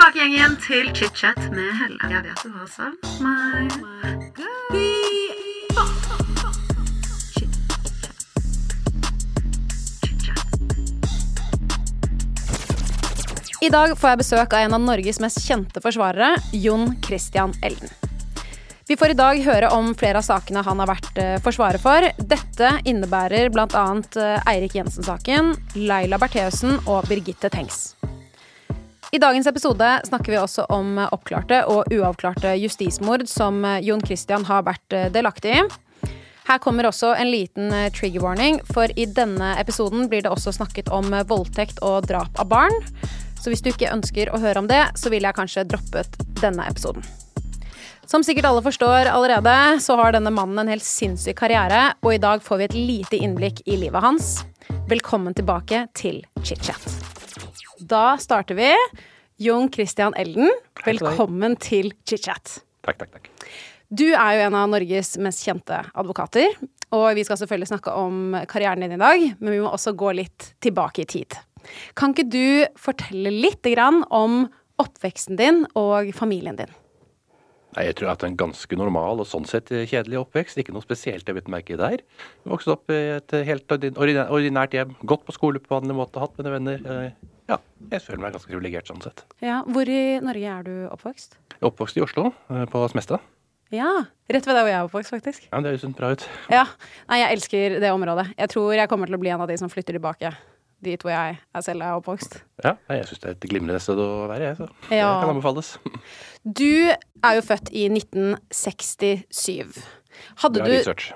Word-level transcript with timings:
tilbake 0.00 0.26
igjen 0.32 0.54
til 0.64 0.86
chit-chat 0.96 1.38
med 1.52 1.74
Helle. 1.76 1.98
Jeg 2.08 2.22
vet 2.24 2.40
du 2.40 2.48
har 2.54 2.68
savnet 2.72 3.20
meg. 3.20 3.68
I 13.60 13.68
dag 13.68 13.92
får 13.92 14.08
jeg 14.08 14.20
besøk 14.22 14.54
av 14.56 14.64
en 14.64 14.78
av 14.78 14.80
Norges 14.86 15.20
mest 15.20 15.42
kjente 15.44 15.82
forsvarere, 15.84 16.32
Jon 16.56 16.96
Christian 17.04 17.52
Elden. 17.60 17.92
Vi 18.88 18.96
får 18.96 19.12
i 19.12 19.18
dag 19.20 19.42
høre 19.44 19.68
om 19.76 19.92
flere 19.94 20.22
av 20.22 20.24
sakene 20.24 20.64
han 20.64 20.80
har 20.80 20.88
vært 20.88 21.20
eh, 21.20 21.36
forsvarer 21.44 21.78
for. 21.78 22.08
Dette 22.16 22.72
innebærer 22.88 23.52
bl.a. 23.52 23.84
Eh, 24.16 24.48
Eirik 24.48 24.80
Jensen-saken, 24.80 25.52
Laila 25.76 26.16
Bertheussen 26.18 26.80
og 26.86 27.04
Birgitte 27.12 27.52
Tengs. 27.52 27.90
I 29.10 29.18
dagens 29.18 29.46
episode 29.50 29.86
snakker 30.06 30.32
vi 30.32 30.38
også 30.38 30.68
om 30.70 30.98
oppklarte 31.02 31.64
og 31.66 31.88
uavklarte 31.90 32.52
justismord 32.60 33.24
som 33.26 33.64
eh, 33.66 33.80
Jon 33.82 34.02
Christian 34.04 34.44
har 34.46 34.62
vært 34.68 34.94
delaktig 35.10 35.56
i. 35.56 35.64
Her 36.46 36.58
kommer 36.62 36.86
også 36.86 37.12
en 37.14 37.30
liten 37.30 37.70
trigger 37.94 38.22
warning, 38.24 38.58
for 38.70 38.90
i 38.98 39.04
denne 39.06 39.52
episoden 39.60 40.08
blir 40.10 40.24
det 40.24 40.32
også 40.32 40.54
snakket 40.56 40.90
om 40.94 41.12
voldtekt 41.30 41.78
og 41.86 42.08
drap 42.10 42.38
av 42.42 42.48
barn. 42.50 42.74
Så 43.38 43.52
hvis 43.52 43.62
du 43.62 43.70
ikke 43.70 43.92
ønsker 43.92 44.30
å 44.30 44.40
høre 44.42 44.62
om 44.62 44.70
det, 44.70 44.80
så 44.98 45.12
ville 45.12 45.30
jeg 45.30 45.38
kanskje 45.38 45.66
droppet 45.70 46.18
denne 46.42 46.66
episoden. 46.66 47.06
Som 48.10 48.24
sikkert 48.26 48.48
alle 48.50 48.64
forstår 48.66 49.06
allerede, 49.12 49.54
så 49.78 49.94
har 50.00 50.16
denne 50.16 50.32
mannen 50.34 50.64
en 50.64 50.72
helt 50.72 50.86
sinnssyk 50.86 51.38
karriere, 51.38 51.92
og 52.02 52.16
i 52.16 52.22
dag 52.22 52.42
får 52.42 52.58
vi 52.58 52.66
et 52.66 52.78
lite 52.78 53.22
innblikk 53.22 53.62
i 53.70 53.78
livet 53.78 54.02
hans. 54.02 54.32
Velkommen 54.90 55.38
tilbake 55.38 55.86
til 55.94 56.24
chit-chat. 56.42 56.90
Da 57.80 58.18
starter 58.18 58.54
vi. 58.54 58.70
Jon 59.40 59.70
Christian 59.72 60.12
Elden, 60.20 60.50
velkommen 60.84 61.54
til 61.56 61.94
chit-chat. 62.04 62.58
Takk, 62.84 62.98
takk, 63.00 63.14
takk. 63.14 63.30
Du 63.88 64.10
er 64.12 64.34
jo 64.36 64.42
en 64.44 64.56
av 64.58 64.68
Norges 64.68 65.14
mest 65.22 65.46
kjente 65.46 65.78
advokater, 65.96 66.52
og 66.92 67.06
vi 67.16 67.24
skal 67.24 67.40
selvfølgelig 67.40 67.70
snakke 67.70 67.94
om 67.96 68.36
karrieren 68.50 68.84
din 68.84 68.98
i 68.98 69.00
dag, 69.00 69.24
men 69.40 69.54
vi 69.54 69.62
må 69.64 69.72
også 69.72 69.94
gå 69.96 70.12
litt 70.18 70.50
tilbake 70.60 71.06
i 71.06 71.08
tid. 71.08 71.38
Kan 71.96 72.12
ikke 72.12 72.28
du 72.28 72.68
fortelle 72.78 73.32
litt 73.32 73.64
om 74.12 74.44
oppveksten 74.80 75.40
din 75.40 75.64
og 75.72 76.12
familien 76.16 76.60
din? 76.60 76.70
Nei, 77.76 77.86
Jeg 77.86 77.96
tror 77.96 78.12
hatt 78.12 78.24
en 78.26 78.36
ganske 78.36 78.76
normal 78.76 79.22
og 79.22 79.28
sånn 79.30 79.46
sett 79.46 79.70
kjedelig 79.70 80.20
oppvekst. 80.20 80.58
Ikke 80.58 80.74
noe 80.74 80.82
spesielt 80.82 81.24
jeg 81.24 81.36
bitt 81.36 81.48
merke 81.48 81.78
der. 81.78 82.02
Vokste 82.44 82.74
opp 82.74 82.90
i 82.90 83.16
et 83.16 83.30
helt 83.46 83.70
ordinært 83.72 84.74
hjem. 84.74 84.96
Gått 85.06 85.24
på 85.24 85.32
skole 85.32 85.62
på 85.62 85.78
vanlig 85.78 85.96
måte, 85.96 86.20
hatt 86.20 86.36
mine 86.36 86.56
venner. 86.58 87.12
Eh, 87.50 87.56
ja, 87.56 87.90
jeg 87.96 88.04
føler 88.06 88.22
meg 88.22 88.36
ganske 88.36 88.50
privilegert 88.50 88.90
sånn 88.90 89.02
sett. 89.02 89.24
Ja, 89.42 89.60
Hvor 89.66 89.90
i 89.90 90.20
Norge 90.22 90.54
er 90.54 90.64
du 90.66 90.72
oppvokst? 90.94 91.36
Jeg 91.50 91.60
er 91.60 91.70
oppvokst 91.70 91.98
i 91.98 92.04
Oslo, 92.04 92.30
eh, 92.50 92.64
på 92.70 92.86
Smestad. 92.92 93.26
Ja, 93.74 93.90
Rett 94.30 94.46
ved 94.46 94.54
der 94.54 94.64
hvor 94.64 94.70
jeg 94.70 94.78
er 94.78 94.86
oppvokst, 94.86 95.10
faktisk. 95.10 95.48
Ja, 95.50 95.60
Det 95.60 95.74
høres 95.74 95.96
bra 95.96 96.12
ut. 96.14 96.28
Ja, 96.50 96.64
Nei, 97.08 97.20
jeg 97.20 97.36
elsker 97.36 97.80
det 97.82 97.90
området. 97.90 98.32
Jeg 98.38 98.48
tror 98.50 98.72
jeg 98.74 98.88
kommer 98.88 99.06
til 99.06 99.18
å 99.18 99.22
bli 99.22 99.30
en 99.30 99.42
av 99.42 99.48
de 99.50 99.58
som 99.58 99.70
flytter 99.70 99.98
tilbake 99.98 100.32
dit 100.84 101.02
hvor 101.02 101.12
jeg 101.12 101.36
er 101.36 101.64
selv 101.64 101.84
er 101.84 101.98
oppvokst. 101.98 102.38
Ja, 102.64 102.74
jeg 102.88 103.08
syns 103.08 103.20
det 103.22 103.28
er 103.28 103.34
et 103.36 103.48
glimrende 103.52 103.80
sted 103.82 104.00
å 104.00 104.26
være, 104.30 104.44
jeg. 104.48 104.56
Så 104.60 104.68
det 104.88 105.00
ja. 105.00 105.10
kan 105.20 105.34
anbefales. 105.34 105.74
Du 106.60 106.88
er 106.88 107.34
jo 107.36 107.42
født 107.44 107.68
i 107.76 107.84
1967. 107.92 109.82
Hadde 110.40 110.62
Bra 110.62 110.68
du 110.68 110.72
research. 110.72 111.10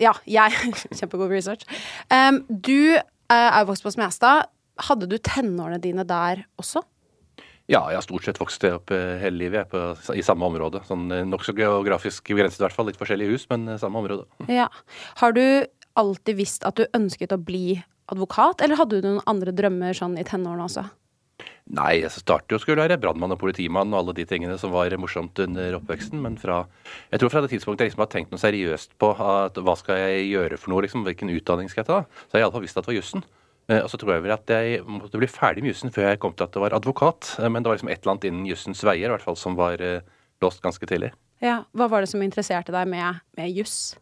Ja, 0.00 0.12
jeg 0.30 0.54
Kjempegod 0.98 1.32
research. 1.32 1.66
Um, 2.12 2.44
du 2.48 2.94
uh, 2.94 3.34
er 3.34 3.58
jo 3.64 3.70
vokst 3.72 3.86
på 3.86 3.92
Smestad. 3.96 4.46
Hadde 4.88 5.08
du 5.10 5.18
tenårene 5.18 5.80
dine 5.82 6.06
der 6.08 6.44
også? 6.60 6.82
Ja, 7.70 7.84
jeg 7.92 8.00
har 8.00 8.02
stort 8.02 8.26
sett 8.26 8.40
vokst 8.40 8.64
opp 8.66 8.90
uh, 8.90 9.18
hele 9.22 9.44
livet 9.44 9.70
på, 9.70 9.80
i 10.16 10.24
samme 10.26 10.48
område. 10.48 10.82
Sånn 10.88 11.06
uh, 11.12 11.22
Nokså 11.28 11.54
geografisk 11.54 12.32
begrenset, 12.32 12.58
i 12.58 12.66
hvert 12.66 12.74
fall. 12.74 12.88
Litt 12.90 12.98
forskjellige 12.98 13.36
hus, 13.36 13.46
men 13.52 13.76
samme 13.78 14.02
område. 14.02 14.26
Ja. 14.60 14.66
Har 15.22 15.36
du 15.36 15.44
alltid 16.00 16.38
visst 16.40 16.66
at 16.66 16.80
du 16.80 16.88
ønsket 16.96 17.34
å 17.36 17.38
bli 17.38 17.78
advokat, 18.10 18.64
eller 18.64 18.80
hadde 18.80 18.98
du 18.98 19.06
noen 19.06 19.22
andre 19.30 19.54
drømmer 19.54 19.94
sånn 19.94 20.18
i 20.18 20.26
tenårene 20.26 20.66
også? 20.66 20.88
Nei, 21.70 22.00
jeg 22.00 22.10
startet 22.10 22.50
jo 22.50 22.58
å 22.58 22.62
skulle 22.62 22.82
være 22.82 22.98
brannmann 22.98 23.30
og 23.30 23.38
politimann 23.40 23.92
og 23.94 24.00
alle 24.00 24.14
de 24.18 24.24
tingene 24.26 24.56
som 24.58 24.72
var 24.74 24.94
morsomt 24.98 25.38
under 25.44 25.76
oppveksten. 25.78 26.18
Men 26.24 26.34
fra, 26.40 26.64
jeg 27.12 27.22
tror 27.22 27.30
fra 27.32 27.44
det 27.44 27.52
tidspunktet 27.52 27.84
jeg 27.84 27.92
liksom 27.92 28.02
har 28.02 28.10
tenkt 28.10 28.34
noe 28.34 28.42
seriøst 28.42 28.96
på 29.00 29.12
at 29.14 29.60
hva 29.62 29.76
skal 29.78 30.00
jeg 30.02 30.26
gjøre 30.32 30.58
for 30.58 30.74
noe, 30.74 30.82
liksom, 30.86 31.04
hvilken 31.06 31.30
utdanning 31.36 31.70
skal 31.70 31.84
jeg 31.84 31.90
ta, 31.92 32.00
så 32.26 32.34
har 32.34 32.42
jeg 32.42 32.48
iallfall 32.48 32.66
visst 32.66 32.80
at 32.80 32.86
det 32.86 32.90
var 32.90 32.98
jussen. 32.98 33.24
Eh, 33.70 33.80
og 33.84 33.90
så 33.92 34.00
tror 34.00 34.16
jeg 34.16 34.26
vel 34.26 34.34
at 34.34 34.50
jeg 34.50 34.82
måtte 34.82 35.20
bli 35.20 35.28
ferdig 35.30 35.62
med 35.62 35.72
jussen 35.72 35.94
før 35.94 36.10
jeg 36.10 36.20
kom 36.22 36.34
til 36.34 36.48
at 36.48 36.54
det 36.56 36.62
var 36.62 36.74
advokat. 36.76 37.36
Eh, 37.38 37.48
men 37.48 37.62
det 37.62 37.70
var 37.70 37.78
liksom 37.78 37.92
et 37.92 38.02
eller 38.02 38.16
annet 38.16 38.28
innen 38.30 38.48
jussens 38.50 38.82
veier 38.86 39.08
i 39.08 39.14
hvert 39.14 39.26
fall 39.26 39.38
som 39.38 39.58
var 39.58 39.82
eh, 39.84 40.06
låst 40.42 40.64
ganske 40.64 40.88
tidlig. 40.90 41.12
Ja, 41.40 41.62
Hva 41.72 41.88
var 41.88 42.04
det 42.04 42.10
som 42.10 42.22
interesserte 42.24 42.74
deg 42.74 42.88
med, 42.90 43.22
med 43.38 43.52
juss? 43.54 43.94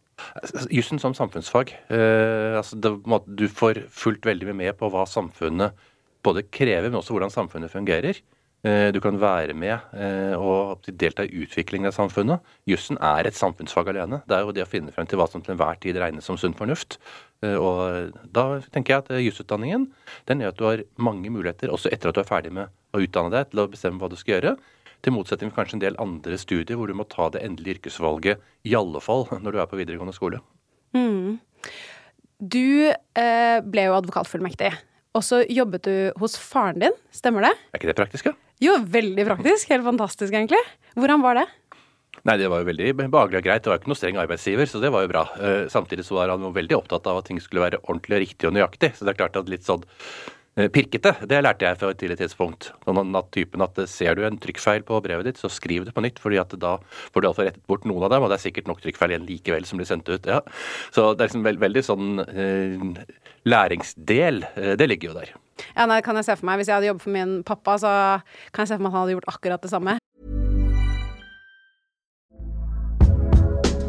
Jussen 0.73 0.99
som 0.99 1.13
samfunnsfag. 1.15 1.71
Eh, 1.93 2.57
altså 2.59 2.79
det, 2.81 2.91
du 3.39 3.45
får 3.47 3.85
fulgt 3.93 4.27
veldig 4.27 4.49
mye 4.49 4.59
med 4.65 4.79
på 4.79 4.89
hva 4.91 5.05
samfunnet 5.07 5.77
både 6.25 6.43
krever, 6.51 6.89
men 6.89 6.99
også 6.99 7.15
hvordan 7.15 7.31
samfunnet 7.31 7.71
fungerer. 7.71 8.19
Eh, 8.59 8.89
du 8.91 8.99
kan 8.99 9.15
være 9.15 9.53
med 9.55 9.77
eh, 9.95 10.33
og 10.35 10.83
delta 10.99 11.23
i 11.23 11.43
utviklingen 11.45 11.87
av 11.87 11.95
samfunnet. 11.95 12.43
Jussen 12.67 12.97
er 12.99 13.27
et 13.27 13.37
samfunnsfag 13.37 13.93
alene. 13.93 14.19
Det 14.27 14.35
er 14.35 14.43
jo 14.43 14.55
det 14.55 14.65
å 14.65 14.69
finne 14.69 14.91
frem 14.91 15.07
til 15.07 15.21
hva 15.21 15.29
som 15.31 15.43
til 15.43 15.53
enhver 15.53 15.79
tid 15.79 15.99
regnes 16.01 16.27
som 16.27 16.35
sunn 16.39 16.57
fornuft. 16.57 16.97
Eh, 17.45 17.55
og 17.55 18.17
da 18.35 18.59
tenker 18.73 18.97
jeg 18.97 19.05
at 19.05 19.13
jusutdanningen 19.23 19.87
den 20.27 20.43
gjør 20.43 20.51
at 20.51 20.59
du 20.59 20.65
har 20.67 20.83
mange 20.99 21.31
muligheter, 21.31 21.71
også 21.71 21.93
etter 21.93 22.11
at 22.11 22.19
du 22.19 22.23
er 22.25 22.27
ferdig 22.27 22.51
med 22.57 22.67
å 22.91 23.05
utdanne 23.05 23.31
deg, 23.31 23.47
til 23.53 23.63
å 23.63 23.69
bestemme 23.71 24.01
hva 24.01 24.11
du 24.11 24.17
skal 24.19 24.35
gjøre. 24.35 24.57
Til 24.99 25.15
motsetning 25.15 25.53
til 25.53 25.55
kanskje 25.55 25.77
en 25.77 25.85
del 25.85 26.01
andre 26.03 26.35
studier 26.41 26.75
hvor 26.75 26.91
du 26.91 26.97
må 26.99 27.07
ta 27.07 27.29
det 27.31 27.45
endelige 27.47 27.77
yrkesvalget 27.77 28.43
i 28.67 28.75
alle 28.75 28.99
fall 28.99 29.23
når 29.45 29.55
du 29.55 29.63
er 29.63 29.71
på 29.71 29.79
videregående 29.79 30.17
skole. 30.17 30.43
Mm. 30.97 31.39
Du 32.39 32.91
ble 33.71 33.87
jo 33.87 33.95
advokatfullmektig. 33.95 34.73
Og 35.17 35.25
så 35.25 35.41
jobbet 35.49 35.87
du 35.87 35.95
hos 36.21 36.37
faren 36.37 36.81
din, 36.83 36.95
stemmer 37.15 37.47
det? 37.47 37.53
Er 37.71 37.81
ikke 37.81 37.89
det 37.89 37.97
praktisk, 37.97 38.29
da? 38.29 38.35
Ja? 38.35 38.45
Jo, 38.59 38.75
veldig 38.83 39.25
praktisk. 39.25 39.71
Helt 39.71 39.87
fantastisk, 39.87 40.33
egentlig. 40.35 40.59
Hvordan 40.99 41.23
var 41.23 41.39
det? 41.39 41.45
Nei, 42.27 42.35
Det 42.37 42.49
var 42.51 42.61
jo 42.61 42.67
veldig 42.67 42.89
behagelig 42.99 43.39
og 43.39 43.45
greit. 43.45 43.63
Det 43.63 43.71
var 43.71 43.77
jo 43.77 43.81
ikke 43.81 43.93
noe 43.93 43.99
streng 43.99 44.19
arbeidsgiver, 44.19 44.67
så 44.67 44.81
det 44.83 44.91
var 44.91 45.05
jo 45.05 45.11
bra. 45.13 45.23
Uh, 45.39 45.63
samtidig 45.71 46.03
så 46.05 46.19
var 46.19 46.33
han 46.33 46.43
jo 46.43 46.51
veldig 46.53 46.75
opptatt 46.77 47.07
av 47.07 47.21
at 47.21 47.29
ting 47.29 47.39
skulle 47.41 47.63
være 47.63 47.79
ordentlig, 47.85 48.25
riktig 48.27 48.49
og 48.49 48.57
nøyaktig. 48.57 48.91
Så 48.97 49.07
det 49.07 49.15
er 49.15 49.21
klart 49.23 49.39
at 49.39 49.49
litt 49.49 49.65
sånn 49.65 49.87
Eh, 49.87 50.37
pirkete. 50.67 51.13
Det 51.29 51.39
lærte 51.43 51.67
jeg 51.67 51.79
fra 51.79 51.91
et 51.93 51.99
tidlig 52.01 52.17
tidspunkt. 52.19 52.71
Sånn 52.83 53.15
at 53.15 53.31
typen 53.35 53.63
at 53.63 53.77
eh, 53.79 53.87
Ser 53.89 54.17
du 54.17 54.25
en 54.27 54.39
trykkfeil 54.41 54.83
på 54.87 54.99
brevet 55.05 55.29
ditt, 55.29 55.39
så 55.41 55.51
skriv 55.51 55.85
det 55.87 55.95
på 55.95 56.03
nytt. 56.03 56.19
fordi 56.19 56.39
at 56.41 56.53
da 56.59 56.77
får 57.13 57.21
du 57.21 57.27
iallfall 57.27 57.49
rettet 57.49 57.67
bort 57.67 57.85
noen 57.87 58.05
av 58.07 58.13
dem, 58.13 58.23
og 58.25 58.31
det 58.31 58.39
er 58.39 58.45
sikkert 58.47 58.67
nok 58.67 58.81
trykkfeil 58.83 59.15
igjen 59.15 59.27
likevel 59.27 59.67
som 59.69 59.79
blir 59.79 59.89
sendt 59.89 60.09
ut. 60.09 60.25
ja. 60.25 60.41
Så 60.91 61.13
det 61.13 61.23
er 61.23 61.29
liksom 61.29 61.45
veld, 61.47 61.61
veldig 61.63 61.85
sånn 61.85 62.23
eh, 62.25 63.05
læringsdel. 63.47 64.43
Eh, 64.55 64.75
det 64.79 64.89
ligger 64.89 65.11
jo 65.13 65.19
der. 65.21 65.33
Ja, 65.75 65.85
nei, 65.85 66.01
kan 66.01 66.15
jeg 66.15 66.27
se 66.27 66.35
for 66.39 66.47
meg. 66.49 66.59
Hvis 66.59 66.71
jeg 66.71 66.79
hadde 66.79 66.91
jobbet 66.91 67.07
for 67.07 67.15
min 67.15 67.39
pappa, 67.47 67.77
så 67.79 67.91
kan 68.51 68.63
jeg 68.63 68.73
se 68.73 68.79
for 68.79 68.85
meg 68.85 68.91
at 68.91 68.97
han 68.97 69.03
hadde 69.05 69.17
gjort 69.19 69.33
akkurat 69.35 69.65
det 69.65 69.73
samme. 69.73 69.98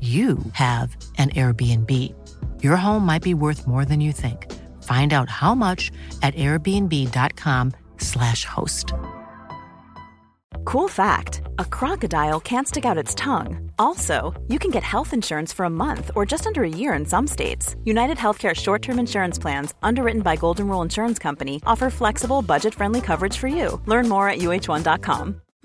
you 0.00 0.36
have 0.52 0.94
an 1.16 1.30
Airbnb. 1.30 2.12
Your 2.62 2.76
home 2.76 3.06
might 3.06 3.22
be 3.22 3.32
worth 3.32 3.66
more 3.66 3.86
than 3.86 4.02
you 4.02 4.12
think. 4.12 4.52
Find 4.82 5.14
out 5.14 5.30
how 5.30 5.54
much 5.54 5.90
at 6.22 6.34
airbnb.com/slash 6.34 8.44
host. 8.44 8.92
Cool 10.66 10.88
fact 10.88 11.42
a 11.58 11.64
crocodile 11.64 12.40
can't 12.40 12.68
stick 12.68 12.84
out 12.84 12.98
its 12.98 13.14
tongue. 13.14 13.70
Also, 13.78 14.34
you 14.48 14.58
can 14.58 14.70
get 14.70 14.82
health 14.82 15.12
insurance 15.12 15.52
for 15.52 15.64
a 15.64 15.70
month 15.70 16.10
or 16.14 16.26
just 16.26 16.46
under 16.46 16.64
a 16.64 16.68
year 16.68 16.92
in 16.94 17.06
some 17.06 17.26
states. 17.26 17.76
United 17.84 18.18
Healthcare 18.18 18.54
short 18.54 18.82
term 18.82 18.98
insurance 18.98 19.38
plans, 19.38 19.74
underwritten 19.82 20.22
by 20.22 20.36
Golden 20.36 20.68
Rule 20.68 20.82
Insurance 20.82 21.18
Company, 21.18 21.62
offer 21.66 21.88
flexible, 21.88 22.42
budget 22.42 22.74
friendly 22.74 23.00
coverage 23.00 23.38
for 23.38 23.48
you. 23.48 23.80
Learn 23.86 24.08
more 24.08 24.28
at 24.28 24.38
uh1.com. 24.38 25.40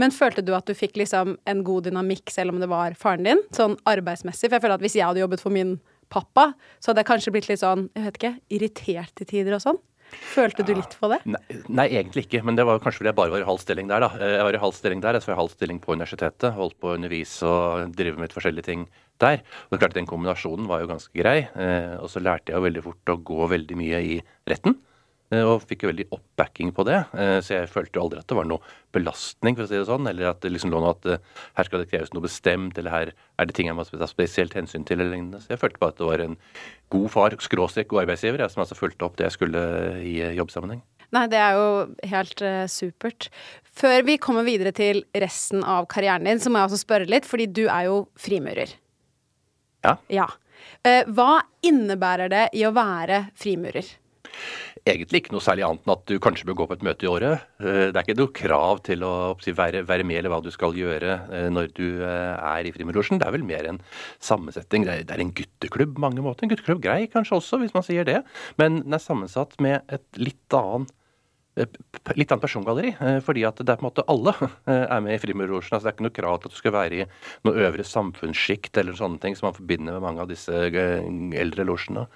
Men 0.00 0.14
følte 0.14 0.44
du 0.44 0.54
at 0.56 0.68
du 0.68 0.74
fikk 0.76 0.98
liksom 1.00 1.36
en 1.50 1.64
god 1.66 1.88
dynamikk 1.88 2.32
selv 2.32 2.54
om 2.54 2.60
det 2.62 2.70
var 2.70 2.96
faren 2.98 3.26
din, 3.26 3.44
sånn 3.56 3.78
arbeidsmessig? 3.88 4.48
For 4.48 4.58
jeg 4.58 4.66
føler 4.66 4.78
at 4.78 4.84
hvis 4.86 4.98
jeg 4.98 5.06
hadde 5.08 5.22
jobbet 5.24 5.44
for 5.44 5.54
min 5.54 5.78
pappa, 6.10 6.50
så 6.80 6.90
hadde 6.90 7.04
jeg 7.04 7.10
kanskje 7.12 7.34
blitt 7.34 7.48
litt 7.50 7.62
sånn, 7.62 7.88
jeg 7.94 8.08
vet 8.08 8.18
ikke, 8.20 8.34
irritert 8.58 9.14
til 9.18 9.30
tider 9.30 9.56
og 9.58 9.64
sånn. 9.64 9.80
Følte 10.10 10.64
du 10.66 10.72
litt 10.74 10.94
på 10.98 11.06
det? 11.12 11.20
Nei, 11.30 11.40
nei, 11.70 11.86
egentlig 12.00 12.24
ikke. 12.26 12.42
Men 12.46 12.56
det 12.58 12.66
var 12.66 12.80
kanskje 12.82 13.02
fordi 13.02 13.12
jeg 13.12 13.18
bare 13.20 13.34
var 13.34 13.44
i 13.44 13.46
halv 13.46 13.62
stilling 13.62 13.90
der. 13.90 14.02
da. 14.02 14.10
Jeg 14.18 14.46
var 14.46 14.56
i 14.56 14.62
halv 14.64 14.76
stilling 14.76 15.04
der, 15.04 15.18
så 15.20 15.30
var 15.30 15.36
jeg 15.36 15.40
halv 15.44 15.54
stilling 15.54 15.80
på 15.82 15.94
universitetet. 15.94 16.56
Holdt 16.56 16.78
på 16.82 16.90
å 16.90 16.96
undervise 16.98 17.46
og 17.46 17.94
drive 17.94 18.18
med 18.20 18.34
forskjellige 18.34 18.66
ting 18.66 18.86
der. 19.22 19.40
Og 19.40 19.70
det 19.70 19.78
er 19.78 19.84
klart 19.84 19.98
Den 19.98 20.10
kombinasjonen 20.10 20.68
var 20.70 20.82
jo 20.82 20.90
ganske 20.90 21.14
grei. 21.14 21.38
Eh, 21.46 21.94
og 22.00 22.10
så 22.12 22.22
lærte 22.22 22.50
jeg 22.50 22.58
jo 22.58 22.66
veldig 22.66 22.86
fort 22.88 23.14
å 23.14 23.20
gå 23.30 23.50
veldig 23.54 23.78
mye 23.78 24.02
i 24.16 24.16
retten. 24.50 24.80
Eh, 25.30 25.46
og 25.46 25.62
fikk 25.62 25.84
jo 25.84 25.90
veldig 25.92 26.08
oppbacking 26.14 26.72
på 26.74 26.84
det. 26.88 26.98
Eh, 27.14 27.36
så 27.44 27.60
jeg 27.60 27.70
følte 27.70 27.98
jo 27.98 28.06
aldri 28.06 28.22
at 28.22 28.26
det 28.30 28.38
var 28.38 28.48
noe 28.50 28.72
belastning, 28.94 29.54
for 29.54 29.66
å 29.66 29.70
si 29.70 29.78
det 29.78 29.86
sånn. 29.86 30.08
Eller 30.10 30.32
at 30.32 30.40
det 30.42 30.50
liksom 30.50 30.72
lå 30.74 30.82
noe 30.82 30.96
at 30.96 31.06
eh, 31.06 31.22
her 31.58 31.68
skal 31.68 31.82
det 31.82 31.90
kreves 31.92 32.10
noe 32.14 32.26
bestemt, 32.26 32.78
eller 32.80 32.94
her 32.94 33.12
er 33.14 33.48
det 33.48 33.54
ting 33.56 33.70
jeg 33.70 33.78
må 33.78 33.86
ta 33.86 34.10
spesielt 34.10 34.56
hensyn 34.58 34.86
til, 34.86 34.98
eller 34.98 35.14
lignende. 35.14 35.42
Så 35.42 35.54
jeg 35.54 35.62
følte 35.62 35.82
bare 35.82 35.94
at 35.94 36.00
det 36.02 36.08
var 36.08 36.24
en 36.24 36.38
god 36.90 37.06
far, 37.14 37.38
skråstrek 37.46 37.90
god 37.92 38.04
arbeidsgiver, 38.04 38.42
jeg, 38.42 38.54
som 38.54 38.64
altså 38.64 38.78
fulgte 38.78 39.06
opp 39.06 39.20
det 39.20 39.28
jeg 39.28 39.38
skulle 39.38 39.62
i 40.02 40.16
jobbsammenheng. 40.38 40.82
Nei, 41.14 41.24
det 41.30 41.38
er 41.42 41.56
jo 41.58 41.70
helt 42.12 42.42
uh, 42.46 42.66
supert. 42.70 43.30
Før 43.66 44.04
vi 44.06 44.14
kommer 44.22 44.46
videre 44.46 44.70
til 44.74 45.02
resten 45.18 45.64
av 45.66 45.88
karrieren 45.90 46.26
din, 46.26 46.38
så 46.42 46.50
må 46.50 46.60
jeg 46.60 46.70
også 46.70 46.84
spørre 46.84 47.10
litt, 47.10 47.26
fordi 47.26 47.48
du 47.50 47.64
er 47.64 47.88
jo 47.88 47.96
frimurer. 48.18 48.76
Ja. 49.86 49.96
ja. 50.06 50.28
Uh, 50.86 51.02
hva 51.10 51.40
innebærer 51.66 52.30
det 52.30 52.44
i 52.58 52.62
å 52.66 52.74
være 52.76 53.24
frimurer? 53.38 53.90
Egentlig 54.88 55.20
ikke 55.20 55.34
noe 55.34 55.44
særlig 55.44 55.64
annet 55.66 55.84
enn 55.84 55.92
at 55.92 56.04
du 56.08 56.14
kanskje 56.22 56.46
bør 56.48 56.56
gå 56.62 56.66
på 56.70 56.76
et 56.78 56.84
møte 56.86 57.04
i 57.04 57.10
året. 57.10 57.42
Det 57.60 57.90
er 57.92 58.00
ikke 58.00 58.16
noe 58.20 58.32
krav 58.36 58.80
til 58.86 59.04
å 59.04 59.12
være, 59.36 59.82
med 60.08 60.16
eller 60.16 60.32
hva 60.32 60.40
du 60.44 60.48
skal 60.54 60.76
gjøre 60.78 61.18
når 61.52 61.72
du 61.76 62.00
er 62.04 62.68
i 62.68 62.72
Frimurlosjen. 62.74 63.20
Det 63.20 63.28
er 63.28 63.36
vel 63.36 63.44
mer 63.46 63.68
en 63.68 63.82
sammensetning. 64.24 64.86
Det 64.88 65.04
er 65.12 65.24
en 65.24 65.34
gutteklubb 65.36 65.96
på 65.98 66.04
mange 66.06 66.24
måter. 66.24 66.46
En 66.46 66.54
gutteklubb 66.54 66.80
grei 66.84 67.04
kanskje 67.12 67.36
også, 67.40 67.60
hvis 67.60 67.76
man 67.76 67.84
sier 67.86 68.08
det. 68.08 68.22
Men 68.60 68.80
den 68.86 68.96
er 68.96 69.04
sammensatt 69.04 69.58
med 69.60 69.84
et 69.92 70.08
litt 70.20 70.56
annet 70.56 70.94
litt 72.16 72.32
annet 72.32 72.44
persongalleri. 72.44 72.92
Fordi 73.26 73.44
at 73.48 73.60
det 73.60 73.72
er 73.72 73.80
på 73.80 73.84
en 73.84 73.88
måte 73.90 74.06
alle 74.10 74.34
er 74.70 75.04
med 75.04 75.16
i 75.16 75.20
Frimurlosjen. 75.22 75.76
Altså 75.76 75.86
det 75.86 75.92
er 75.92 75.96
ikke 75.98 76.08
noe 76.08 76.16
krav 76.18 76.40
til 76.40 76.50
at 76.50 76.56
du 76.56 76.60
skal 76.60 76.76
være 76.76 77.00
i 77.02 77.06
noe 77.48 77.66
øvre 77.68 77.86
samfunnssjikt 77.86 78.80
eller 78.80 78.98
sånne 78.98 79.20
ting 79.22 79.38
som 79.38 79.50
man 79.50 79.58
forbinder 79.58 79.96
med 79.96 80.06
mange 80.06 80.24
av 80.24 80.32
disse 80.32 80.64
eldre 80.70 81.68
losjene. 81.68 82.06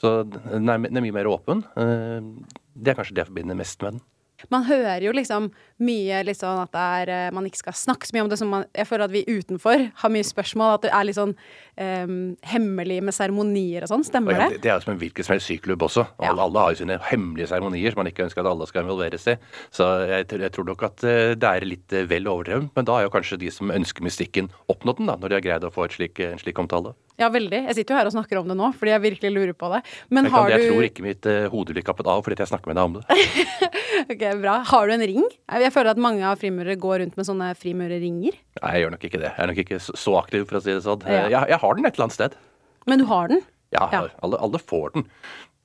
Så 0.00 0.22
den 0.30 0.68
er, 0.70 0.86
den 0.86 1.00
er 1.00 1.06
mye 1.06 1.18
mer 1.20 1.30
åpen. 1.30 1.64
Det 1.74 2.92
er 2.92 2.98
kanskje 2.98 3.16
det 3.16 3.24
jeg 3.24 3.32
forbinder 3.32 3.58
mest 3.58 3.82
med 3.84 3.96
den. 3.96 4.06
Man 4.52 4.64
hører 4.68 5.04
jo 5.04 5.12
liksom 5.16 5.50
mye 5.80 6.20
liksom 6.28 6.60
at 6.64 6.76
er, 6.76 7.12
man 7.32 7.46
ikke 7.48 7.62
skal 7.62 7.76
snakke 7.76 8.08
så 8.08 8.16
mye 8.16 8.24
om 8.24 8.30
det. 8.32 8.40
Man, 8.48 8.66
jeg 8.76 8.88
føler 8.88 9.06
at 9.06 9.14
vi 9.14 9.24
utenfor 9.28 9.86
har 10.02 10.12
mye 10.12 10.26
spørsmål. 10.26 10.76
At 10.78 10.86
det 10.86 10.92
er 10.96 11.06
litt 11.08 11.18
sånn 11.18 11.34
um, 11.34 12.16
hemmelig 12.52 13.00
med 13.04 13.16
seremonier 13.16 13.86
og 13.86 13.92
sånn. 13.92 14.06
Stemmer 14.06 14.38
det? 14.38 14.48
Det, 14.56 14.62
det 14.66 14.72
er 14.72 14.78
jo 14.78 14.86
som 14.86 14.94
en 14.94 15.02
hvilken 15.02 15.26
som 15.26 15.36
helst 15.36 15.50
syklubb 15.50 15.86
også. 15.88 16.06
Ja. 16.20 16.34
Alle, 16.34 16.64
har 16.64 16.74
jo 16.74 16.80
sine 16.82 17.00
hemmelige 17.10 17.50
seremonier 17.52 17.94
som 17.94 18.02
man 18.02 18.10
ikke 18.12 18.26
ønsker 18.28 18.44
at 18.44 18.50
alle 18.52 18.68
skal 18.70 18.84
involveres 18.84 19.28
i. 19.32 19.36
Så 19.74 19.88
jeg, 20.10 20.28
jeg, 20.32 20.52
tror 20.56 20.68
nok 20.70 20.88
at 20.90 21.06
det 21.40 21.52
er 21.52 21.68
litt 21.68 21.96
vel 22.10 22.28
overdrevet. 22.30 22.72
Men 22.76 22.88
da 22.88 22.98
er 22.98 23.08
jo 23.08 23.14
kanskje 23.14 23.40
de 23.40 23.52
som 23.54 23.72
ønsker 23.74 24.04
mystikken, 24.04 24.50
oppnådd 24.70 25.00
den, 25.00 25.12
da, 25.12 25.16
når 25.20 25.32
de 25.32 25.38
har 25.38 25.46
greid 25.46 25.68
å 25.68 25.72
få 25.74 25.88
slik, 25.92 26.20
en 26.24 26.40
slik 26.40 26.58
omtale. 26.60 26.94
Ja, 27.20 27.28
veldig. 27.28 27.58
Jeg 27.68 27.76
sitter 27.76 27.94
jo 27.94 27.98
her 27.98 28.08
og 28.08 28.14
snakker 28.14 28.40
om 28.40 28.48
det 28.48 28.56
nå, 28.56 28.70
fordi 28.80 28.94
jeg 28.94 29.02
virkelig 29.04 29.30
lurer 29.34 29.56
på 29.56 29.68
det. 29.74 29.82
Men 30.08 30.26
jeg, 30.26 30.32
kan, 30.32 30.48
jeg 30.48 30.62
du 30.62 30.70
tror 30.70 30.86
ikke 30.86 31.04
mitt 31.04 31.28
uh, 31.28 31.42
hode 31.52 31.76
blir 31.76 31.84
kappet 31.84 32.08
av 32.08 32.22
fordi 32.24 32.40
jeg 32.40 32.48
snakker 32.48 32.72
med 32.72 32.80
deg 32.80 32.88
om 32.88 32.96
det. 32.96 33.04
ok, 34.06 34.24
bra. 34.40 34.56
Har 34.70 34.88
du 34.88 34.94
en 34.94 35.04
ring? 35.10 35.26
Jeg 35.64 35.72
føler 35.74 35.92
at 35.92 36.00
mange 36.00 36.24
av 36.26 36.40
frimurere 36.40 36.78
går 36.80 37.02
rundt 37.04 37.18
med 37.18 37.28
sånne 37.28 37.50
frimurerringer. 37.58 38.38
Nei, 38.60 38.72
jeg 38.74 38.84
gjør 38.84 38.94
nok 38.96 39.06
ikke 39.08 39.20
det. 39.20 39.30
Jeg 39.30 39.44
er 39.44 39.50
nok 39.52 39.62
ikke 39.64 39.80
så 39.84 40.16
aktiv, 40.20 40.46
for 40.48 40.60
å 40.60 40.64
si 40.64 40.74
det 40.74 40.84
sånn. 40.86 41.06
Ja. 41.06 41.24
Jeg, 41.26 41.52
jeg, 41.52 41.60
har 41.62 41.78
den 41.78 41.88
et 41.88 41.94
eller 41.94 42.08
annet 42.08 42.18
sted. 42.18 42.36
Men 42.90 43.02
du 43.02 43.06
har 43.10 43.32
den? 43.32 43.42
Ja, 43.74 43.86
ja. 43.92 44.04
Alle, 44.24 44.40
alle, 44.42 44.60
får 44.62 44.96
den 44.96 45.06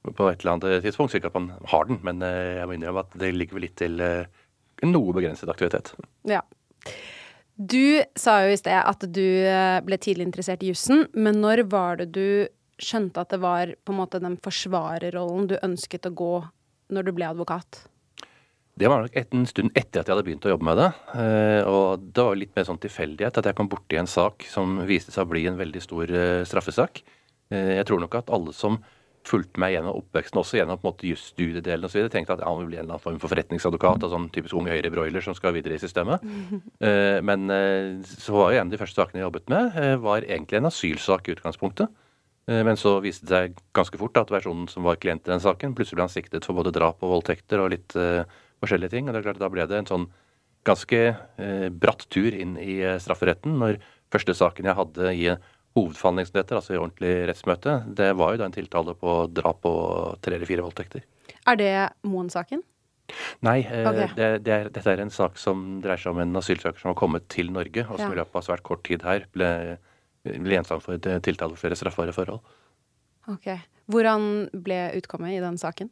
på 0.05 0.29
et 0.29 0.43
eller 0.43 0.55
annet 0.55 0.85
tidspunkt, 0.85 1.15
sikkert 1.15 1.33
at 1.33 1.39
man 1.39 1.69
har 1.71 1.87
den. 1.89 2.01
Men 2.05 2.21
uh, 2.25 2.59
jeg 2.61 2.69
må 2.69 2.77
innrømme 2.77 3.05
at 3.07 3.19
det 3.21 3.33
ligger 3.35 3.57
vel 3.57 3.65
litt 3.67 3.77
til 3.81 3.97
uh, 4.03 4.27
noe 4.85 5.15
begrenset 5.15 5.49
aktivitet. 5.51 5.93
Ja. 6.29 6.43
Du 7.55 8.03
sa 8.19 8.41
jo 8.43 8.51
i 8.51 8.59
sted 8.59 8.75
at 8.75 9.03
du 9.15 9.23
eh, 9.23 9.79
ble 9.87 9.95
tidlig 10.01 10.25
interessert 10.27 10.63
i 10.65 10.73
jussen, 10.73 11.05
men 11.15 11.39
når 11.39 11.63
var 11.71 12.01
det 12.01 12.09
du 12.11 12.51
skjønte 12.83 13.23
at 13.23 13.31
det 13.31 13.39
var 13.39 13.71
på 13.87 13.93
en 13.93 13.99
måte 14.01 14.19
den 14.19 14.35
forsvarerrollen 14.43 15.47
du 15.47 15.55
ønsket 15.63 16.09
å 16.09 16.11
gå 16.11 16.33
når 16.91 17.07
du 17.07 17.13
ble 17.15 17.29
advokat? 17.29 17.85
Det 18.75 18.89
var 18.91 19.05
nok 19.05 19.13
en 19.15 19.45
stund 19.47 19.71
etter 19.71 20.01
at 20.01 20.09
jeg 20.09 20.11
hadde 20.11 20.25
begynt 20.27 20.45
å 20.49 20.51
jobbe 20.51 20.67
med 20.67 20.79
det. 20.81 20.89
Eh, 21.15 21.61
og 21.63 22.09
det 22.11 22.23
var 22.27 22.35
litt 22.35 22.51
mer 22.57 22.65
sånn 22.67 22.81
tilfeldighet 22.83 23.39
at 23.39 23.47
jeg 23.47 23.55
kom 23.55 23.69
borti 23.71 23.95
en 23.95 24.09
sak 24.09 24.43
som 24.51 24.81
viste 24.89 25.13
seg 25.15 25.23
å 25.23 25.31
bli 25.31 25.45
en 25.47 25.59
veldig 25.59 25.83
stor 25.83 26.11
eh, 26.11 26.43
straffesak. 26.47 27.05
Jeg 27.55 27.85
tror 27.85 27.99
nok 28.01 28.15
at 28.17 28.31
alle 28.33 28.51
som 28.57 28.79
fulgte 29.25 29.61
meg 29.61 29.75
gjennom 29.75 29.99
oppveksten, 29.99 30.39
også 30.41 30.57
gjennom 30.57 30.79
på 30.81 30.87
en 30.87 30.91
måte 30.91 31.07
jusstudiedelen 31.07 31.87
osv. 31.87 32.07
Tenkte 32.11 32.33
at 32.35 32.41
ja, 32.41 32.49
han 32.49 32.57
vil 32.63 32.71
bli 32.71 32.79
en 32.79 32.83
eller 32.83 32.97
annen 32.97 33.03
form 33.03 33.19
for 33.21 33.31
forretningsadvokat, 33.31 34.03
av 34.03 34.11
sånn 34.11 34.25
typisk 34.33 34.57
unge 34.57 34.73
høyrebroiler 34.73 35.23
som 35.23 35.37
skal 35.37 35.53
videre 35.55 35.77
i 35.77 35.81
systemet. 35.81 36.25
Men 37.29 37.45
så 38.09 38.33
var 38.35 38.51
jo 38.51 38.59
en 38.59 38.65
av 38.65 38.73
de 38.73 38.79
første 38.81 38.97
sakene 38.97 39.21
jeg 39.21 39.27
jobbet 39.27 39.53
med, 39.53 39.77
var 40.01 40.25
egentlig 40.25 40.59
en 40.59 40.71
asylsak 40.71 41.29
i 41.29 41.35
utgangspunktet. 41.37 41.93
Men 42.49 42.81
så 42.81 42.97
viste 43.05 43.29
det 43.29 43.37
seg 43.37 43.61
ganske 43.77 44.01
fort 44.01 44.17
at 44.21 44.33
versjonen 44.33 44.65
som 44.73 44.89
var 44.89 44.97
klient 45.01 45.29
i 45.29 45.33
den 45.35 45.45
saken, 45.45 45.77
plutselig 45.77 46.01
ble 46.01 46.07
han 46.09 46.15
siktet 46.17 46.49
for 46.49 46.57
både 46.57 46.73
drap 46.73 47.05
og 47.05 47.13
voldtekter 47.13 47.61
og 47.61 47.71
litt 47.77 47.97
forskjellige 48.63 48.93
ting. 48.95 49.07
Og 49.07 49.15
det 49.15 49.21
er 49.21 49.27
klart 49.29 49.41
Da 49.43 49.51
ble 49.51 49.65
det 49.69 49.81
en 49.81 49.91
sånn 49.91 50.07
ganske 50.65 50.99
bratt 51.77 52.07
tur 52.09 52.33
inn 52.33 52.55
i 52.57 52.79
strafferetten 52.97 53.59
når 53.61 53.75
første 54.09 54.33
saken 54.33 54.65
jeg 54.65 54.77
hadde 54.79 55.11
i 55.13 55.27
hovedforhandling 55.75 56.29
altså 56.55 56.73
i 56.73 56.79
ordentlig 56.79 57.15
rettsmøte, 57.29 57.75
det 57.97 58.13
var 58.15 58.33
jo 58.33 58.39
da 58.39 58.47
en 58.47 58.55
tiltale 58.55 58.95
på 58.99 59.17
drap 59.35 59.67
og 59.67 60.21
tre 60.23 60.37
eller 60.37 60.47
fire 60.47 60.63
voldtekter. 60.63 61.03
Er 61.45 61.59
det 61.59 61.73
Moen-saken? 62.07 62.63
Nei, 63.45 63.59
eh, 63.61 63.85
okay. 63.85 64.13
det, 64.17 64.29
det 64.47 64.53
er, 64.53 64.69
dette 64.73 64.93
er 64.93 65.03
en 65.03 65.13
sak 65.13 65.35
som 65.37 65.81
dreier 65.83 66.01
seg 66.01 66.15
om 66.15 66.21
en 66.23 66.39
asylsøker 66.39 66.81
som 66.81 66.93
har 66.93 66.97
kommet 66.97 67.27
til 67.29 67.51
Norge, 67.53 67.83
og 67.85 67.99
som 67.99 68.07
ja. 68.07 68.15
i 68.15 68.21
løpet 68.21 68.39
av 68.39 68.47
svært 68.47 68.65
kort 68.65 68.85
tid 68.87 69.03
her 69.05 69.27
ble, 69.35 69.49
ble 70.25 70.57
gjenstand 70.57 70.85
for 70.85 70.97
tiltale 70.97 71.53
for 71.53 71.65
flere 71.67 71.77
straffbare 71.77 72.15
forhold. 72.15 72.41
Ok. 73.29 73.51
Hvordan 73.91 74.47
ble 74.65 74.79
utkommet 74.97 75.35
i 75.35 75.43
den 75.43 75.59
saken? 75.61 75.91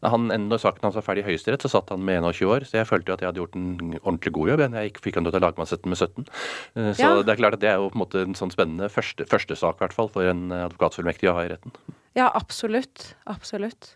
Han, 0.00 0.30
når 0.48 0.62
saken 0.62 0.86
hans 0.86 0.96
var 0.96 1.04
ferdig 1.04 1.24
i 1.24 1.28
Høyesterett, 1.28 1.60
så 1.64 1.68
satt 1.74 1.90
han 1.92 2.04
med 2.06 2.22
21 2.24 2.48
år. 2.48 2.64
Så 2.68 2.78
jeg 2.78 2.88
følte 2.88 3.12
jo 3.12 3.16
at 3.18 3.24
jeg 3.24 3.28
hadde 3.28 3.42
gjort 3.42 3.58
en 3.58 3.96
ordentlig 4.00 4.32
god 4.36 4.52
jobb. 4.52 4.62
Jeg 4.80 4.94
fikk 5.04 5.18
han 5.18 5.28
til 5.28 5.36
å 5.36 5.42
lagmannsretten 5.44 5.92
med 5.92 6.00
17. 6.00 6.28
Eh, 6.80 6.92
så 6.96 7.02
ja. 7.02 7.10
det 7.20 7.34
er 7.34 7.40
klart 7.42 7.58
at 7.58 7.64
det 7.64 7.72
er 7.72 7.80
jo 7.82 7.90
på 7.92 7.98
en 7.98 8.04
måte 8.06 8.24
en 8.24 8.38
sånn 8.38 8.52
spennende 8.54 8.88
første, 8.92 9.26
første 9.28 9.58
sak, 9.60 9.76
i 9.76 9.84
hvert 9.84 9.96
fall, 9.96 10.08
for 10.12 10.30
en 10.30 10.48
advokatfullmektig 10.62 11.28
å 11.28 11.36
ha 11.36 11.44
i 11.44 11.52
retten. 11.52 11.74
Ja, 12.16 12.26
absolutt. 12.34 13.12
Absolutt. 13.30 13.92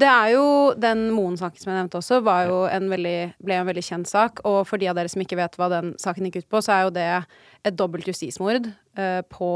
Det 0.00 0.08
er 0.08 0.32
jo 0.34 0.46
Den 0.74 1.10
Moen-saken 1.14 1.62
som 1.62 1.70
jeg 1.70 1.78
nevnte 1.78 2.00
også, 2.00 2.18
var 2.26 2.48
jo 2.48 2.62
en 2.66 2.88
veldig, 2.90 3.18
ble 3.44 3.60
en 3.60 3.68
veldig 3.68 3.84
kjent 3.86 4.10
sak. 4.10 4.42
Og 4.48 4.64
for 4.66 4.82
de 4.82 4.88
av 4.90 4.98
dere 4.98 5.12
som 5.12 5.22
ikke 5.22 5.38
vet 5.38 5.60
hva 5.60 5.68
den 5.70 5.92
saken 6.00 6.26
gikk 6.26 6.42
ut 6.42 6.50
på, 6.50 6.64
så 6.64 6.74
er 6.74 6.82
jo 6.88 6.96
det 6.96 7.06
et 7.68 7.78
dobbelt 7.78 8.08
justismord 8.10 8.66
uh, 8.98 9.20
på 9.30 9.52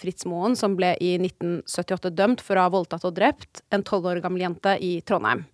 Fritz 0.00 0.24
Moen, 0.28 0.56
som 0.56 0.74
ble 0.78 0.94
i 1.00 1.14
1978 1.20 2.12
dømt 2.16 2.42
for 2.44 2.56
å 2.56 2.66
ha 2.66 2.72
voldtatt 2.72 3.04
og 3.04 3.16
drept 3.18 3.62
en 3.74 3.84
tolv 3.86 4.08
år 4.10 4.22
gammel 4.24 4.46
jente 4.46 4.76
i 4.80 4.98
Trondheim. 5.06 5.44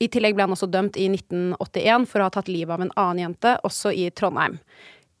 I 0.00 0.08
tillegg 0.08 0.36
ble 0.36 0.46
han 0.46 0.54
også 0.54 0.68
dømt 0.70 0.96
i 1.00 1.08
1981 1.12 2.06
for 2.08 2.20
å 2.20 2.28
ha 2.28 2.32
tatt 2.32 2.48
livet 2.48 2.72
av 2.76 2.84
en 2.84 2.92
annen 2.96 3.24
jente, 3.26 3.56
også 3.68 3.92
i 3.92 4.08
Trondheim. 4.16 4.58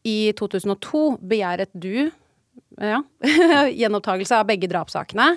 I 0.08 0.32
2002 0.36 1.02
begjæret 1.20 1.72
du 1.76 2.08
ja, 2.80 3.02
gjenopptakelse 3.80 4.38
av 4.40 4.46
begge 4.48 4.70
drapssakene. 4.70 5.34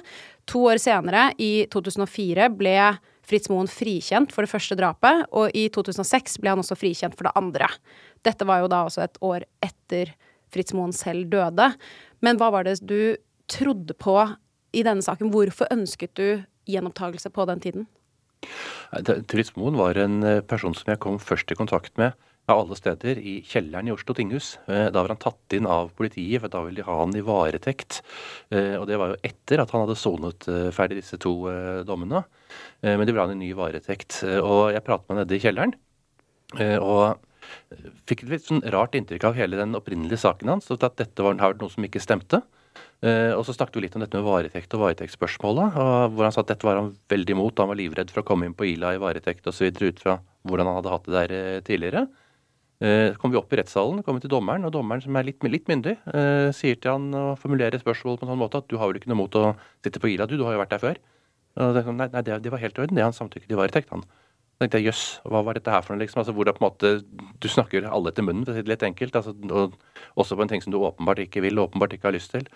To 0.51 0.68
år 0.72 0.80
senere, 0.84 1.32
i 1.39 1.65
2004, 1.72 2.48
ble 2.56 2.77
Fritz 3.24 3.50
Moen 3.51 3.70
frikjent 3.72 4.34
for 4.36 4.44
det 4.44 4.51
første 4.51 4.75
drapet, 4.80 5.27
og 5.32 5.51
i 5.56 5.70
2006 5.72 6.39
ble 6.44 6.53
han 6.53 6.63
også 6.63 6.80
frikjent 6.80 7.15
for 7.15 7.27
det 7.27 7.36
andre. 7.39 7.70
Dette 8.24 8.48
var 8.48 8.63
jo 8.63 8.72
da 8.72 8.84
også 8.88 9.03
et 9.06 9.20
år 9.24 9.48
etter 9.63 10.12
Fritz 10.53 10.75
Moen 10.75 10.94
selv 10.96 11.32
døde. 11.32 11.72
Men 12.24 12.39
hva 12.39 12.50
var 12.56 12.68
det 12.68 12.80
du 12.88 13.15
trodde 13.51 13.96
på 14.00 14.15
i 14.74 14.84
denne 14.86 15.03
saken? 15.06 15.32
Hvorfor 15.34 15.70
ønsket 15.74 16.15
du 16.18 16.27
gjenopptakelse 16.70 17.32
på 17.34 17.46
den 17.50 17.63
tiden? 17.63 17.88
Truls 19.30 19.53
Moen 19.58 19.80
var 19.80 19.98
en 20.00 20.22
eh, 20.27 20.44
person 20.46 20.75
som 20.77 20.92
jeg 20.92 21.01
kom 21.03 21.20
først 21.22 21.51
i 21.51 21.58
kontakt 21.58 21.96
med 22.00 22.13
av 22.51 22.60
alle 22.60 22.75
steder 22.75 23.22
i 23.24 23.38
kjelleren 23.48 23.88
i 23.88 23.94
Oslo 23.94 24.15
tinghus. 24.15 24.58
Eh, 24.68 24.89
da 24.92 25.00
var 25.00 25.13
han 25.13 25.22
tatt 25.22 25.56
inn 25.56 25.68
av 25.70 25.94
politiet, 25.96 26.42
for 26.44 26.51
da 26.51 26.63
ville 26.65 26.82
de 26.82 26.88
ha 26.88 26.98
han 27.00 27.15
i 27.15 27.24
varetekt. 27.24 28.01
Eh, 28.51 28.75
og 28.80 28.88
det 28.89 29.00
var 29.00 29.13
jo 29.13 29.22
etter 29.24 29.63
at 29.63 29.72
han 29.72 29.86
hadde 29.86 30.00
sonet 30.00 30.50
ferdig 30.75 31.00
disse 31.00 31.20
to 31.24 31.34
dommene. 31.88 32.25
Men 32.84 33.06
de 33.06 33.13
ville 33.13 33.24
ha 33.24 33.30
han 33.30 33.38
i 33.38 33.48
ny 33.48 33.53
varetekt. 33.58 34.20
Og 34.44 34.74
jeg 34.75 34.84
pratet 34.86 35.08
med 35.08 35.15
han 35.15 35.24
nede 35.24 35.38
i 35.38 35.44
kjelleren. 35.44 35.74
Og 36.84 37.24
fikk 38.09 38.25
et 38.25 38.33
litt 38.35 38.47
sånn 38.47 38.63
rart 38.73 38.97
inntrykk 38.97 39.29
av 39.29 39.38
hele 39.38 39.59
den 39.59 39.77
opprinnelige 39.77 40.21
saken 40.23 40.55
hans. 40.55 40.71
At 40.73 41.00
dette 41.00 41.25
var 41.25 41.38
noe 41.38 41.71
som 41.71 41.88
ikke 41.88 42.03
stemte. 42.03 42.43
Uh, 43.03 43.35
og 43.35 43.43
så 43.43 43.51
snakket 43.51 43.75
vi 43.75 43.83
litt 43.83 43.95
om 43.97 44.03
dette 44.03 44.15
med 44.15 44.23
varetekt 44.23 44.73
og 44.77 44.85
varetektsspørsmålet. 44.85 45.77
Hvor 46.15 46.23
han 46.23 46.33
sa 46.35 46.43
at 46.43 46.51
dette 46.53 46.67
var 46.67 46.79
han 46.79 46.93
veldig 47.12 47.35
imot. 47.35 47.59
Han 47.59 47.71
var 47.73 47.79
livredd 47.79 48.13
for 48.13 48.23
å 48.23 48.27
komme 48.27 48.47
inn 48.47 48.55
på 48.57 48.69
Ila 48.69 48.93
i 48.95 49.01
varetekt 49.01 49.47
osv. 49.51 49.67
ut 49.75 50.00
fra 50.00 50.19
hvordan 50.47 50.69
han 50.69 50.77
hadde 50.79 50.93
hatt 50.93 51.09
det 51.09 51.17
der 51.17 51.33
uh, 51.35 51.63
tidligere. 51.67 52.05
Uh, 52.83 53.12
så 53.12 53.19
kom 53.19 53.33
vi 53.33 53.39
opp 53.39 53.51
i 53.53 53.59
rettssalen, 53.59 54.01
kom 54.07 54.17
vi 54.17 54.25
til 54.25 54.31
dommeren, 54.31 54.63
og 54.67 54.73
dommeren 54.75 55.03
som 55.03 55.19
er 55.19 55.27
litt, 55.27 55.43
litt 55.51 55.69
myndig, 55.71 55.97
sier 56.57 56.79
til 56.79 56.91
han 56.91 57.13
å 57.15 57.25
formulere 57.39 57.79
spørsmål 57.79 58.17
på 58.19 58.25
en 58.25 58.33
sånn 58.33 58.41
måte 58.41 58.59
at 58.59 58.67
du 58.71 58.75
har 58.79 58.89
vel 58.89 59.00
ikke 59.00 59.12
noe 59.12 59.21
mot 59.21 59.38
å 59.39 59.53
sitte 59.85 60.01
på 60.03 60.09
Ila, 60.12 60.27
du, 60.27 60.35
du 60.39 60.43
har 60.47 60.57
jo 60.57 60.63
vært 60.63 60.73
der 60.73 60.83
før. 60.83 61.00
Og 61.63 61.77
det, 61.77 61.83
nei, 61.85 62.09
nei 62.12 62.23
det, 62.25 62.39
det, 62.43 62.51
var 62.51 62.63
helt 62.63 62.79
i 62.79 62.83
orden, 62.83 62.97
det 62.97 63.05
han 63.05 63.15
samtykket 63.15 63.53
i 63.53 63.59
varetekt, 63.59 63.93
han 63.93 64.03
tenkte 64.63 64.79
jeg 64.82 64.89
jøss, 64.89 65.03
hva 65.27 65.43
var 65.46 65.58
dette 65.58 65.72
her 65.72 65.84
for 65.86 65.93
noe, 65.93 66.01
liksom? 66.01 66.22
Altså, 66.24 66.34
hvor 66.36 66.48
det 66.48 66.55
på 66.58 66.63
en 66.63 66.70
måte, 66.70 66.91
Du 67.43 67.50
snakker 67.51 67.86
alle 67.86 68.13
etter 68.13 68.25
munnen, 68.25 68.46
for 68.48 68.53
å 68.53 68.58
si 68.58 68.63
det 68.63 68.72
litt 68.72 68.86
enkelt. 68.88 69.15
Altså, 69.20 69.36
og 69.51 69.75
også 70.20 70.38
på 70.39 70.46
en 70.46 70.51
ting 70.51 70.63
som 70.63 70.74
du 70.74 70.79
åpenbart 70.79 71.22
ikke 71.25 71.43
vil, 71.43 71.62
åpenbart 71.62 71.96
ikke 71.96 72.10
har 72.10 72.15
lyst 72.15 72.32
til. 72.34 72.48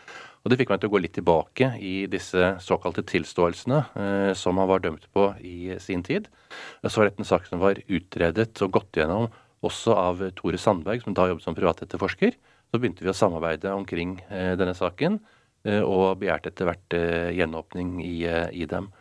Og 0.44 0.52
det 0.52 0.60
fikk 0.62 0.72
meg 0.72 0.82
til 0.82 0.90
å 0.90 0.94
gå 0.96 1.02
litt 1.04 1.16
tilbake 1.18 1.74
i 1.84 1.96
disse 2.12 2.54
såkalte 2.64 3.04
tilståelsene 3.08 3.80
eh, 4.00 4.32
som 4.38 4.60
han 4.62 4.70
var 4.70 4.84
dømt 4.86 5.10
på 5.14 5.30
i 5.44 5.76
sin 5.84 6.06
tid. 6.08 6.30
Så 6.86 7.02
var 7.02 7.10
dette 7.10 7.24
en 7.24 7.28
sak 7.28 7.50
som 7.50 7.60
var 7.60 7.82
utredet 7.84 8.54
og 8.64 8.78
gått 8.78 9.02
gjennom 9.02 9.28
også 9.66 9.96
av 9.98 10.22
Tore 10.38 10.60
Sandberg, 10.62 11.02
som 11.04 11.16
da 11.18 11.28
jobbet 11.32 11.46
som 11.46 11.58
privatetterforsker. 11.58 12.38
Så 12.68 12.80
begynte 12.80 13.06
vi 13.06 13.12
å 13.12 13.16
samarbeide 13.18 13.74
omkring 13.76 14.18
eh, 14.30 14.54
denne 14.60 14.76
saken, 14.78 15.20
eh, 15.66 15.82
og 15.82 16.20
begjærte 16.22 16.52
etter 16.52 16.70
hvert 16.70 16.98
eh, 16.98 17.32
gjenåpning 17.38 17.98
i, 18.06 18.16
eh, 18.28 18.48
i 18.54 18.68
dem. 18.70 18.92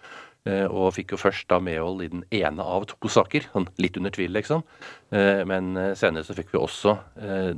Eh, 0.47 0.67
og 0.71 0.95
fikk 0.95 1.15
jo 1.15 1.21
først 1.21 1.49
da 1.51 1.59
medhold 1.63 2.05
i 2.05 2.13
den 2.13 2.23
ene 2.35 2.63
av 2.63 2.87
to 2.91 3.11
saker, 3.11 3.49
sånn 3.51 3.69
litt 3.83 3.99
under 3.99 4.15
tvil, 4.15 4.33
liksom. 4.37 4.63
Eh, 5.11 5.43
men 5.49 5.75
eh, 5.81 5.93
senere 5.99 6.27
så 6.27 6.37
fikk 6.37 6.55
vi 6.55 6.63
også 6.63 6.97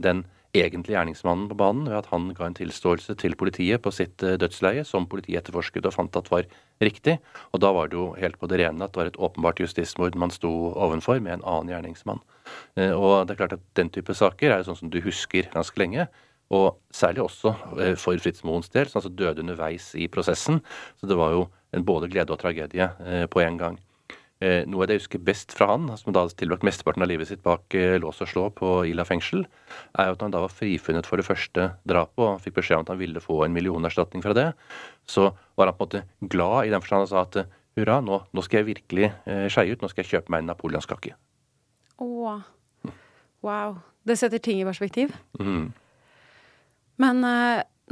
den 0.01 0.25
egentlige 0.57 0.97
gjerningsmannen 0.97 1.51
på 1.51 1.57
banen 1.61 1.91
ved 1.91 1.99
at 1.99 2.07
han 2.09 2.31
ga 2.35 2.47
en 2.47 2.57
tilståelse 2.57 3.13
til 3.21 3.35
politiet 3.39 3.83
på 3.85 3.93
sitt 3.93 4.17
dødsleie, 4.41 4.81
som 4.89 5.05
politiet 5.11 5.43
etterforsket 5.43 5.87
og 5.87 5.93
fant 5.93 6.17
at 6.17 6.31
var 6.33 6.47
riktig. 6.83 7.19
Og 7.53 7.61
da 7.63 7.71
var 7.77 7.91
det 7.91 7.99
jo 7.99 8.07
helt 8.17 8.39
på 8.41 8.49
det 8.49 8.63
rene 8.63 8.87
at 8.87 8.95
det 8.95 9.03
var 9.03 9.11
et 9.11 9.21
åpenbart 9.29 9.61
justismord 9.61 10.17
man 10.19 10.33
sto 10.33 10.51
ovenfor 10.73 11.21
med 11.21 11.37
en 11.37 11.45
annen 11.45 11.75
gjerningsmann. 11.75 12.25
Og 12.97 13.29
det 13.29 13.35
er 13.35 13.41
klart 13.43 13.59
at 13.59 13.67
den 13.77 13.93
type 13.93 14.17
saker 14.17 14.55
er 14.55 14.63
jo 14.63 14.71
sånn 14.71 14.81
som 14.81 14.95
du 14.95 14.99
husker 15.05 15.51
ganske 15.53 15.85
lenge. 15.85 16.09
Og 16.49 16.81
særlig 16.97 17.27
også 17.27 17.53
for 18.01 18.25
Fritz 18.25 18.41
Moens 18.49 18.73
del, 18.73 18.89
som 18.89 19.03
altså 19.03 19.13
døde 19.13 19.45
underveis 19.45 19.93
i 20.01 20.09
prosessen. 20.09 20.63
Så 20.97 21.11
det 21.11 21.21
var 21.21 21.37
jo 21.37 21.45
en 21.75 21.85
både 21.85 22.09
glede 22.11 22.35
og 22.35 22.41
tragedie 22.41 22.89
eh, 23.05 23.27
på 23.31 23.43
en 23.45 23.61
gang. 23.61 23.77
Eh, 24.39 24.63
noe 24.71 24.85
av 24.85 24.89
det 24.89 24.97
jeg 24.97 25.03
husker 25.03 25.23
best 25.27 25.53
fra 25.57 25.73
han, 25.73 25.89
som 25.99 26.15
da 26.15 26.23
tilbrakt 26.31 26.65
mesteparten 26.67 27.03
av 27.03 27.11
livet 27.11 27.31
sitt 27.31 27.43
bak 27.45 27.75
eh, 27.75 27.97
lås 28.01 28.23
og 28.23 28.31
slå 28.31 28.45
på 28.55 28.71
Ila 28.89 29.05
fengsel, 29.09 29.45
er 29.99 30.13
at 30.13 30.23
han 30.23 30.35
da 30.35 30.45
var 30.45 30.55
frifunnet 30.55 31.09
for 31.09 31.19
det 31.19 31.27
første 31.27 31.73
drapet 31.89 32.25
og 32.25 32.43
fikk 32.45 32.61
beskjed 32.61 32.81
om 32.81 32.87
at 32.87 32.93
han 32.95 33.01
ville 33.03 33.23
få 33.25 33.43
en 33.45 33.57
millionerstatning 33.57 34.23
fra 34.25 34.37
det, 34.39 34.49
så 35.11 35.33
var 35.59 35.73
han 35.73 35.79
på 35.79 35.89
en 35.89 35.91
måte 35.91 36.31
glad 36.35 36.69
i 36.69 36.75
den 36.75 36.85
forstand 36.85 37.09
og 37.09 37.13
sa 37.13 37.25
at 37.27 37.41
hurra, 37.79 37.99
nå, 38.03 38.21
nå, 38.35 38.45
skal 38.47 38.63
jeg 38.63 38.71
virkelig 38.73 39.11
skeie 39.55 39.75
ut, 39.75 39.83
nå 39.83 39.91
skal 39.91 40.03
jeg 40.03 40.13
kjøpe 40.17 40.33
meg 40.35 40.43
en 40.43 40.49
napoleonskake. 40.51 41.13
Åh. 42.03 42.41
Wow. 43.47 43.77
Det 44.07 44.17
setter 44.19 44.43
ting 44.43 44.63
i 44.63 44.67
perspektiv. 44.67 45.13
Mm. 45.39 45.69
Men 46.99 47.23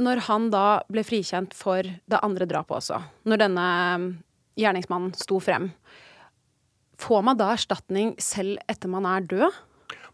når 0.03 0.23
han 0.27 0.49
da 0.53 0.81
ble 0.91 1.03
frikjent 1.07 1.55
for 1.57 1.85
det 1.85 2.21
andre 2.25 2.47
drapet 2.49 2.79
også, 2.79 3.01
når 3.27 3.41
denne 3.43 3.67
um, 3.95 4.09
gjerningsmannen 4.59 5.15
sto 5.17 5.39
frem, 5.43 5.71
får 7.01 7.25
man 7.25 7.39
da 7.39 7.51
erstatning 7.53 8.15
selv 8.21 8.61
etter 8.69 8.91
man 8.91 9.07
er 9.09 9.25
død? 9.29 9.63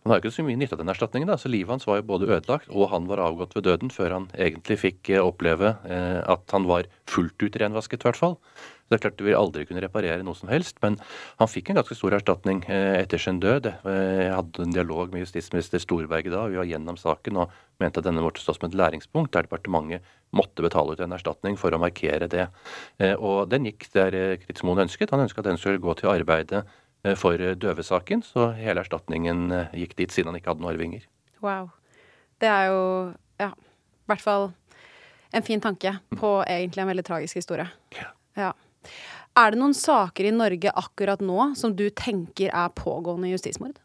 Man 0.03 0.11
har 0.11 0.19
ikke 0.19 0.33
så 0.35 0.43
mye 0.43 0.59
nytte 0.59 0.75
av 0.75 0.81
den 0.81 0.91
erstatningen. 0.91 1.29
da, 1.31 1.37
så 1.39 1.47
Livet 1.47 1.71
hans 1.71 1.87
var 1.87 2.01
jo 2.01 2.09
både 2.09 2.27
ødelagt, 2.27 2.67
og 2.67 2.89
han 2.91 3.07
var 3.07 3.23
avgått 3.23 3.55
ved 3.55 3.63
døden 3.69 3.91
før 3.93 4.17
han 4.17 4.25
egentlig 4.35 4.75
fikk 4.81 5.13
eh, 5.13 5.23
oppleve 5.23 5.77
eh, 5.87 6.19
at 6.19 6.43
han 6.51 6.67
var 6.67 6.89
fullt 7.07 7.39
ut 7.39 7.55
renvasket, 7.61 8.03
i 8.03 8.09
hvert 8.09 8.19
fall. 8.19 8.35
Det 8.91 8.97
er 8.97 9.03
klart 9.05 9.15
Du 9.17 9.23
vil 9.23 9.39
aldri 9.39 9.63
kunne 9.65 9.81
reparere 9.81 10.25
noe 10.27 10.35
som 10.35 10.51
helst, 10.51 10.75
men 10.83 10.97
han 11.39 11.47
fikk 11.47 11.71
en 11.71 11.79
ganske 11.79 11.95
stor 11.95 12.17
erstatning 12.19 12.65
eh, 12.67 12.99
etter 12.99 13.21
sin 13.21 13.39
død. 13.39 13.71
Jeg 13.87 14.35
hadde 14.35 14.67
en 14.67 14.75
dialog 14.75 15.13
med 15.13 15.23
justisminister 15.23 15.79
Storberget 15.79 16.35
da, 16.35 16.49
vi 16.51 16.59
var 16.59 16.67
gjennom 16.67 16.99
saken 16.99 17.39
og 17.45 17.55
mente 17.83 18.01
at 18.01 18.07
denne 18.07 18.23
måtte 18.23 18.41
stå 18.41 18.55
som 18.57 18.67
et 18.69 18.77
læringspunkt, 18.79 19.33
der 19.35 19.47
departementet 19.47 20.05
måtte 20.33 20.65
betale 20.65 20.95
ut 20.95 21.03
en 21.03 21.13
erstatning 21.15 21.59
for 21.59 21.75
å 21.75 21.81
markere 21.81 22.29
det. 22.31 22.47
Eh, 23.03 23.13
og 23.13 23.51
den 23.51 23.67
gikk 23.69 23.89
der 23.93 24.39
Kritzmoen 24.41 24.85
ønsket. 24.87 25.13
Han 25.13 25.25
ønsket 25.25 25.43
at 25.43 25.51
den 25.51 25.61
skulle 25.61 25.83
gå 25.83 25.93
til 25.99 26.11
arbeidet 26.13 26.63
eh, 27.03 27.13
for 27.19 27.37
døvesaken, 27.37 28.25
så 28.25 28.51
hele 28.57 28.81
erstatningen 28.85 29.45
gikk 29.77 29.97
dit, 29.99 30.15
siden 30.15 30.31
han 30.31 30.41
ikke 30.41 30.53
hadde 30.53 30.65
noen 30.65 30.73
arvinger. 30.73 31.05
Wow. 31.43 31.69
Det 32.41 32.49
er 32.49 32.71
jo, 32.71 32.83
ja, 33.39 33.53
i 33.53 34.11
hvert 34.11 34.23
fall 34.23 34.49
en 35.33 35.45
fin 35.45 35.61
tanke 35.61 35.95
på 36.19 36.35
egentlig 36.47 36.83
en 36.83 36.89
veldig 36.91 37.05
tragisk 37.07 37.39
historie. 37.39 37.67
Ja. 37.97 38.09
ja. 38.37 38.51
Er 39.39 39.53
det 39.53 39.59
noen 39.61 39.73
saker 39.73 40.27
i 40.29 40.35
Norge 40.35 40.73
akkurat 40.77 41.21
nå 41.25 41.53
som 41.57 41.73
du 41.77 41.87
tenker 41.89 42.53
er 42.53 42.73
pågående 42.77 43.31
justismord? 43.31 43.79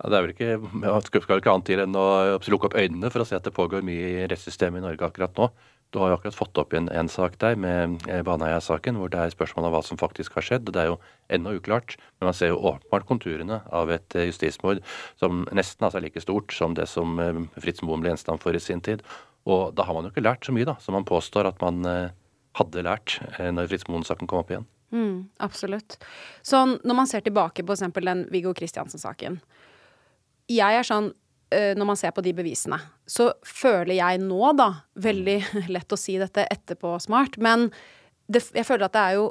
Ja, 0.00 0.08
det 0.08 0.16
er 0.16 0.24
vel 0.24 0.32
ikke, 0.32 0.54
Man 0.72 1.02
skal 1.04 1.20
ikke 1.20 1.52
annet 1.52 1.66
til 1.68 1.82
enn 1.82 1.98
å 1.98 2.06
lukke 2.40 2.70
opp 2.70 2.78
øynene 2.78 3.10
for 3.12 3.22
å 3.22 3.28
se 3.28 3.36
at 3.36 3.44
det 3.44 3.52
pågår 3.56 3.84
mye 3.84 4.06
i 4.08 4.28
rettssystemet 4.30 4.80
i 4.80 4.86
Norge 4.86 5.04
akkurat 5.10 5.36
nå. 5.36 5.50
Du 5.90 5.98
har 5.98 6.12
jo 6.12 6.16
akkurat 6.20 6.36
fått 6.38 6.58
opp 6.62 6.72
igjen 6.72 6.86
en 6.94 7.08
sak 7.10 7.34
der 7.42 7.56
med 7.58 8.04
eh, 8.06 8.22
Baneheia-saken, 8.26 8.96
hvor 9.00 9.10
det 9.10 9.18
er 9.18 9.32
spørsmål 9.34 9.66
om 9.66 9.72
hva 9.74 9.80
som 9.82 9.98
faktisk 9.98 10.36
har 10.38 10.46
skjedd. 10.46 10.70
Det 10.70 10.78
er 10.78 10.92
jo 10.92 11.00
ennå 11.34 11.56
uklart, 11.58 11.96
men 12.20 12.30
man 12.30 12.36
ser 12.38 12.52
jo 12.52 12.60
åpenbart 12.70 13.08
konturene 13.08 13.58
av 13.74 13.90
et 13.90 14.14
eh, 14.14 14.28
justismord 14.30 14.84
som 15.18 15.42
nesten 15.50 15.88
altså 15.88 15.98
er 15.98 16.06
like 16.06 16.22
stort 16.22 16.54
som 16.54 16.76
det 16.78 16.86
som 16.88 17.18
eh, 17.18 17.42
Fritz 17.58 17.82
Moen 17.82 18.04
ble 18.04 18.14
gjenstand 18.14 18.42
for 18.44 18.54
i 18.54 18.62
sin 18.62 18.82
tid. 18.86 19.02
Og 19.50 19.74
da 19.74 19.88
har 19.88 19.96
man 19.96 20.06
jo 20.06 20.14
ikke 20.14 20.24
lært 20.24 20.46
så 20.46 20.54
mye, 20.54 20.68
da, 20.68 20.76
som 20.84 20.94
man 20.94 21.08
påstår 21.08 21.48
at 21.48 21.60
man 21.64 21.82
hadde 22.58 22.82
lært 22.84 23.16
når 23.40 23.70
Fritz 23.70 23.86
Moen-saken 23.88 24.28
kom 24.28 24.42
opp 24.42 24.50
igjen. 24.52 24.66
Mm, 24.92 25.30
absolutt. 25.40 25.96
Så 26.44 26.60
når 26.76 26.98
man 26.98 27.08
ser 27.08 27.24
tilbake 27.24 27.64
på 27.64 27.72
f.eks. 27.72 27.96
den 28.04 28.26
Viggo 28.30 28.52
Kristiansen-saken 28.54 29.38
Jeg 30.50 30.80
er 30.80 30.86
sånn 30.86 31.12
eh, 31.54 31.72
når 31.78 31.90
man 31.92 31.98
ser 31.98 32.14
på 32.16 32.24
de 32.26 32.34
bevisene, 32.36 32.80
så 33.06 33.30
føler 33.46 33.96
jeg 34.00 34.22
nå, 34.24 34.40
da 34.58 34.72
Veldig 35.00 35.38
lett 35.74 35.94
å 35.94 36.00
si 36.00 36.16
dette 36.20 36.46
etterpå 36.50 36.96
smart, 37.02 37.38
men 37.42 37.68
det, 38.30 38.44
jeg 38.54 38.66
føler 38.66 38.86
at 38.86 38.96
det 38.96 39.04
er 39.04 39.20
jo 39.20 39.30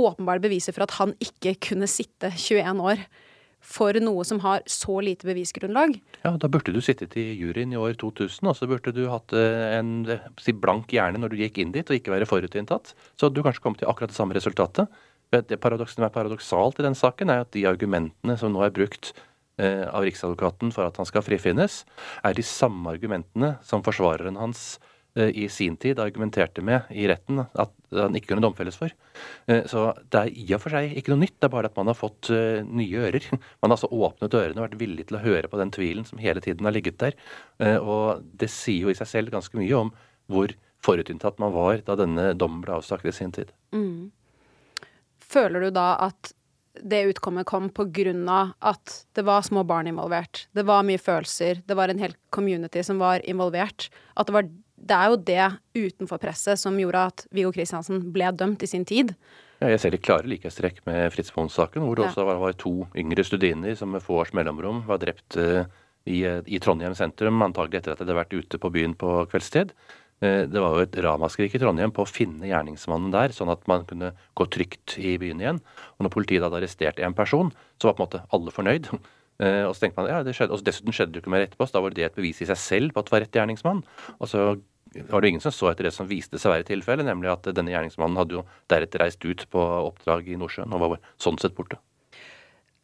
åpenbare 0.00 0.42
beviser 0.42 0.74
for 0.74 0.86
at 0.86 0.94
han 1.00 1.16
ikke 1.22 1.56
kunne 1.70 1.88
sitte 1.90 2.30
21 2.30 2.80
år 2.82 3.02
for 3.60 3.96
noe 4.00 4.24
som 4.24 4.40
har 4.40 4.62
så 4.70 4.96
lite 5.04 5.28
bevisgrunnlag. 5.28 5.98
Ja, 6.24 6.32
Da 6.40 6.48
burde 6.48 6.72
du 6.72 6.80
sittet 6.80 7.16
i 7.20 7.26
juryen 7.36 7.74
i 7.74 7.78
år 7.78 7.94
2000, 8.00 8.48
og 8.48 8.56
så 8.56 8.68
burde 8.70 8.94
du 8.96 9.04
hatt 9.12 9.34
eh, 9.36 9.76
en 9.76 10.08
si, 10.40 10.54
blank 10.56 10.92
hjerne 10.94 11.20
når 11.20 11.34
du 11.34 11.42
gikk 11.42 11.60
inn 11.60 11.74
dit, 11.74 11.84
og 11.84 11.98
ikke 11.98 12.14
være 12.14 12.28
forutinntatt. 12.28 12.94
Så 13.20 13.28
du 13.28 13.42
kanskje 13.44 13.64
kom 13.66 13.76
til 13.76 13.90
akkurat 13.90 14.12
det 14.12 14.16
samme 14.16 14.36
resultatet. 14.36 14.88
Det 15.30 15.60
paradoksen 15.62 16.00
som 16.00 16.08
er 16.08 16.14
paradoksalt 16.14 16.80
i 16.80 16.86
den 16.88 16.96
saken, 16.98 17.30
er 17.30 17.44
at 17.44 17.52
de 17.54 17.68
argumentene 17.68 18.34
som 18.40 18.50
nå 18.50 18.64
er 18.64 18.72
brukt 18.74 19.12
eh, 19.12 19.29
av 19.60 20.06
Riksadvokaten 20.06 20.70
for 20.72 20.88
at 20.88 20.96
han 20.96 21.08
skal 21.08 21.24
frifinnes, 21.26 21.82
er 22.24 22.36
de 22.36 22.44
samme 22.46 22.94
argumentene 22.94 23.54
som 23.66 23.84
forsvareren 23.84 24.38
hans 24.40 24.78
Eh, 25.14 25.28
i 25.28 25.48
sin 25.48 25.76
tid 25.76 25.98
argumenterte 25.98 26.62
med 26.62 26.86
i 26.94 27.08
retten 27.10 27.40
at 27.42 27.72
han 27.90 28.14
ikke 28.14 28.30
kunne 28.30 28.44
domfelles 28.44 28.76
for. 28.78 28.92
Eh, 29.50 29.64
så 29.66 29.88
det 30.06 30.20
er 30.20 30.30
i 30.30 30.44
og 30.54 30.62
for 30.62 30.76
seg 30.76 30.94
ikke 31.00 31.10
noe 31.10 31.24
nytt, 31.24 31.34
det 31.40 31.48
er 31.48 31.54
bare 31.56 31.70
at 31.70 31.78
man 31.78 31.90
har 31.90 31.98
fått 31.98 32.30
eh, 32.30 32.62
nye 32.62 33.02
ører. 33.08 33.26
Man 33.34 33.72
har 33.72 33.74
altså 33.74 33.90
åpnet 33.90 34.36
ørene 34.38 34.62
og 34.62 34.68
vært 34.68 34.78
villig 34.78 35.08
til 35.08 35.18
å 35.18 35.24
høre 35.24 35.50
på 35.50 35.58
den 35.58 35.74
tvilen 35.74 36.06
som 36.06 36.22
hele 36.22 36.42
tiden 36.44 36.68
har 36.68 36.76
ligget 36.76 37.00
der. 37.02 37.18
Og 37.82 38.22
det 38.38 38.48
sier 38.52 38.86
jo 38.86 38.92
i 38.92 38.96
seg 38.96 39.08
selv 39.10 39.34
ganske 39.34 39.58
mye 39.58 39.74
om 39.76 39.90
hvor 40.30 40.54
forutinntatt 40.80 41.42
man 41.42 41.52
var 41.52 41.82
da 41.84 41.96
denne 41.98 42.30
dommen 42.38 42.62
ble 42.62 42.78
avsagt 42.78 43.08
i 43.08 43.12
sin 43.12 43.34
tid. 43.34 43.50
Mm. 43.74 44.12
Føler 45.20 45.66
du 45.66 45.74
da 45.74 45.92
at 46.06 46.32
det 46.78 47.02
utkommet 47.10 47.48
kom 47.48 47.68
på 47.74 47.88
grunn 47.90 48.28
av 48.30 48.54
at 48.62 49.02
det 49.18 49.24
var 49.26 49.42
små 49.42 49.64
barn 49.66 49.90
involvert. 49.90 50.46
Det 50.56 50.64
var 50.68 50.86
mye 50.86 51.00
følelser. 51.02 51.62
Det 51.66 51.76
var 51.76 51.90
en 51.90 52.02
hel 52.02 52.14
community 52.30 52.82
som 52.86 53.00
var 53.02 53.24
involvert. 53.28 53.88
At 54.14 54.30
det 54.30 54.36
var 54.36 54.50
det 54.80 54.96
er 54.96 55.10
jo 55.12 55.18
det 55.28 55.46
utenfor 55.76 56.20
presset 56.22 56.60
som 56.60 56.78
gjorde 56.80 57.02
at 57.10 57.24
Viggo 57.36 57.52
Kristiansen 57.52 58.00
ble 58.14 58.30
dømt 58.32 58.62
i 58.64 58.70
sin 58.70 58.86
tid. 58.88 59.12
Ja, 59.60 59.68
jeg 59.74 59.82
ser 59.82 59.92
de 59.92 60.00
klare 60.00 60.28
likhetstrekk 60.30 60.80
med 60.88 61.10
Fritz 61.12 61.34
Moen-saken, 61.36 61.84
hvor 61.84 61.98
det 61.98 62.06
ja. 62.06 62.12
også 62.14 62.24
var, 62.24 62.54
to 62.56 62.74
yngre 62.96 63.24
studiner 63.26 63.76
som 63.76 63.92
med 63.92 64.04
få 64.04 64.22
års 64.22 64.32
mellomrom 64.36 64.80
var 64.88 65.02
drept 65.02 65.36
uh, 65.36 65.66
i, 66.08 66.22
i, 66.24 66.60
Trondheim 66.62 66.96
sentrum, 66.96 67.42
antagelig 67.44 67.82
etter 67.82 67.92
at 67.92 68.00
de 68.00 68.06
hadde 68.06 68.16
vært 68.22 68.32
ute 68.32 68.60
på 68.62 68.72
byen 68.72 68.96
på 68.96 69.18
kveldstid. 69.28 69.74
Eh, 70.20 70.42
det 70.44 70.60
var 70.60 70.76
jo 70.76 70.84
et 70.84 70.98
ramaskrik 71.00 71.54
i 71.56 71.60
Trondheim 71.62 71.92
på 71.96 72.04
å 72.04 72.08
finne 72.08 72.48
gjerningsmannen 72.48 73.12
der, 73.14 73.32
sånn 73.32 73.52
at 73.52 73.62
man 73.70 73.86
kunne 73.88 74.12
gå 74.36 74.46
trygt 74.52 74.98
i 75.00 75.14
byen 75.20 75.40
igjen. 75.40 75.62
Og 75.96 76.04
når 76.04 76.12
politiet 76.12 76.44
hadde 76.44 76.60
arrestert 76.60 77.00
en 77.00 77.16
person, 77.16 77.52
så 77.80 77.88
var 77.88 77.96
på 77.96 78.04
en 78.04 78.08
måte 78.08 78.26
alle 78.36 78.54
fornøyd. 78.58 78.92
Eh, 79.40 79.62
og 79.64 79.70
så 79.72 79.86
tenkte 79.86 80.02
man 80.02 80.10
ja, 80.10 80.18
det 80.20 80.34
skjedde, 80.36 80.52
og 80.52 80.60
dessuten 80.66 80.92
skjedde 80.92 81.14
det 81.14 81.16
jo 81.16 81.22
ikke 81.22 81.30
mer 81.32 81.46
etterpå, 81.46 81.64
så 81.64 81.78
da 81.78 81.80
var 81.80 81.94
det 81.96 82.02
et 82.04 82.16
bevis 82.18 82.42
i 82.44 82.48
seg 82.50 82.58
selv 82.60 82.92
på 82.92 83.00
at 83.00 83.06
det 83.06 83.14
var 83.14 83.22
rett 83.24 83.38
gjerningsmann. 83.38 83.78
Og 84.18 84.28
så 84.28 84.42
var 85.08 85.24
det 85.24 85.30
ingen 85.30 85.40
som 85.40 85.54
så 85.56 85.70
etter 85.70 85.86
det 85.88 85.94
som 85.96 86.10
viste 86.10 86.36
seg 86.36 86.50
å 86.50 86.52
være 86.58 86.66
tilfellet, 86.68 87.08
nemlig 87.08 87.30
at 87.32 87.48
denne 87.56 87.72
gjerningsmannen 87.72 88.20
hadde 88.20 88.36
jo 88.36 88.42
deretter 88.68 89.00
reist 89.00 89.24
ut 89.24 89.46
på 89.48 89.62
oppdrag 89.78 90.28
i 90.28 90.36
Nordsjøen 90.36 90.76
og 90.76 90.84
var 90.84 91.00
sånn 91.24 91.40
sett 91.40 91.56
borte. 91.56 91.80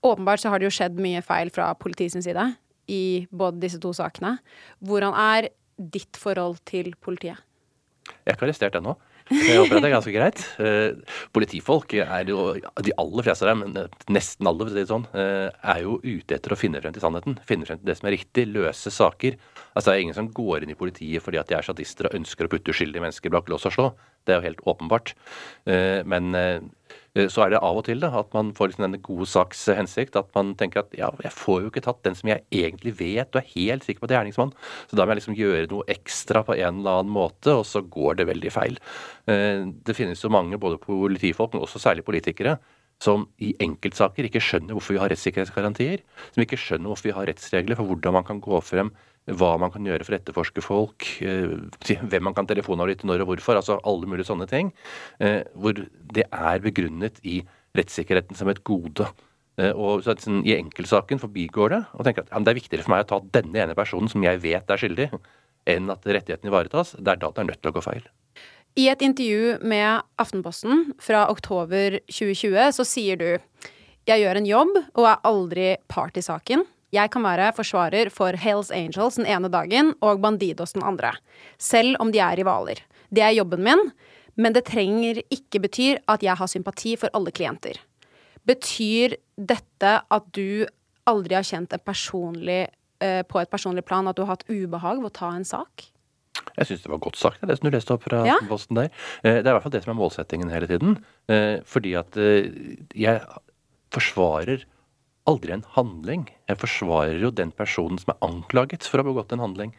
Åpenbart 0.00 0.40
så 0.40 0.54
har 0.54 0.64
det 0.64 0.70
jo 0.70 0.72
skjedd 0.78 0.96
mye 0.96 1.20
feil 1.28 1.52
fra 1.52 1.68
politiets 1.76 2.16
side 2.24 2.48
i 2.88 3.26
både 3.28 3.60
disse 3.66 3.82
to 3.82 3.92
sakene. 3.96 4.38
Hvordan 4.80 5.12
er 5.12 5.50
ditt 5.76 6.16
forhold 6.20 6.62
til 6.68 6.92
politiet? 7.02 7.42
Jeg 8.06 8.32
er 8.32 8.36
ikke 8.36 8.48
arrestert 8.48 8.78
ennå. 8.78 8.96
Jeg 9.26 9.58
håper 9.58 9.80
at 9.80 9.82
det 9.82 9.88
er 9.88 9.94
ganske 9.96 10.14
greit. 10.14 10.42
Eh, 10.62 11.16
politifolk 11.34 11.96
er 11.98 12.28
jo, 12.30 12.52
de 12.54 12.94
aller 13.02 13.26
fleste 13.26 13.46
av 13.46 13.50
dem, 13.50 13.88
nesten 14.14 14.46
alle, 14.46 14.62
for 14.62 14.70
å 14.70 14.74
si 14.74 14.78
det 14.78 14.90
sånn, 14.92 15.06
eh, 15.18 15.48
er 15.50 15.80
jo 15.82 15.96
ute 16.04 16.36
etter 16.36 16.54
å 16.54 16.58
finne 16.58 16.82
frem 16.82 16.94
til 16.94 17.02
sannheten. 17.02 17.38
Finne 17.48 17.66
frem 17.66 17.80
til 17.80 17.90
det 17.90 17.96
som 17.98 18.06
er 18.06 18.14
riktig, 18.14 18.46
løse 18.54 18.92
saker. 18.94 19.38
Altså 19.76 19.90
Det 19.90 19.94
er 19.94 20.04
ingen 20.06 20.16
som 20.16 20.32
går 20.32 20.64
inn 20.64 20.72
i 20.72 20.78
politiet 20.78 21.22
fordi 21.22 21.38
at 21.38 21.50
de 21.50 21.58
er 21.58 21.66
sadister 21.66 22.08
og 22.08 22.16
ønsker 22.16 22.48
å 22.48 22.52
putte 22.52 22.72
uskyldige 22.72 23.04
mennesker 23.04 23.34
bak 23.34 23.50
lås 23.52 23.68
og 23.68 23.76
slå. 23.76 23.90
Det 24.24 24.34
er 24.34 24.40
jo 24.40 24.48
helt 24.48 24.64
åpenbart. 24.72 25.12
Eh, 25.68 26.00
men 26.08 26.32
Eh, 27.16 27.28
så 27.32 27.44
er 27.44 27.52
det 27.52 27.62
av 27.64 27.78
og 27.80 27.86
til 27.86 28.00
da, 28.02 28.10
at 28.20 28.32
man 28.36 28.52
får 28.56 28.70
liksom 28.70 28.86
denne 28.86 29.00
gode 29.04 29.26
saks 29.30 29.64
hensikt. 29.78 30.16
At 30.20 30.30
man 30.36 30.54
tenker 30.60 30.84
at 30.84 30.94
ja, 30.98 31.10
jeg 31.24 31.34
får 31.34 31.62
jo 31.62 31.72
ikke 31.72 31.84
tatt 31.86 32.02
den 32.06 32.16
som 32.18 32.30
jeg 32.30 32.44
egentlig 32.52 32.96
vet 33.00 33.32
og 33.32 33.42
er 33.42 33.52
helt 33.54 33.86
sikker 33.86 34.02
på 34.02 34.08
at 34.08 34.14
er 34.14 34.20
gjerningsmann. 34.20 34.54
Så 34.90 34.98
da 34.98 35.04
må 35.04 35.14
jeg 35.14 35.22
liksom 35.22 35.38
gjøre 35.38 35.70
noe 35.72 35.88
ekstra 35.96 36.44
på 36.46 36.56
en 36.58 36.82
eller 36.82 37.02
annen 37.02 37.14
måte, 37.16 37.54
og 37.54 37.66
så 37.68 37.82
går 37.82 38.20
det 38.20 38.30
veldig 38.30 38.54
feil. 38.54 38.80
Eh, 39.32 39.64
det 39.86 39.96
finnes 39.98 40.22
jo 40.22 40.32
mange, 40.32 40.60
både 40.60 40.80
politifolk, 40.82 41.54
men 41.54 41.64
også 41.64 41.82
særlig 41.82 42.06
politikere, 42.06 42.58
som 43.02 43.26
i 43.44 43.50
enkeltsaker 43.60 44.24
ikke 44.24 44.40
skjønner 44.40 44.76
hvorfor 44.76 44.96
vi 44.96 45.02
har 45.02 45.12
rettssikkerhetsgarantier. 45.12 46.04
Som 46.32 46.44
ikke 46.44 46.60
skjønner 46.60 46.92
hvorfor 46.92 47.10
vi 47.10 47.16
har 47.16 47.28
rettsregler 47.28 47.78
for 47.78 47.88
hvordan 47.88 48.16
man 48.16 48.28
kan 48.28 48.40
gå 48.44 48.60
frem 48.64 48.92
hva 49.26 49.56
man 49.58 49.72
kan 49.74 49.86
gjøre 49.86 50.06
for 50.06 50.14
å 50.14 50.18
etterforske 50.20 50.62
folk, 50.62 51.06
eh, 51.26 51.56
hvem 51.90 52.28
man 52.28 52.34
kan 52.36 52.46
telefonavlytte 52.46 53.08
når 53.08 53.24
og 53.24 53.32
hvorfor, 53.32 53.58
altså 53.58 53.80
alle 53.82 54.06
mulige 54.06 54.28
sånne 54.28 54.46
ting. 54.50 54.72
Eh, 55.18 55.42
hvor 55.54 55.74
det 55.74 56.26
er 56.30 56.60
begrunnet 56.62 57.18
i 57.24 57.40
rettssikkerheten 57.76 58.38
som 58.38 58.48
et 58.48 58.62
gode. 58.64 59.08
Eh, 59.58 59.72
og 59.72 60.04
så 60.04 60.14
sånn, 60.20 60.44
I 60.46 60.54
enkeltsaken 60.60 61.18
forbigår 61.18 61.70
det 61.74 61.82
og 61.94 62.04
tenker 62.04 62.22
at 62.22 62.30
ja, 62.30 62.38
det 62.38 62.52
er 62.52 62.60
viktigere 62.60 62.84
for 62.84 62.94
meg 62.94 63.06
å 63.06 63.08
ta 63.08 63.20
denne 63.40 63.64
ene 63.64 63.74
personen 63.74 64.08
som 64.08 64.22
jeg 64.22 64.38
vet 64.44 64.70
er 64.70 64.80
skyldig, 64.80 65.08
enn 65.66 65.90
at 65.90 66.06
rettighetene 66.06 66.52
ivaretas. 66.52 66.94
Det 66.94 67.16
er 67.16 67.16
da 67.16 67.32
det 67.32 67.42
er 67.42 67.50
nødt 67.50 67.62
til 67.62 67.72
å 67.72 67.76
gå 67.76 67.82
feil. 67.82 68.06
I 68.76 68.90
et 68.92 69.00
intervju 69.00 69.56
med 69.64 70.04
Aftenposten 70.20 70.92
fra 71.00 71.24
oktober 71.32 71.98
2020 72.12 72.76
så 72.76 72.84
sier 72.84 73.16
du 73.16 73.30
jeg 74.06 74.22
gjør 74.22 74.38
en 74.38 74.46
jobb 74.46 74.76
og 74.76 75.06
er 75.08 75.22
aldri 75.26 75.68
part 75.90 76.18
i 76.20 76.22
saken. 76.22 76.62
Jeg 76.96 77.12
kan 77.12 77.24
være 77.26 77.52
forsvarer 77.56 78.08
for 78.14 78.36
Hells 78.40 78.70
Angels 78.74 79.18
den 79.18 79.28
ene 79.28 79.50
dagen 79.52 79.92
og 80.04 80.22
Bandidos 80.22 80.72
den 80.76 80.84
andre. 80.86 81.12
Selv 81.60 81.98
om 82.00 82.12
de 82.14 82.22
er 82.22 82.38
rivaler. 82.38 82.80
Det 83.12 83.24
er 83.24 83.34
jobben 83.36 83.64
min, 83.66 83.82
men 84.40 84.56
det 84.56 84.66
trenger 84.70 85.20
ikke 85.32 85.60
betyr 85.64 86.00
at 86.12 86.24
jeg 86.24 86.36
har 86.38 86.50
sympati 86.50 86.94
for 87.00 87.12
alle 87.16 87.32
klienter. 87.34 87.78
Betyr 88.46 89.16
dette 89.36 89.92
at 90.00 90.30
du 90.36 90.66
aldri 91.10 91.36
har 91.36 91.46
kjent 91.46 91.74
personlig, 91.84 92.66
eh, 93.00 93.22
på 93.22 93.40
et 93.40 93.50
personlig 93.50 93.84
plan 93.84 94.08
at 94.08 94.16
du 94.16 94.24
har 94.24 94.36
hatt 94.36 94.48
ubehag 94.48 95.02
ved 95.02 95.10
å 95.10 95.18
ta 95.18 95.32
en 95.34 95.44
sak? 95.44 95.90
Jeg 96.56 96.68
syns 96.68 96.84
det 96.84 96.92
var 96.92 97.02
godt 97.02 97.18
sagt, 97.18 97.42
det 97.42 97.58
som 97.58 97.68
du 97.68 97.74
leste 97.74 97.92
opp 97.92 98.06
fra 98.06 98.22
ja. 98.24 98.38
Posten 98.48 98.78
der. 98.78 98.88
Eh, 99.22 99.42
det 99.42 99.46
er 99.46 99.52
i 99.52 99.56
hvert 99.56 99.66
fall 99.66 99.74
det 99.74 99.82
som 99.84 99.92
er 99.92 100.00
målsettingen 100.00 100.52
hele 100.52 100.70
tiden. 100.70 100.96
Eh, 101.28 101.60
fordi 101.66 101.96
at 101.98 102.16
jeg 102.16 103.20
forsvarer 103.92 104.64
aldri 105.26 105.56
en 105.56 105.66
handling. 105.74 106.28
Jeg 106.46 106.60
forsvarer 106.62 107.18
jo 107.22 107.32
den 107.34 107.50
personen 107.54 107.98
som 107.98 108.14
er 108.14 108.22
anklaget 108.26 108.86
for 108.86 109.00
å 109.00 109.04
ha 109.04 109.10
begått 109.10 109.34
en 109.34 109.42
handling. 109.42 109.72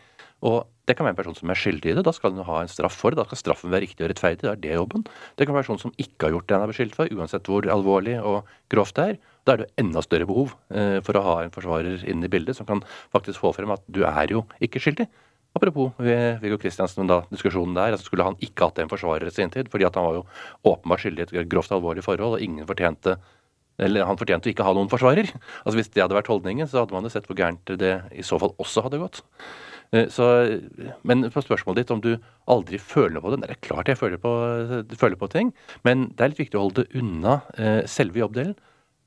Og 0.46 0.68
det 0.86 0.94
kan 0.96 1.08
være 1.08 1.16
en 1.16 1.20
person 1.20 1.36
som 1.36 1.50
er 1.50 1.58
skyldig 1.58 1.92
i 1.92 1.96
det. 1.98 2.04
Da 2.06 2.14
skal 2.14 2.34
den 2.36 2.46
ha 2.46 2.60
en 2.62 2.70
straff 2.70 2.96
for 3.00 3.12
det. 3.12 3.20
Da 3.20 3.26
skal 3.26 3.40
straffen 3.40 3.72
være 3.74 3.88
riktig 3.88 4.06
og 4.06 4.12
rettferdig. 4.12 4.44
Da 4.44 4.54
er 4.54 4.60
det 4.62 4.76
jobben. 4.76 5.06
Det 5.36 5.48
kan 5.48 5.56
være 5.56 5.66
en 5.66 5.66
person 5.66 5.82
som 5.82 5.96
ikke 5.98 6.28
har 6.28 6.36
gjort 6.36 6.50
det 6.50 6.58
han 6.58 6.66
er 6.66 6.74
beskyldt 6.74 6.98
for, 6.98 7.14
uansett 7.18 7.50
hvor 7.50 7.68
alvorlig 7.74 8.18
og 8.22 8.52
grovt 8.72 9.00
det 9.00 9.08
er. 9.14 9.22
Da 9.48 9.56
er 9.56 9.62
det 9.62 9.68
jo 9.68 9.86
enda 9.86 10.04
større 10.06 10.28
behov 10.30 10.54
eh, 10.70 11.00
for 11.08 11.18
å 11.18 11.24
ha 11.26 11.38
en 11.44 11.56
forsvarer 11.56 12.04
inne 12.12 12.28
i 12.28 12.32
bildet 12.32 12.60
som 12.60 12.68
kan 12.70 12.84
faktisk 13.16 13.42
få 13.42 13.54
frem 13.56 13.74
at 13.74 13.84
du 13.88 14.04
er 14.06 14.36
jo 14.36 14.44
ikke 14.63 14.84
skyldig. 14.84 15.08
Apropos 15.58 15.96
Viggo 15.98 16.60
Kristiansen, 16.62 17.08
da, 17.10 17.24
diskusjonen 17.32 17.74
der. 17.74 17.96
altså 17.96 18.06
Skulle 18.06 18.28
han 18.28 18.38
ikke 18.44 18.68
hatt 18.68 18.82
en 18.84 18.91
forsvarer 18.91 19.26
i 19.26 19.34
sin 19.34 19.50
tid, 19.50 19.72
fordi 19.74 19.88
at 19.88 19.96
han 19.98 20.06
var 20.06 20.20
jo 20.20 20.26
åpenbart 20.70 21.02
skyldig 21.02 21.26
i 21.34 21.39
et 21.41 21.50
grovt 21.50 21.74
alvorlig 21.74 22.04
forhold, 22.06 22.38
og 22.38 22.44
ingen 22.46 22.68
fortjente 22.70 23.15
eller 23.78 24.08
han 24.10 24.18
fortjente 24.20 24.50
å 24.50 24.54
ikke 24.54 24.66
ha 24.66 24.74
noen 24.76 24.90
forsvarer. 24.92 25.30
Altså 25.63 25.78
Hvis 25.78 25.92
det 25.94 26.04
hadde 26.04 26.18
vært 26.18 26.32
holdningen, 26.32 26.70
så 26.70 26.82
hadde 26.84 26.96
man 26.96 27.06
jo 27.06 27.13
sett 27.13 27.28
hvor 27.30 27.38
gærent 27.38 27.78
det 27.80 27.94
i 28.18 28.26
så 28.26 28.40
fall 28.42 28.56
også 28.62 28.86
hadde 28.88 29.02
gått. 29.02 29.22
Eh, 29.96 30.08
så, 30.12 30.26
men 31.08 31.28
på 31.32 31.44
spørsmålet 31.44 31.84
ditt 31.84 31.94
om 31.96 32.02
du 32.04 32.16
aldri 32.52 32.80
føler 32.82 33.24
på 33.24 33.32
det 33.32 33.40
Det 33.46 33.54
er 33.54 33.62
klart 33.63 33.88
jeg 33.88 34.00
føler 34.00 34.20
på, 34.20 34.32
føler 35.00 35.20
på 35.20 35.30
ting, 35.32 35.54
men 35.88 36.10
det 36.16 36.26
er 36.26 36.34
litt 36.34 36.42
viktig 36.42 36.60
å 36.60 36.66
holde 36.66 36.84
det 36.84 37.00
unna 37.00 37.40
eh, 37.56 37.84
selve 37.88 38.26
jobbdelen. 38.26 38.58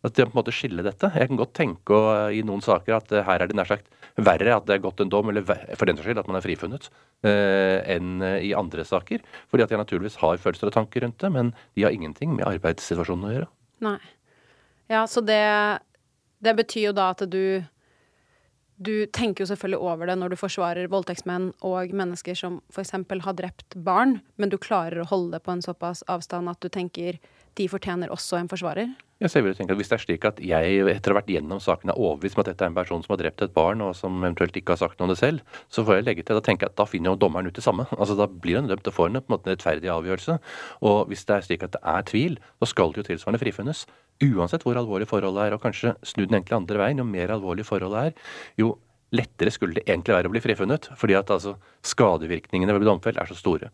At 0.00 0.14
det 0.16 0.30
på 0.30 0.32
en 0.32 0.38
måte 0.38 0.54
skille 0.56 0.80
dette. 0.80 1.10
Jeg 1.12 1.28
kan 1.28 1.36
godt 1.36 1.52
tenke 1.52 1.92
og, 1.92 2.32
i 2.32 2.40
noen 2.46 2.62
saker 2.64 2.94
at 2.96 3.10
her 3.26 3.42
er 3.42 3.50
det 3.50 3.56
nær 3.58 3.68
sagt 3.68 3.90
verre 4.16 4.54
at 4.56 4.64
det 4.64 4.78
er 4.78 4.84
gått 4.86 5.02
en 5.04 5.10
dom, 5.12 5.28
eller 5.28 5.44
for 5.44 5.84
den 5.84 5.98
saks 5.98 6.08
skyld 6.08 6.22
at 6.22 6.30
man 6.30 6.38
er 6.38 6.44
frifunnet, 6.44 6.88
enn 7.20 8.24
i 8.40 8.54
andre 8.56 8.86
saker. 8.88 9.20
Fordi 9.52 9.66
at 9.66 9.74
jeg 9.74 9.80
naturligvis 9.82 10.16
har 10.22 10.40
følelser 10.40 10.70
og 10.70 10.74
tanker 10.78 11.04
rundt 11.04 11.20
det, 11.20 11.30
men 11.36 11.52
de 11.76 11.84
har 11.84 11.92
ingenting 11.92 12.32
med 12.38 12.48
arbeidssituasjonen 12.48 13.28
å 13.28 13.34
gjøre. 13.34 13.50
Nei. 13.84 13.98
Ja, 14.90 15.04
så 15.06 15.22
det, 15.22 15.42
det 16.42 16.56
betyr 16.58 16.90
jo 16.90 16.96
da 16.96 17.12
at 17.14 17.22
du 17.30 17.62
du 18.80 19.04
tenker 19.12 19.44
jo 19.44 19.50
selvfølgelig 19.50 19.84
over 19.84 20.08
det 20.08 20.14
når 20.16 20.32
du 20.32 20.38
forsvarer 20.40 20.88
voldtektsmenn 20.88 21.50
og 21.68 21.92
mennesker 21.92 22.36
som 22.38 22.62
f.eks. 22.72 22.94
har 22.96 23.36
drept 23.36 23.76
barn, 23.76 24.22
men 24.40 24.48
du 24.48 24.56
klarer 24.56 25.02
å 25.02 25.08
holde 25.10 25.36
det 25.36 25.42
på 25.44 25.52
en 25.52 25.60
såpass 25.60 26.00
avstand 26.08 26.48
at 26.48 26.62
du 26.64 26.70
tenker 26.72 27.18
de 27.60 27.66
fortjener 27.68 28.08
også 28.08 28.38
en 28.38 28.48
forsvarer? 28.48 28.94
Jeg 29.20 29.28
ser 29.34 29.44
vil 29.44 29.52
tenke 29.52 29.74
at 29.74 29.76
Hvis 29.76 29.90
det 29.90 29.96
er 29.98 30.04
slik 30.06 30.24
at 30.24 30.38
jeg 30.40 30.80
etter 30.88 31.12
å 31.12 31.14
ha 31.14 31.20
vært 31.20 31.28
gjennom 31.28 31.60
saken 31.60 31.92
er 31.92 32.00
overbevist 32.00 32.38
om 32.38 32.40
at 32.40 32.48
dette 32.48 32.64
er 32.64 32.70
en 32.72 32.78
person 32.78 33.02
som 33.04 33.12
har 33.12 33.20
drept 33.20 33.44
et 33.44 33.52
barn, 33.52 33.82
og 33.84 33.92
som 33.98 34.16
eventuelt 34.22 34.56
ikke 34.56 34.72
har 34.72 34.80
sagt 34.80 34.96
noe 34.96 35.10
om 35.10 35.12
det 35.12 35.20
selv, 35.20 35.42
så 35.68 35.84
får 35.84 35.98
jeg 35.98 36.06
legge 36.06 36.24
til 36.24 36.38
da 36.38 36.44
tenker 36.46 36.64
jeg 36.64 36.72
at 36.72 36.80
da 36.80 36.86
finner 36.88 37.12
jo 37.12 37.20
dommeren 37.20 37.50
ut 37.50 37.58
det 37.58 37.66
samme. 37.66 37.84
Altså 38.00 38.16
Da 38.16 38.24
blir 38.32 38.56
han 38.62 38.70
dømt 38.70 38.88
og 38.88 38.96
får 38.96 39.10
en, 39.10 39.20
på 39.20 39.28
en 39.28 39.36
måte 39.36 39.52
rettferdig 39.52 39.92
avgjørelse. 39.92 40.38
Og 40.88 41.02
hvis 41.12 41.26
det 41.28 41.36
er 41.36 41.44
slik 41.50 41.68
at 41.68 41.76
det 41.76 41.84
er 41.84 42.06
tvil, 42.08 42.40
så 42.62 42.70
skal 42.72 42.94
det 42.94 43.02
jo 43.02 43.10
tilsvarende 43.10 43.42
frifunnes. 43.44 43.84
Uansett 44.20 44.64
hvor 44.66 44.76
alvorlig 44.76 45.08
forholdet 45.08 45.46
er, 45.46 45.56
og 45.56 45.62
kanskje 45.62 45.94
snu 46.04 46.26
den 46.26 46.40
egentlig 46.40 46.58
andre 46.58 46.80
veien, 46.82 47.00
jo 47.00 47.08
mer 47.08 47.32
alvorlig 47.32 47.64
forholdet 47.68 48.10
er, 48.10 48.32
jo 48.60 48.74
lettere 49.16 49.52
skulle 49.54 49.78
det 49.78 49.86
egentlig 49.88 50.16
være 50.16 50.30
å 50.30 50.34
bli 50.34 50.42
frifunnet. 50.44 50.90
Fordi 51.00 51.16
at 51.18 51.32
altså 51.32 51.56
skadevirkningene 51.86 52.76
ved 52.76 52.88
domfelt 52.88 53.20
er 53.20 53.30
så 53.30 53.38
store. 53.38 53.70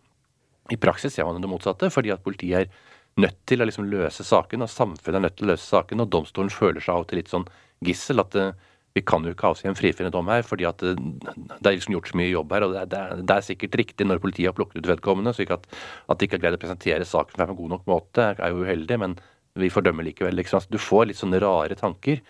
I 0.72 0.78
praksis 0.82 1.14
ser 1.14 1.26
man 1.26 1.42
det 1.42 1.50
motsatte, 1.50 1.90
fordi 1.94 2.14
at 2.14 2.22
politiet 2.24 2.66
er 2.66 2.94
nødt 3.22 3.38
til 3.48 3.62
å 3.62 3.66
liksom 3.68 3.90
løse 3.90 4.24
saken, 4.26 4.64
og 4.64 4.72
samfunnet 4.72 5.18
er 5.18 5.26
nødt 5.26 5.36
til 5.38 5.48
å 5.48 5.52
løse 5.54 5.66
saken, 5.66 6.02
og 6.02 6.10
domstolen 6.12 6.52
føler 6.52 6.84
seg 6.84 6.94
av 6.94 7.04
og 7.04 7.10
til 7.10 7.22
litt 7.22 7.32
sånn 7.32 7.46
gissel. 7.84 8.20
at 8.20 8.32
det, 8.32 8.48
eh, 8.48 8.72
vi 8.96 9.02
kan 9.02 9.24
jo 9.24 9.34
ikke 9.34 9.50
avsi 9.52 9.68
en 9.68 9.76
frifinnende 9.76 10.12
dom 10.12 10.28
her, 10.32 10.42
fordi 10.42 10.64
at 10.64 10.78
det, 10.78 10.96
eh, 10.96 11.32
det, 11.60 11.66
er 11.66 11.76
liksom 11.76 11.94
gjort 11.94 12.08
så 12.08 12.16
mye 12.16 12.32
jobb 12.32 12.52
her. 12.52 12.62
og 12.64 12.72
det 12.72 12.98
er, 12.98 13.16
det 13.22 13.36
er, 13.36 13.40
sikkert 13.40 13.76
riktig 13.76 14.06
når 14.06 14.20
politiet 14.20 14.48
har 14.48 14.56
plukket 14.56 14.78
ut 14.78 14.88
vedkommende, 14.88 15.34
så 15.34 15.44
ikke 15.44 15.58
at, 15.60 15.66
at 16.08 16.18
de 16.18 16.24
ikke 16.26 16.38
har 16.38 16.44
greid 16.44 16.58
å 16.58 16.64
presentere 16.64 17.04
saken 17.04 17.36
på 17.36 17.50
en 17.50 17.56
god 17.56 17.72
nok 17.76 17.86
måte, 17.86 18.36
er 18.36 18.50
jo 18.50 18.64
uheldig. 18.64 18.98
men 18.98 19.16
vi 19.60 19.70
fordømmer 19.72 20.06
likevel. 20.06 20.36
Liksom. 20.38 20.66
Du 20.72 20.78
får 20.80 21.10
litt 21.10 21.20
sånne 21.20 21.40
rare 21.42 21.76
tanker. 21.78 22.22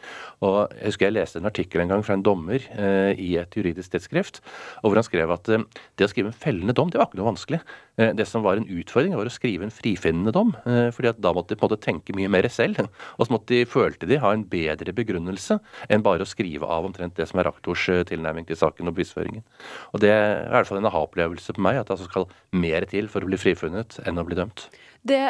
Og 0.45 0.59
Jeg 0.77 0.93
husker 0.93 1.09
jeg 1.09 1.17
leste 1.17 1.41
en 1.41 1.51
artikkel 1.51 1.83
en 1.83 1.95
gang 1.95 2.05
fra 2.07 2.17
en 2.17 2.25
dommer 2.27 2.63
eh, 2.77 3.13
i 3.19 3.35
et 3.41 3.57
juridisk 3.57 3.95
tidsskrift, 3.95 4.43
hvor 4.83 4.97
han 4.97 5.07
skrev 5.07 5.33
at 5.35 5.49
eh, 5.53 5.65
det 5.97 6.09
å 6.09 6.13
skrive 6.13 6.33
en 6.33 6.37
fellende 6.37 6.77
dom, 6.77 6.91
det 6.93 7.01
var 7.01 7.11
ikke 7.11 7.21
noe 7.21 7.31
vanskelig. 7.33 7.61
Eh, 7.97 8.13
det 8.17 8.27
som 8.29 8.45
var 8.45 8.61
en 8.61 8.69
utfordring, 8.69 9.15
var 9.17 9.29
å 9.29 9.33
skrive 9.33 9.67
en 9.67 9.75
frifinnende 9.75 10.35
dom. 10.37 10.53
Eh, 10.69 10.91
fordi 10.95 11.13
at 11.13 11.21
da 11.25 11.33
måtte 11.37 11.55
de 11.55 11.61
på 11.61 11.67
en 11.67 11.73
måte 11.73 11.85
tenke 11.85 12.17
mye 12.17 12.31
mer 12.33 12.49
selv. 12.53 12.83
Og 13.17 13.27
så 13.27 13.35
måtte 13.35 13.55
de, 13.55 13.63
følte 13.69 14.09
de, 14.09 14.21
ha 14.23 14.33
en 14.35 14.45
bedre 14.51 14.95
begrunnelse 14.97 15.59
enn 15.93 16.05
bare 16.07 16.27
å 16.27 16.29
skrive 16.29 16.69
av 16.69 16.89
omtrent 16.89 17.17
det 17.17 17.29
som 17.31 17.41
er 17.41 17.51
aktors 17.51 17.89
eh, 17.93 18.05
tilnærming 18.09 18.49
til 18.49 18.61
saken 18.61 18.91
og 18.91 18.99
bevisføringen. 18.99 19.47
Og 19.93 20.05
det 20.05 20.13
er 20.13 20.45
i 20.45 20.53
hvert 20.55 20.71
fall 20.71 20.83
en 20.83 20.91
aha-opplevelse 20.91 21.57
på 21.57 21.65
meg, 21.65 21.81
at 21.81 21.89
det 21.89 21.97
altså 21.97 22.11
skal 22.11 22.29
mer 22.57 22.87
til 22.91 23.09
for 23.13 23.25
å 23.25 23.31
bli 23.31 23.41
frifunnet 23.41 24.01
enn 24.05 24.21
å 24.21 24.27
bli 24.27 24.39
dømt. 24.39 24.69
Det, 25.07 25.21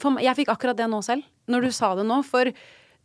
for, 0.00 0.18
jeg 0.22 0.36
fikk 0.40 0.50
akkurat 0.52 0.78
det 0.78 0.88
nå 0.90 1.00
selv, 1.04 1.24
når 1.50 1.66
du 1.66 1.70
sa 1.74 1.94
det 1.98 2.04
nå. 2.08 2.18
For 2.26 2.50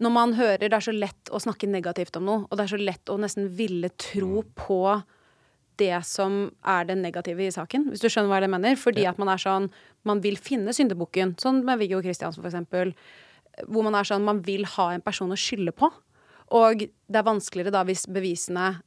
når 0.03 0.13
man 0.15 0.35
hører 0.37 0.67
det 0.67 0.75
er 0.75 0.83
så 0.83 0.95
lett 0.95 1.31
å 1.31 1.41
snakke 1.43 1.69
negativt 1.69 2.17
om 2.19 2.27
noe, 2.27 2.43
og 2.47 2.57
det 2.57 2.65
er 2.65 2.73
så 2.73 2.81
lett 2.81 3.11
å 3.11 3.17
nesten 3.19 3.49
ville 3.55 3.91
tro 3.99 4.43
mm. 4.43 4.51
på 4.59 4.81
det 5.79 5.95
som 6.03 6.41
er 6.67 6.89
det 6.89 6.97
negative 6.99 7.45
i 7.45 7.53
saken, 7.55 7.87
hvis 7.91 8.03
du 8.03 8.09
skjønner 8.11 8.31
hva 8.31 8.41
jeg 8.43 8.51
mener. 8.51 8.75
Fordi 8.79 9.05
at 9.07 9.19
man 9.21 9.31
er 9.31 9.41
sånn 9.41 9.71
Man 10.07 10.21
vil 10.23 10.37
finne 10.39 10.71
syndebukken, 10.71 11.33
sånn 11.39 11.59
med 11.67 11.81
Viggo 11.81 11.99
Kristiansen 12.03 12.39
for 12.39 12.49
eksempel. 12.49 12.93
Hvor 13.67 13.83
man 13.83 13.97
er 13.99 14.07
sånn 14.07 14.23
Man 14.23 14.39
vil 14.45 14.63
ha 14.77 14.91
en 14.93 15.03
person 15.03 15.31
å 15.31 15.39
skylde 15.39 15.73
på. 15.75 15.89
Og 16.55 16.85
det 16.87 17.19
er 17.19 17.27
vanskeligere 17.27 17.73
da 17.75 17.83
hvis 17.87 18.07
bevisene 18.09 18.79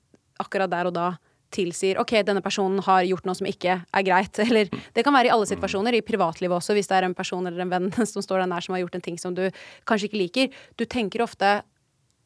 akkurat 0.42 0.72
der 0.72 0.88
og 0.88 0.96
da 0.96 1.08
tilsier 1.52 2.00
ok, 2.00 2.14
denne 2.26 2.42
personen 2.44 2.82
har 2.86 3.04
gjort 3.08 3.26
noe 3.28 3.38
som 3.38 3.48
ikke 3.48 3.78
er 3.84 4.06
greit. 4.06 4.40
Eller 4.46 4.70
det 4.70 5.04
kan 5.04 5.14
være 5.14 5.30
i 5.30 5.34
alle 5.34 5.48
situasjoner, 5.50 5.96
i 5.96 6.04
privatlivet 6.06 6.56
også, 6.58 6.76
hvis 6.76 6.90
det 6.90 6.98
er 6.98 7.08
en 7.08 7.18
person 7.18 7.46
eller 7.46 7.64
en 7.64 7.72
venn 7.72 7.90
som 8.12 8.24
står 8.24 8.44
deg 8.44 8.52
nær 8.52 8.64
som 8.64 8.76
har 8.76 8.84
gjort 8.84 8.98
en 8.98 9.04
ting 9.04 9.18
som 9.20 9.36
du 9.36 9.44
kanskje 9.88 10.10
ikke 10.10 10.22
liker. 10.22 10.62
Du 10.80 10.86
tenker 10.86 11.24
ofte 11.24 11.60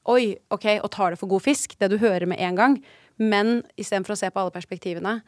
oi, 0.07 0.37
ok, 0.55 0.69
og 0.85 0.91
tar 0.95 1.13
det 1.13 1.19
for 1.19 1.31
god 1.31 1.43
fisk, 1.43 1.75
det 1.81 1.91
du 1.91 1.99
hører 1.99 2.29
med 2.31 2.39
en 2.43 2.59
gang. 2.59 2.79
Men 3.19 3.59
istedenfor 3.81 4.15
å 4.15 4.21
se 4.21 4.31
på 4.31 4.43
alle 4.43 4.55
perspektivene, 4.55 5.19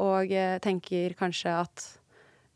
og 0.00 0.32
eh, 0.32 0.58
tenker 0.62 1.14
kanskje 1.18 1.54
at 1.62 1.86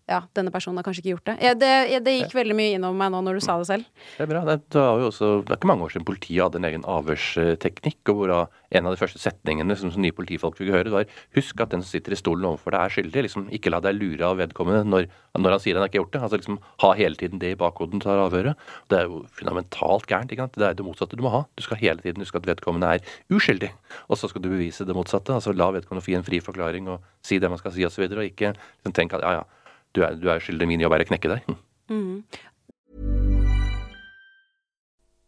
ja, 0.05 0.19
denne 0.37 0.53
personen 0.53 0.77
har 0.77 0.85
kanskje 0.85 1.01
ikke 1.01 1.13
gjort 1.15 1.29
det. 1.31 1.35
Ja, 1.41 1.55
det, 1.57 1.69
det, 2.05 2.13
gikk 2.19 2.35
veldig 2.37 2.55
mye 2.59 2.75
innover 2.77 2.99
meg 2.99 3.13
nå 3.15 3.23
når 3.25 3.39
du 3.39 3.45
sa 3.45 3.55
det 3.57 3.69
selv. 3.71 3.87
Det 4.19 4.27
er 4.27 4.29
bra. 4.29 4.43
Det, 4.45 4.57
er, 4.77 5.05
også, 5.07 5.31
det 5.41 5.55
er 5.55 5.57
ikke 5.57 5.71
mange 5.71 5.87
år 5.87 5.95
siden 5.95 6.05
politiet 6.05 6.43
hadde 6.45 6.61
en 6.61 6.67
egen 6.69 6.85
avhørsteknikk. 6.93 8.13
og 8.13 8.19
hvor 8.19 8.33
En 8.75 8.89
av 8.91 8.93
de 8.93 9.01
første 9.01 9.23
setningene 9.23 9.77
som, 9.81 9.93
som 9.95 10.05
nye 10.05 10.13
politifolk 10.13 10.59
fikk 10.61 10.75
høre, 10.75 10.93
var 10.93 11.09
husk 11.39 11.63
at 11.65 11.73
den 11.73 11.81
som 11.81 11.89
sitter 11.89 12.13
i 12.13 12.21
stolen 12.21 12.45
overfor 12.51 12.77
deg 12.77 12.85
er 12.85 12.95
skyldig. 12.99 13.25
liksom 13.29 13.49
Ikke 13.57 13.73
la 13.73 13.81
deg 13.81 13.97
lure 13.97 14.29
av 14.29 14.43
vedkommende 14.43 14.85
når, 14.85 15.09
når 15.41 15.57
han 15.57 15.65
sier 15.65 15.81
han 15.81 15.87
har 15.87 15.93
ikke 15.93 16.03
gjort 16.03 16.13
det. 16.13 16.23
altså 16.29 16.43
liksom 16.43 16.61
Ha 16.85 16.93
hele 17.01 17.21
tiden 17.25 17.41
det 17.41 17.55
i 17.55 17.59
bakhoden 17.65 18.05
til 18.05 18.13
å 18.13 18.29
avhøre. 18.29 18.55
Det 18.93 19.01
er 19.01 19.09
jo 19.09 19.25
fundamentalt 19.41 20.09
gærent. 20.13 20.37
ikke 20.37 20.45
sant? 20.45 20.61
Det 20.61 20.69
er 20.69 20.77
det 20.77 20.85
motsatte 20.85 21.17
du 21.17 21.25
må 21.25 21.33
ha. 21.33 21.47
Du 21.57 21.65
skal 21.65 21.81
hele 21.81 22.05
tiden 22.05 22.21
huske 22.21 22.45
at 22.45 22.53
vedkommende 22.53 22.93
er 22.99 23.17
uskyldig. 23.33 23.73
Og 24.13 24.21
så 24.21 24.29
skal 24.29 24.45
du 24.45 24.53
bevise 24.53 24.85
det 24.85 25.01
motsatte. 25.01 25.33
altså 25.33 25.57
La 25.57 25.73
vedkommende 25.73 26.05
få 26.05 26.13
gi 26.13 26.21
en 26.21 26.29
fri 26.29 26.45
forklaring 26.45 26.93
og 26.93 27.13
si 27.25 27.41
det 27.41 27.49
man 27.49 27.63
skal 27.63 27.73
si 27.73 27.89
osv. 27.89 27.89
Og, 27.89 27.97
så 27.97 28.05
videre, 28.05 28.21
og 28.21 28.35
ikke 28.35 28.53
liksom, 28.53 28.93
tenk 28.93 29.17
at 29.17 29.25
ja, 29.25 29.39
ja 29.41 29.64
du 29.95 30.03
er, 30.03 30.19
du 30.19 30.29
er 30.29 30.43
skyldig 30.43 30.69
min 30.69 30.83
er 30.83 30.89
å 30.89 30.93
knekke 31.09 31.37
deg. 31.37 31.55
Mm. 31.89 32.25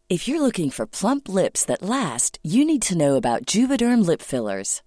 If 0.09 0.27
you're 0.27 0.41
looking 0.41 0.69
for 0.71 0.85
plump 0.85 1.27
lips 1.27 1.65
that 1.65 1.81
last, 1.81 2.39
you 2.41 2.63
need 2.63 2.81
to 2.83 2.95
Juvederm 3.45 4.05
lip. 4.05 4.86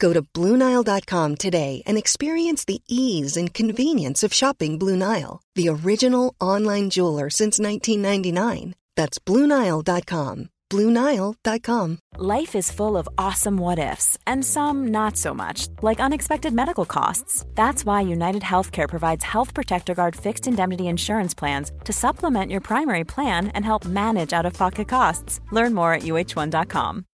Go 0.00 0.14
to 0.14 0.22
Bluenile.com 0.22 1.36
today 1.36 1.82
and 1.86 1.96
experience 1.96 2.64
the 2.64 2.82
ease 2.88 3.36
and 3.36 3.54
convenience 3.54 4.24
of 4.24 4.34
shopping 4.34 4.78
Blue 4.78 4.96
Nile, 4.96 5.42
the 5.54 5.68
original 5.68 6.34
online 6.40 6.90
jeweler 6.90 7.30
since 7.30 7.60
1999. 7.60 8.74
That's 8.96 9.18
Bluenile.com. 9.18 10.48
Bluenile.com. 10.70 11.98
Life 12.16 12.54
is 12.54 12.70
full 12.70 12.96
of 12.96 13.08
awesome 13.18 13.56
what 13.56 13.78
ifs 13.78 14.16
and 14.24 14.44
some 14.44 14.88
not 14.88 15.16
so 15.16 15.34
much, 15.34 15.68
like 15.82 16.00
unexpected 16.00 16.54
medical 16.54 16.84
costs. 16.84 17.44
That's 17.54 17.84
why 17.84 18.00
United 18.02 18.42
Healthcare 18.42 18.88
provides 18.88 19.24
Health 19.24 19.52
Protector 19.52 19.94
Guard 19.94 20.16
fixed 20.16 20.46
indemnity 20.46 20.86
insurance 20.86 21.34
plans 21.34 21.72
to 21.84 21.92
supplement 21.92 22.50
your 22.50 22.60
primary 22.60 23.04
plan 23.04 23.48
and 23.48 23.64
help 23.64 23.84
manage 23.84 24.32
out 24.32 24.46
of 24.46 24.54
pocket 24.54 24.88
costs. 24.88 25.40
Learn 25.50 25.74
more 25.74 25.92
at 25.92 26.02
uh1.com. 26.02 27.04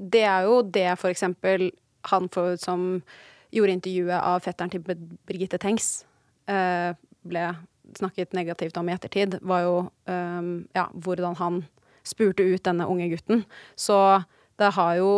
Det 0.00 0.24
er 0.24 0.46
jo 0.48 0.62
det 0.64 0.88
for 1.00 1.12
eksempel 1.12 1.68
han 2.08 2.28
for, 2.32 2.56
som 2.56 3.02
gjorde 3.52 3.74
intervjuet 3.76 4.16
av 4.16 4.40
fetteren 4.44 4.72
til 4.72 4.84
Birgitte 5.28 5.58
Tengs, 5.60 6.06
uh, 6.48 6.96
ble 7.28 7.50
snakket 7.98 8.32
negativt 8.36 8.78
om 8.78 8.88
i 8.88 8.94
ettertid, 8.94 9.36
var 9.42 9.64
jo 9.66 9.74
um, 10.06 10.50
ja, 10.76 10.86
hvordan 10.94 11.36
han 11.40 11.64
spurte 12.06 12.46
ut 12.46 12.62
denne 12.64 12.86
unge 12.88 13.10
gutten. 13.10 13.44
Så 13.76 13.98
det 14.60 14.72
har 14.76 14.94
jo 15.00 15.10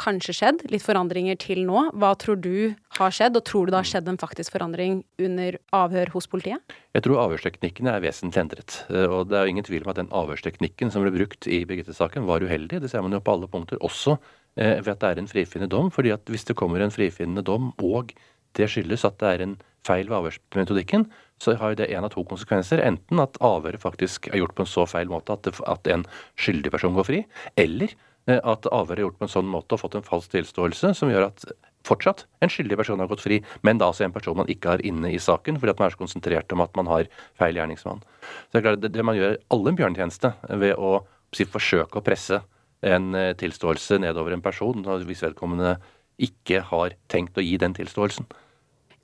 kanskje 0.00 0.34
skjedd 0.36 0.64
litt 0.72 0.84
forandringer 0.84 1.38
til 1.40 1.62
nå. 1.68 1.86
Hva 2.00 2.14
tror 2.20 2.40
du 2.40 2.72
har 2.96 3.14
skjedd, 3.14 3.36
og 3.38 3.44
tror 3.46 3.68
du 3.68 3.74
det 3.74 3.80
har 3.82 3.90
skjedd 3.92 4.10
en 4.10 4.20
faktisk 4.20 4.56
forandring 4.56 5.02
under 5.20 5.58
avhør 5.76 6.12
hos 6.16 6.28
politiet? 6.30 6.74
Jeg 6.96 7.04
tror 7.06 7.22
avhørsteknikken 7.26 7.90
er 7.92 8.02
vesentlig 8.04 8.42
endret. 8.42 8.80
Og 8.88 9.30
det 9.30 9.38
er 9.38 9.46
jo 9.46 9.54
ingen 9.54 9.68
tvil 9.68 9.86
om 9.86 9.92
at 9.92 10.00
den 10.00 10.12
avhørsteknikken 10.22 10.92
som 10.92 11.06
ble 11.06 11.14
brukt 11.14 11.48
i 11.50 11.62
Birgitte-saken, 11.68 12.26
var 12.28 12.44
uheldig. 12.44 12.82
Det 12.82 12.90
ser 12.92 13.04
man 13.04 13.14
jo 13.14 13.22
på 13.24 13.36
alle 13.36 13.50
punkter. 13.52 13.80
Også 13.84 14.16
eh, 14.56 14.80
ved 14.80 14.94
at 14.96 15.04
det 15.04 15.12
er 15.12 15.22
en 15.22 15.30
frifinnende 15.30 15.72
dom. 15.76 15.90
fordi 15.94 16.14
at 16.16 16.24
hvis 16.30 16.48
det 16.48 16.58
kommer 16.58 16.80
en 16.80 16.94
frifinnende 16.94 17.44
dom, 17.46 17.72
og 17.78 18.14
det 18.58 18.70
skyldes 18.70 19.06
at 19.06 19.20
det 19.20 19.34
er 19.34 19.46
en 19.46 19.58
feil 19.86 20.08
ved 20.08 20.18
avhørsmetodikken, 20.18 21.06
så 21.40 21.54
har 21.56 21.74
det 21.78 21.88
en 21.88 22.04
av 22.04 22.12
to 22.12 22.24
konsekvenser. 22.28 22.82
Enten 22.84 23.22
at 23.22 23.38
avhøret 23.40 23.80
faktisk 23.80 24.28
er 24.28 24.42
gjort 24.42 24.54
på 24.56 24.66
en 24.66 24.68
så 24.68 24.84
feil 24.88 25.08
måte 25.08 25.32
at, 25.32 25.46
det, 25.46 25.56
at 25.64 25.88
en 25.88 26.04
skyldig 26.36 26.72
person 26.74 26.96
går 26.96 27.08
fri, 27.08 27.22
eller 27.56 27.94
at 28.28 28.66
avhøret 28.68 28.98
er 28.98 29.04
gjort 29.06 29.18
på 29.18 29.26
en 29.26 29.32
sånn 29.32 29.48
måte 29.50 29.74
og 29.74 29.80
fått 29.82 29.96
en 29.98 30.06
falsk 30.06 30.34
tilståelse 30.34 30.92
som 30.94 31.10
gjør 31.10 31.30
at 31.30 31.46
fortsatt 31.88 32.26
en 32.44 32.52
skyldig 32.52 32.76
person 32.78 33.00
har 33.00 33.08
gått 33.10 33.24
fri, 33.24 33.40
men 33.66 33.80
da 33.80 33.88
altså 33.90 34.04
en 34.06 34.14
person 34.14 34.36
man 34.36 34.50
ikke 34.52 34.74
har 34.74 34.84
inne 34.86 35.12
i 35.14 35.20
saken, 35.22 35.58
fordi 35.60 35.72
at 35.72 35.80
man 35.80 35.88
er 35.88 35.94
så 35.94 36.02
konsentrert 36.02 36.52
om 36.52 36.64
at 36.64 36.76
man 36.76 36.90
har 36.90 37.08
feil 37.40 37.56
gjerningsmann. 37.56 38.02
Så 38.02 38.52
det 38.52 38.60
er 38.60 38.66
klart, 38.66 38.82
det, 38.82 38.92
det 38.94 39.06
man 39.06 39.16
gjør 39.18 39.38
alle 39.56 39.72
en 39.72 39.78
bjørnetjeneste 39.80 40.32
ved 40.60 40.74
å 40.76 40.92
si, 41.36 41.46
forsøke 41.48 42.00
å 42.00 42.04
presse 42.04 42.42
en 42.86 43.14
eh, 43.16 43.32
tilståelse 43.40 44.00
nedover 44.02 44.36
en 44.36 44.44
person, 44.44 44.84
hvis 45.06 45.24
vedkommende 45.24 45.78
ikke 46.20 46.62
har 46.68 46.96
tenkt 47.12 47.38
å 47.40 47.44
gi 47.44 47.56
den 47.60 47.74
tilståelsen. 47.76 48.28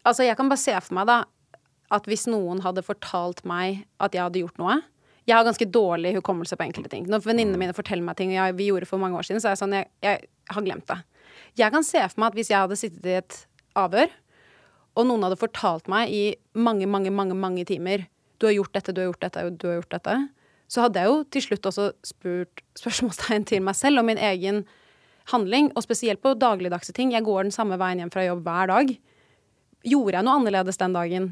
Altså, 0.07 0.27
jeg 0.27 0.37
kan 0.39 0.51
bare 0.53 0.63
se 0.63 0.77
for 0.77 0.99
meg 0.99 1.09
da 1.09 1.23
at 1.95 2.09
hvis 2.11 2.27
noen 2.29 2.61
hadde 2.65 2.85
fortalt 2.85 3.45
meg 3.47 3.85
at 4.03 4.15
jeg 4.15 4.25
hadde 4.25 4.43
gjort 4.43 4.61
noe, 4.61 4.81
jeg 5.27 5.35
har 5.35 5.47
ganske 5.47 5.67
dårlig 5.75 6.15
hukommelse 6.21 6.57
på 6.59 6.67
enkelte 6.69 6.91
ting. 6.93 7.07
Når 7.11 7.25
venninnene 7.25 7.59
mine 7.59 7.75
forteller 7.75 8.07
meg 8.07 8.19
ting 8.19 8.33
jeg, 8.35 8.55
vi 8.59 8.69
gjorde 8.71 8.87
for 8.87 9.03
mange 9.03 9.19
år 9.19 9.27
siden, 9.27 9.43
så 9.43 9.51
er 9.51 9.57
jeg 9.57 9.63
sånn 9.65 9.75
jeg, 9.75 9.89
jeg, 10.07 10.29
har 10.53 10.67
glemt 10.67 10.87
det. 10.91 11.01
Jeg 11.59 11.75
kan 11.75 11.87
se 11.87 12.03
for 12.13 12.23
meg 12.23 12.31
at 12.31 12.39
hvis 12.39 12.53
jeg 12.53 12.63
hadde 12.63 12.79
sittet 12.79 13.09
i 13.11 13.17
et 13.19 13.39
avhør, 13.77 14.13
og 14.97 15.09
noen 15.09 15.27
hadde 15.27 15.41
fortalt 15.41 15.91
meg 15.93 16.13
i 16.15 16.23
mange, 16.55 16.87
mange, 16.89 17.11
mange, 17.13 17.37
mange 17.37 17.67
timer 17.69 18.07
du 18.41 18.47
har 18.49 18.55
gjort 18.55 18.77
dette, 18.77 18.95
du 18.95 19.03
har 19.03 19.11
gjort 19.11 19.25
dette, 19.27 19.45
du 19.57 19.67
har 19.69 19.79
gjort 19.81 19.97
dette, 19.97 20.17
så 20.73 20.85
hadde 20.85 21.03
jeg 21.03 21.11
jo 21.11 21.19
til 21.35 21.45
slutt 21.45 21.69
også 21.71 21.87
spurt 22.07 22.63
spørsmålstegn 22.79 23.47
til 23.51 23.65
meg 23.67 23.77
selv 23.79 24.03
om 24.03 24.09
min 24.09 24.21
egen 24.21 24.63
handling, 25.33 25.73
og 25.75 25.83
spesielt 25.83 26.23
på 26.23 26.37
dagligdagse 26.39 26.95
ting. 26.95 27.11
Jeg 27.15 27.27
går 27.27 27.49
den 27.49 27.55
samme 27.55 27.79
veien 27.81 27.99
hjem 28.03 28.13
fra 28.15 28.27
jobb 28.29 28.47
hver 28.47 28.71
dag. 28.71 28.93
Gjorde 29.87 30.19
jeg 30.19 30.27
noe 30.27 30.39
annerledes 30.39 30.79
den 30.79 30.95
dagen? 30.95 31.29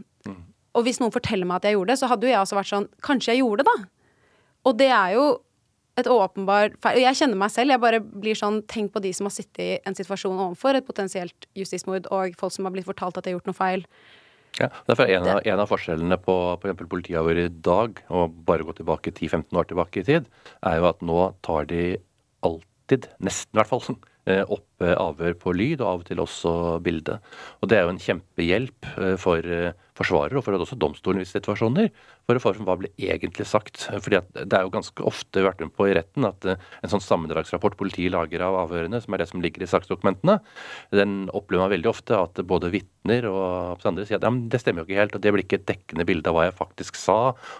Og 0.74 0.86
hvis 0.86 1.00
noen 1.02 1.14
forteller 1.14 1.48
meg 1.48 1.60
at 1.60 1.68
jeg 1.68 1.78
gjorde 1.78 1.92
det, 1.92 2.00
så 2.00 2.10
hadde 2.10 2.26
jo 2.26 2.32
jeg 2.32 2.42
også 2.42 2.58
vært 2.58 2.72
sånn 2.72 2.88
Kanskje 3.04 3.34
jeg 3.34 3.44
gjorde 3.44 3.62
det, 3.62 3.70
da? 3.70 3.90
Og 4.64 4.78
det 4.80 4.90
er 4.90 5.14
jo 5.14 5.26
et 6.00 6.10
åpenbar 6.10 6.74
feil. 6.82 6.98
Og 6.98 7.04
jeg 7.04 7.18
kjenner 7.20 7.38
meg 7.38 7.52
selv. 7.54 7.74
Jeg 7.74 7.82
bare 7.82 8.00
blir 8.02 8.38
sånn 8.38 8.60
Tenk 8.70 8.90
på 8.94 9.02
de 9.04 9.12
som 9.14 9.28
har 9.28 9.34
sittet 9.36 9.62
i 9.62 9.70
en 9.86 9.96
situasjon 9.96 10.40
overfor 10.48 10.78
et 10.78 10.86
potensielt 10.86 11.48
justismord, 11.58 12.08
og 12.14 12.34
folk 12.40 12.54
som 12.54 12.66
har 12.66 12.74
blitt 12.74 12.88
fortalt 12.88 13.18
at 13.20 13.26
de 13.26 13.32
har 13.32 13.38
gjort 13.38 13.50
noe 13.50 13.58
feil. 13.58 13.86
Ja, 14.60 14.68
derfor 14.86 15.08
er 15.08 15.18
en 15.18 15.28
av, 15.32 15.40
en 15.42 15.60
av 15.64 15.70
forskjellene 15.70 16.18
på 16.22 16.34
f.eks. 16.60 16.82
politiet 16.90 17.38
i 17.42 17.46
dag, 17.66 17.98
og 18.14 18.34
bare 18.46 18.66
gå 18.66 18.74
tilbake 18.78 19.10
10-15 19.10 19.58
år 19.58 19.70
tilbake 19.70 20.02
i 20.02 20.06
tid, 20.06 20.28
er 20.62 20.78
jo 20.78 20.90
at 20.92 21.02
nå 21.02 21.20
tar 21.46 21.66
de 21.70 21.96
alltid, 22.46 23.08
nesten 23.18 23.56
i 23.56 23.60
hvert 23.60 23.72
fall, 23.72 23.98
opp 24.24 24.84
avhør 24.84 25.34
på 25.40 25.52
lyd, 25.56 25.82
og 25.82 25.88
av 25.88 26.02
og 26.02 26.08
til 26.08 26.22
også 26.22 26.52
bilde. 26.84 27.18
Og 27.60 27.68
Det 27.68 27.78
er 27.78 27.84
jo 27.84 27.94
en 27.94 28.02
kjempehjelp 28.02 28.88
for 29.20 29.74
forsvarer, 29.94 30.34
og 30.38 30.42
for 30.44 30.56
også 30.58 30.78
domstolen 30.80 31.22
i 31.22 31.28
situasjoner, 31.28 31.90
for 32.26 32.38
å 32.38 32.42
få 32.42 32.52
fram 32.56 32.66
hva 32.66 32.76
ble 32.80 32.90
egentlig 32.98 33.46
sagt. 33.46 33.86
Fordi 34.02 34.20
Det 34.32 34.56
er 34.56 34.64
jo 34.66 34.72
ganske 34.74 35.06
ofte 35.06 35.44
vært 35.44 35.60
med 35.62 35.74
på 35.76 35.86
i 35.88 35.94
retten 35.94 36.26
at 36.26 36.46
en 36.48 36.90
sånn 36.90 37.04
sammendragsrapport 37.04 37.76
politiet 37.78 38.12
lager 38.14 38.42
av 38.42 38.58
avhørene, 38.64 39.00
som 39.02 39.14
er 39.14 39.22
det 39.22 39.28
som 39.30 39.42
ligger 39.44 39.62
i 39.62 39.70
saksdokumentene, 39.70 40.40
den 40.90 41.28
opplever 41.30 41.66
man 41.66 41.74
veldig 41.74 41.90
ofte 41.90 42.18
at 42.18 42.42
både 42.42 42.72
vitner 42.74 43.28
og 43.30 43.84
andre 43.84 44.06
sier 44.06 44.18
at 44.18 44.26
ja, 44.26 44.32
men 44.32 44.48
det 44.50 44.60
stemmer 44.62 44.82
jo 44.82 44.88
ikke 44.88 45.02
helt, 45.02 45.14
og 45.14 45.22
det 45.22 45.34
blir 45.34 45.44
ikke 45.44 45.60
et 45.60 45.68
dekkende 45.70 46.06
bilde 46.08 46.30
av 46.30 46.38
hva 46.38 46.48
jeg 46.48 46.58
faktisk 46.58 46.98
sa, 46.98 47.18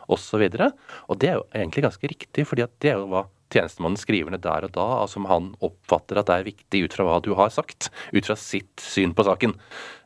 osv. 0.09 0.42
Og, 0.42 0.59
så 0.59 0.70
og 1.09 1.20
det 1.20 1.31
er 1.31 1.38
jo 1.38 1.46
egentlig 1.53 1.87
ganske 1.87 2.11
riktig, 2.11 2.46
fordi 2.48 2.66
det 2.83 2.94
er 2.94 3.03
jo 3.03 3.11
hva 3.12 3.27
tjenestemannen 3.52 4.00
skriver 4.00 4.35
ned 4.35 4.44
der 4.44 4.66
og 4.66 4.74
da, 4.76 4.87
altså 5.02 5.22
han 5.28 5.52
oppfatter 5.64 6.20
at 6.20 6.30
det 6.30 6.38
er 6.38 6.48
viktig 6.48 6.85
ut 6.87 6.96
fra 6.96 7.09
hva 7.09 7.18
du 7.24 7.33
har 7.38 7.52
sagt, 7.54 7.90
ut 8.14 8.26
fra 8.26 8.37
sitt 8.38 8.83
syn 8.83 9.14
på 9.16 9.26
saken. 9.26 9.57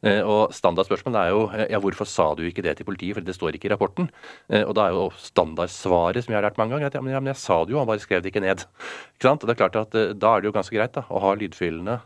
Eh, 0.07 0.21
og 0.23 0.55
Standardspørsmålet 0.55 1.19
er 1.21 1.33
jo 1.33 1.41
eh, 1.51 1.67
ja, 1.73 1.81
hvorfor 1.83 2.07
sa 2.09 2.31
du 2.39 2.45
ikke 2.47 2.63
det 2.65 2.77
til 2.79 2.87
politiet, 2.87 3.17
for 3.17 3.27
det 3.27 3.35
står 3.35 3.59
ikke 3.59 3.71
i 3.71 3.73
rapporten. 3.73 4.11
Eh, 4.51 4.63
og 4.63 4.77
da 4.79 4.87
er 4.87 4.97
jo 4.97 5.09
standardsvaret 5.19 6.25
som 6.25 6.35
jeg 6.35 6.39
har 6.39 6.47
lært 6.47 6.61
mange 6.61 6.77
ganger, 6.77 6.91
at 6.91 6.99
ja, 6.99 7.03
men, 7.03 7.31
jeg 7.33 7.41
sa 7.41 7.59
det 7.65 7.75
jo, 7.75 7.81
han 7.83 7.91
bare 7.91 8.03
skrev 8.03 8.23
det 8.23 8.33
ikke 8.33 8.45
ned. 8.45 8.65
Ikke 9.19 9.27
sant? 9.27 9.43
Og 9.43 9.51
det 9.51 9.57
er 9.57 9.59
klart 9.59 9.77
at 9.81 9.95
Da 10.15 10.31
er 10.31 10.43
det 10.43 10.47
jo 10.47 10.55
ganske 10.55 10.77
greit 10.77 10.93
da, 10.95 11.03
å 11.11 11.19
ha 11.25 11.33
lydfilene 11.35 11.97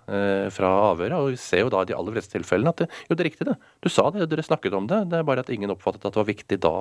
fra 0.57 0.71
avhøret. 0.87 1.13
Og 1.13 1.35
vi 1.35 1.41
ser 1.41 1.61
jo 1.61 1.73
da 1.73 1.83
i 1.85 1.89
de 1.91 1.97
aller 1.97 2.15
fleste 2.17 2.33
tilfellene 2.33 2.73
at 2.73 2.81
det, 2.81 2.87
jo, 3.11 3.13
det 3.13 3.21
er 3.21 3.29
riktig 3.29 3.47
det. 3.51 3.57
Du 3.85 3.91
sa 3.93 4.07
det, 4.15 4.31
dere 4.31 4.45
snakket 4.47 4.77
om 4.79 4.87
det. 4.89 5.03
Det 5.13 5.19
er 5.19 5.27
bare 5.29 5.45
at 5.45 5.53
ingen 5.53 5.75
oppfattet 5.75 6.07
at 6.07 6.15
det 6.15 6.23
var 6.23 6.31
viktig 6.31 6.59
da. 6.65 6.73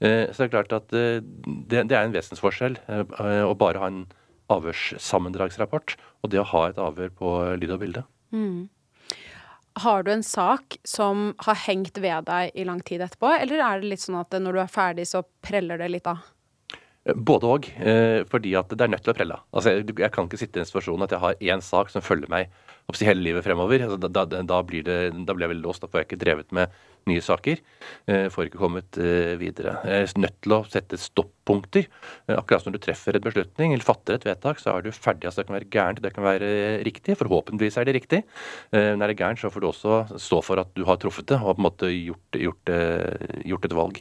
Så 0.00 0.40
det 0.40 0.48
er 0.48 0.52
klart 0.56 0.74
at 0.74 0.90
det, 0.90 1.84
det 1.86 1.94
er 1.94 2.02
en 2.02 2.16
vesensforskjell 2.16 2.80
å 3.46 3.54
bare 3.62 3.84
ha 3.84 3.92
en 3.92 4.02
avhørssammendragsrapport 4.50 5.94
og 6.24 6.34
det 6.34 6.42
å 6.42 6.48
ha 6.50 6.66
et 6.72 6.82
avhør 6.82 7.14
på 7.22 7.34
lyd 7.62 7.76
og 7.76 7.82
bilde. 7.84 8.04
Mm. 8.34 8.66
Har 9.78 10.02
du 10.02 10.10
en 10.12 10.24
sak 10.26 10.76
som 10.84 11.30
har 11.46 11.58
hengt 11.66 11.98
ved 12.02 12.26
deg 12.26 12.50
i 12.58 12.64
lang 12.66 12.80
tid 12.82 13.04
etterpå, 13.04 13.30
eller 13.38 13.62
er 13.62 13.80
det 13.80 13.92
litt 13.92 14.02
sånn 14.02 14.18
at 14.18 14.34
når 14.34 14.56
du 14.56 14.60
er 14.64 14.72
ferdig, 14.72 15.06
så 15.08 15.22
preller 15.46 15.78
det 15.78 15.90
litt 15.92 16.10
av? 16.10 16.24
Både 17.14 17.48
òg, 17.48 17.68
eh, 17.80 18.26
fordi 18.28 18.52
at 18.58 18.68
det 18.74 18.84
er 18.84 18.90
nødt 18.92 19.06
til 19.06 19.14
å 19.14 19.16
prelle. 19.16 19.38
Altså, 19.56 19.78
jeg 19.80 20.12
kan 20.12 20.26
ikke 20.28 20.40
sitte 20.40 20.60
i 20.60 20.64
en 20.64 20.68
situasjon 20.68 21.06
at 21.06 21.14
jeg 21.14 21.22
har 21.22 21.38
én 21.40 21.62
sak 21.64 21.88
som 21.88 22.04
følger 22.04 22.28
meg 22.28 22.50
hele 22.98 23.22
livet 23.22 23.46
fremover. 23.46 23.86
Altså, 23.86 23.98
da, 24.00 24.24
da, 24.24 24.42
da, 24.42 24.62
blir 24.66 24.82
det, 24.86 24.98
da 25.26 25.36
blir 25.36 25.46
jeg 25.46 25.54
veldig 25.54 25.66
låst. 25.66 25.84
Da 25.84 25.90
får 25.90 26.02
jeg 26.02 26.10
ikke 26.10 26.24
drevet 26.24 26.56
med 26.56 26.74
nye 27.08 27.22
saker. 27.24 27.60
Eh, 28.10 28.26
får 28.32 28.48
ikke 28.48 28.60
kommet 28.60 28.98
eh, 29.00 29.34
videre. 29.40 29.78
Jeg 29.86 30.06
er 30.08 30.20
nødt 30.20 30.38
til 30.44 30.54
å 30.56 30.60
sette 30.70 30.98
stoppunkter. 31.00 31.86
Eh, 32.26 32.36
akkurat 32.36 32.62
som 32.62 32.70
når 32.70 32.78
du 32.78 32.84
treffer 32.86 33.16
en 33.16 33.24
beslutning 33.24 33.74
eller 33.74 33.86
fatter 33.86 34.18
et 34.18 34.26
vedtak, 34.28 34.60
så 34.60 34.74
er 34.74 34.84
du 34.84 34.90
ferdig. 34.92 35.28
altså 35.28 35.42
Det 35.42 35.48
kan 35.48 35.56
være 35.56 35.70
gærent, 35.72 36.02
det 36.04 36.12
kan 36.16 36.26
være 36.26 36.50
riktig. 36.86 37.16
Forhåpentligvis 37.20 37.78
er 37.80 37.88
det 37.88 37.96
riktig. 37.96 38.22
Men 38.72 39.02
er 39.02 39.12
det 39.12 39.18
gærent, 39.18 39.40
så 39.40 39.50
får 39.52 39.62
du 39.62 39.68
også 39.70 39.96
stå 40.20 40.40
for 40.44 40.60
at 40.62 40.70
du 40.76 40.84
har 40.88 40.98
truffet 41.00 41.28
det 41.30 41.38
og 41.40 41.56
på 41.56 41.60
en 41.60 41.66
måte 41.66 41.90
gjort, 41.90 42.38
gjort, 42.38 42.72
gjort 43.46 43.66
et 43.66 43.76
valg. 43.76 44.00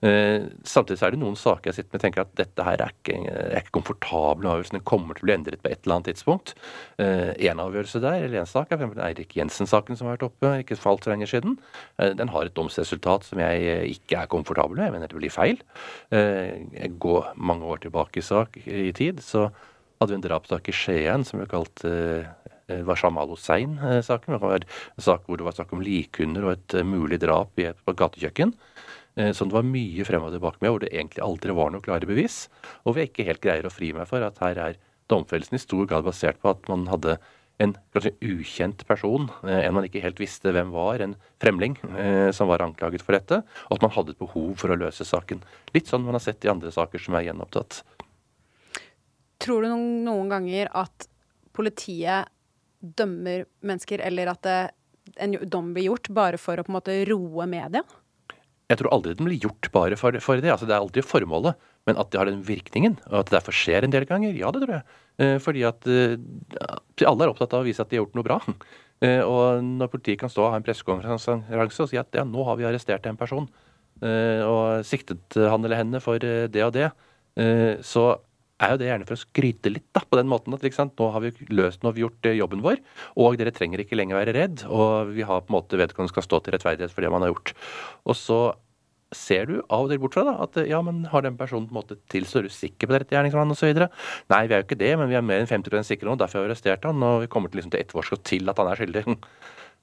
Samtidig 0.00 0.98
så 1.00 1.08
er 1.08 1.14
det 1.14 1.20
noen 1.22 1.38
saker 1.38 1.70
jeg 1.70 1.78
sitter 1.78 1.92
med 1.92 2.00
og 2.00 2.04
tenker 2.06 2.24
at 2.24 2.34
dette 2.40 2.66
her 2.66 2.84
er 2.84 2.94
ikke, 2.94 3.18
er 3.28 3.62
ikke 3.62 3.76
komfortabel 3.78 4.50
avgjørelse. 4.50 4.76
Den 4.76 4.86
kommer 4.88 5.16
til 5.16 5.26
å 5.26 5.28
bli 5.28 5.36
endret 5.36 5.62
på 5.62 5.70
et 5.70 5.82
eller 5.84 5.98
annet 5.98 6.10
tidspunkt. 6.12 6.54
En 6.98 7.64
avgjørelse 7.64 8.02
der, 8.02 8.19
eller 8.24 8.42
en 8.42 8.48
sak, 8.48 8.70
er 8.70 8.80
f.eks. 8.80 8.98
Eirik 9.04 9.34
Jensen-saken 9.38 9.98
som 9.98 10.08
har 10.08 10.16
vært 10.16 10.28
oppe 10.28 10.52
ikke 10.62 10.78
falt 10.78 11.06
så 11.06 11.12
lenge 11.12 11.28
siden. 11.30 11.56
Den 12.18 12.32
har 12.32 12.46
et 12.46 12.56
domsresultat 12.56 13.26
som 13.28 13.40
jeg 13.42 13.64
eh, 13.66 13.86
ikke 13.94 14.22
er 14.22 14.30
komfortabel 14.30 14.78
med. 14.78 14.88
Jeg 14.88 14.96
mener 14.96 15.12
det 15.12 15.18
blir 15.18 15.34
feil. 15.34 15.62
Eh, 16.14 16.60
jeg 16.76 16.96
går 17.02 17.32
mange 17.36 17.68
år 17.68 17.82
tilbake 17.84 18.22
i, 18.22 18.26
sak, 18.26 18.60
i 18.64 18.90
tid, 18.96 19.22
så 19.24 19.48
hadde 20.00 20.12
vi 20.12 20.18
en 20.20 20.26
drapssak 20.26 20.70
i 20.70 20.76
Skien 20.76 21.26
som 21.28 21.42
ble 21.42 21.48
kalt 21.50 21.84
eh, 21.88 22.28
var 22.86 22.98
Shamal 23.00 23.32
Hussein-saken. 23.32 24.36
Det 24.36 24.42
var 24.44 24.62
en 24.62 25.02
sak 25.02 25.26
hvor 25.26 25.40
det 25.40 25.48
var 25.48 25.56
snakk 25.56 25.72
om 25.74 25.82
likhunder 25.82 26.46
og 26.46 26.52
et 26.54 26.76
mulig 26.86 27.18
drap 27.18 27.58
i 27.58 27.66
et 27.72 27.96
gatekjøkken. 27.98 28.54
Som 29.34 29.50
det 29.50 29.56
var 29.56 29.66
mye 29.66 30.04
frem 30.06 30.22
og 30.22 30.30
tilbake 30.30 30.62
med, 30.62 30.70
hvor 30.70 30.84
det 30.84 30.92
egentlig 30.94 31.20
aldri 31.26 31.56
var 31.58 31.72
noe 31.74 31.82
klare 31.82 32.06
bevis. 32.06 32.44
Og 32.86 32.92
hvor 32.92 33.00
jeg 33.02 33.10
ikke 33.10 33.26
helt 33.26 33.42
greier 33.42 33.66
å 33.66 33.72
fri 33.74 33.90
meg 33.92 34.06
for 34.08 34.22
at 34.22 34.38
her 34.40 34.60
er 34.62 34.78
domfellelsen 35.10 35.58
i 35.58 35.62
stor 35.62 35.88
grad 35.90 36.06
basert 36.06 36.38
på 36.40 36.52
at 36.52 36.68
man 36.70 36.86
hadde 36.90 37.18
en 37.60 37.74
kanskje 37.92 38.14
ukjent 38.24 38.86
person, 38.88 39.28
eh, 39.44 39.66
en 39.66 39.74
man 39.76 39.84
ikke 39.84 40.00
helt 40.00 40.20
visste 40.20 40.52
hvem 40.54 40.72
var, 40.72 41.02
en 41.04 41.14
fremling 41.42 41.76
eh, 41.92 42.30
som 42.36 42.48
var 42.48 42.64
anklaget 42.64 43.04
for 43.04 43.16
dette, 43.16 43.42
og 43.68 43.76
at 43.76 43.84
man 43.84 43.92
hadde 43.96 44.14
et 44.14 44.22
behov 44.22 44.54
for 44.60 44.72
å 44.72 44.78
løse 44.80 45.04
saken. 45.04 45.42
Litt 45.76 45.90
sånn 45.90 46.06
man 46.06 46.16
har 46.16 46.24
sett 46.24 46.46
i 46.46 46.52
andre 46.52 46.72
saker 46.72 47.02
som 47.02 47.18
er 47.18 47.28
gjenopptatt. 47.28 47.82
Tror 49.40 49.64
du 49.64 49.72
noen, 49.72 50.28
ganger 50.32 50.72
at 50.76 51.08
politiet 51.56 52.32
dømmer 52.80 53.44
mennesker, 53.64 54.00
eller 54.04 54.32
at 54.32 54.48
en 55.20 55.36
dom 55.52 55.72
blir 55.76 55.90
gjort 55.90 56.08
bare 56.16 56.40
for 56.40 56.60
å 56.60 56.64
på 56.64 56.72
en 56.72 56.78
måte 56.78 56.96
roe 57.08 57.48
media? 57.50 57.84
Jeg 58.70 58.78
tror 58.78 58.92
aldri 58.94 59.16
den 59.18 59.26
blir 59.26 59.40
gjort 59.42 59.68
bare 59.74 59.96
for, 59.98 60.14
for 60.22 60.40
det. 60.40 60.52
Altså, 60.52 60.68
det 60.68 60.76
er 60.76 60.84
aldri 60.84 61.02
formålet. 61.02 61.58
Men 61.90 61.98
at 61.98 62.12
det 62.12 62.20
har 62.20 62.30
den 62.30 62.44
virkningen, 62.46 63.00
og 63.10 63.24
at 63.24 63.30
det 63.30 63.40
derfor 63.40 63.56
skjer 63.56 63.82
en 63.82 63.94
del 63.94 64.06
ganger, 64.06 64.36
ja, 64.38 64.52
det 64.54 64.62
tror 64.62 64.76
jeg. 64.76 65.00
Eh, 65.20 65.36
fordi 65.42 65.66
at 65.66 65.88
eh, 65.90 66.14
alle 67.08 67.26
er 67.26 67.32
opptatt 67.32 67.56
av 67.56 67.64
å 67.64 67.66
vise 67.66 67.82
at 67.82 67.90
de 67.90 67.98
har 67.98 68.04
gjort 68.04 68.16
noe 68.18 68.28
bra. 68.28 68.38
Eh, 69.00 69.20
og 69.24 69.64
når 69.64 69.90
politiet 69.92 70.20
kan 70.20 70.30
stå 70.32 70.46
og 70.46 70.54
ha 70.54 70.60
en 70.60 70.64
pressekonferanse 70.66 71.34
og 71.40 71.90
si 71.90 71.98
at 72.00 72.14
ja, 72.14 72.24
nå 72.28 72.46
har 72.46 72.60
vi 72.60 72.68
arrestert 72.68 73.06
en 73.08 73.18
person 73.20 73.50
og 74.00 74.84
siktet 74.88 75.36
han 75.36 75.64
eller 75.66 75.76
henne 75.76 75.98
for 76.00 76.16
det 76.20 76.62
og 76.64 76.70
det, 76.72 76.86
så 77.84 78.04
er 78.60 78.70
jo 78.72 78.78
det 78.80 78.86
gjerne 78.86 79.08
for 79.08 79.16
å 79.16 79.20
skryte 79.20 79.72
litt 79.72 79.90
da, 79.92 80.00
på 80.00 80.16
den 80.16 80.30
måten 80.30 80.56
at 80.56 80.64
nå 80.96 81.08
har 81.12 81.20
vi 81.20 81.32
løst, 81.52 81.82
nå 81.82 81.90
har 81.90 81.96
vi 81.98 82.04
gjort 82.06 82.28
jobben 82.32 82.64
vår, 82.64 82.80
og 83.20 83.36
dere 83.36 83.52
trenger 83.52 83.82
ikke 83.84 83.98
lenger 84.00 84.16
være 84.16 84.36
redd, 84.38 84.64
og 84.72 85.12
vi 85.12 85.26
har 85.28 85.44
på 85.44 85.52
en 85.52 85.58
måte 85.58 85.80
vedkommende 85.80 86.14
skal 86.14 86.24
stå 86.24 86.40
til 86.40 86.56
rettferdighet 86.56 86.96
for 86.96 87.04
det 87.04 87.12
man 87.12 87.26
har 87.26 87.34
gjort. 87.34 87.52
Og 88.08 88.16
så 88.16 88.40
ser 89.14 89.48
du 89.50 89.54
av 89.62 89.86
og 89.86 89.90
til 89.90 90.00
bort 90.02 90.14
fra 90.16 90.24
da, 90.26 90.34
at 90.44 90.58
ja, 90.70 90.80
men 90.86 91.02
har 91.10 91.24
den 91.26 91.38
personen 91.38 91.66
på 91.68 91.74
en 91.74 91.80
måte 91.80 91.98
tilstår 92.12 92.46
du 92.46 92.52
sikker 92.54 92.86
på 92.86 92.94
dette 92.94 93.16
gjerningsmannen 93.16 93.56
osv.? 93.56 93.84
Nei, 94.30 94.42
vi 94.46 94.54
er 94.54 94.62
jo 94.62 94.68
ikke 94.68 94.78
det, 94.80 94.92
men 95.00 95.10
vi 95.10 95.18
er 95.18 95.24
mer 95.26 95.42
enn 95.42 95.50
50% 95.50 95.88
sikre 95.88 96.10
nå, 96.10 96.18
derfor 96.20 96.40
har 96.40 96.46
vi 96.46 96.52
arrestert 96.52 96.86
han, 96.86 97.02
og 97.06 97.24
vi 97.24 97.30
kommer 97.32 97.50
til, 97.50 97.60
liksom, 97.60 97.74
til 97.74 97.82
etterforske 97.82 98.20
til 98.30 98.52
at 98.52 98.62
han 98.62 98.70
er 98.70 98.80
skyldig. 98.80 99.04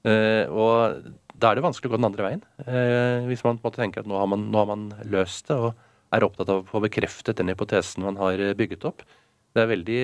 uh, 0.08 0.44
og 0.64 1.12
da 1.38 1.50
er 1.50 1.58
det 1.58 1.66
vanskelig 1.66 1.90
å 1.90 1.94
gå 1.94 2.00
den 2.00 2.08
andre 2.08 2.26
veien. 2.26 2.46
Uh, 2.64 3.28
hvis 3.28 3.44
man 3.46 3.60
på 3.60 3.66
en 3.66 3.70
måte 3.70 3.82
tenker 3.82 4.02
at 4.02 4.10
nå 4.10 4.18
har, 4.18 4.30
man, 4.30 4.48
nå 4.50 4.62
har 4.62 4.70
man 4.70 4.88
løst 5.12 5.52
det, 5.52 5.58
og 5.58 6.16
er 6.16 6.24
opptatt 6.24 6.50
av 6.52 6.62
å 6.62 6.68
få 6.68 6.80
bekreftet 6.84 7.38
den 7.38 7.52
hypotesen 7.52 8.06
man 8.06 8.16
har 8.20 8.40
eh, 8.40 8.54
bygget 8.56 8.86
opp. 8.88 9.02
Det 9.52 9.60
er 9.60 9.68
veldig 9.68 10.02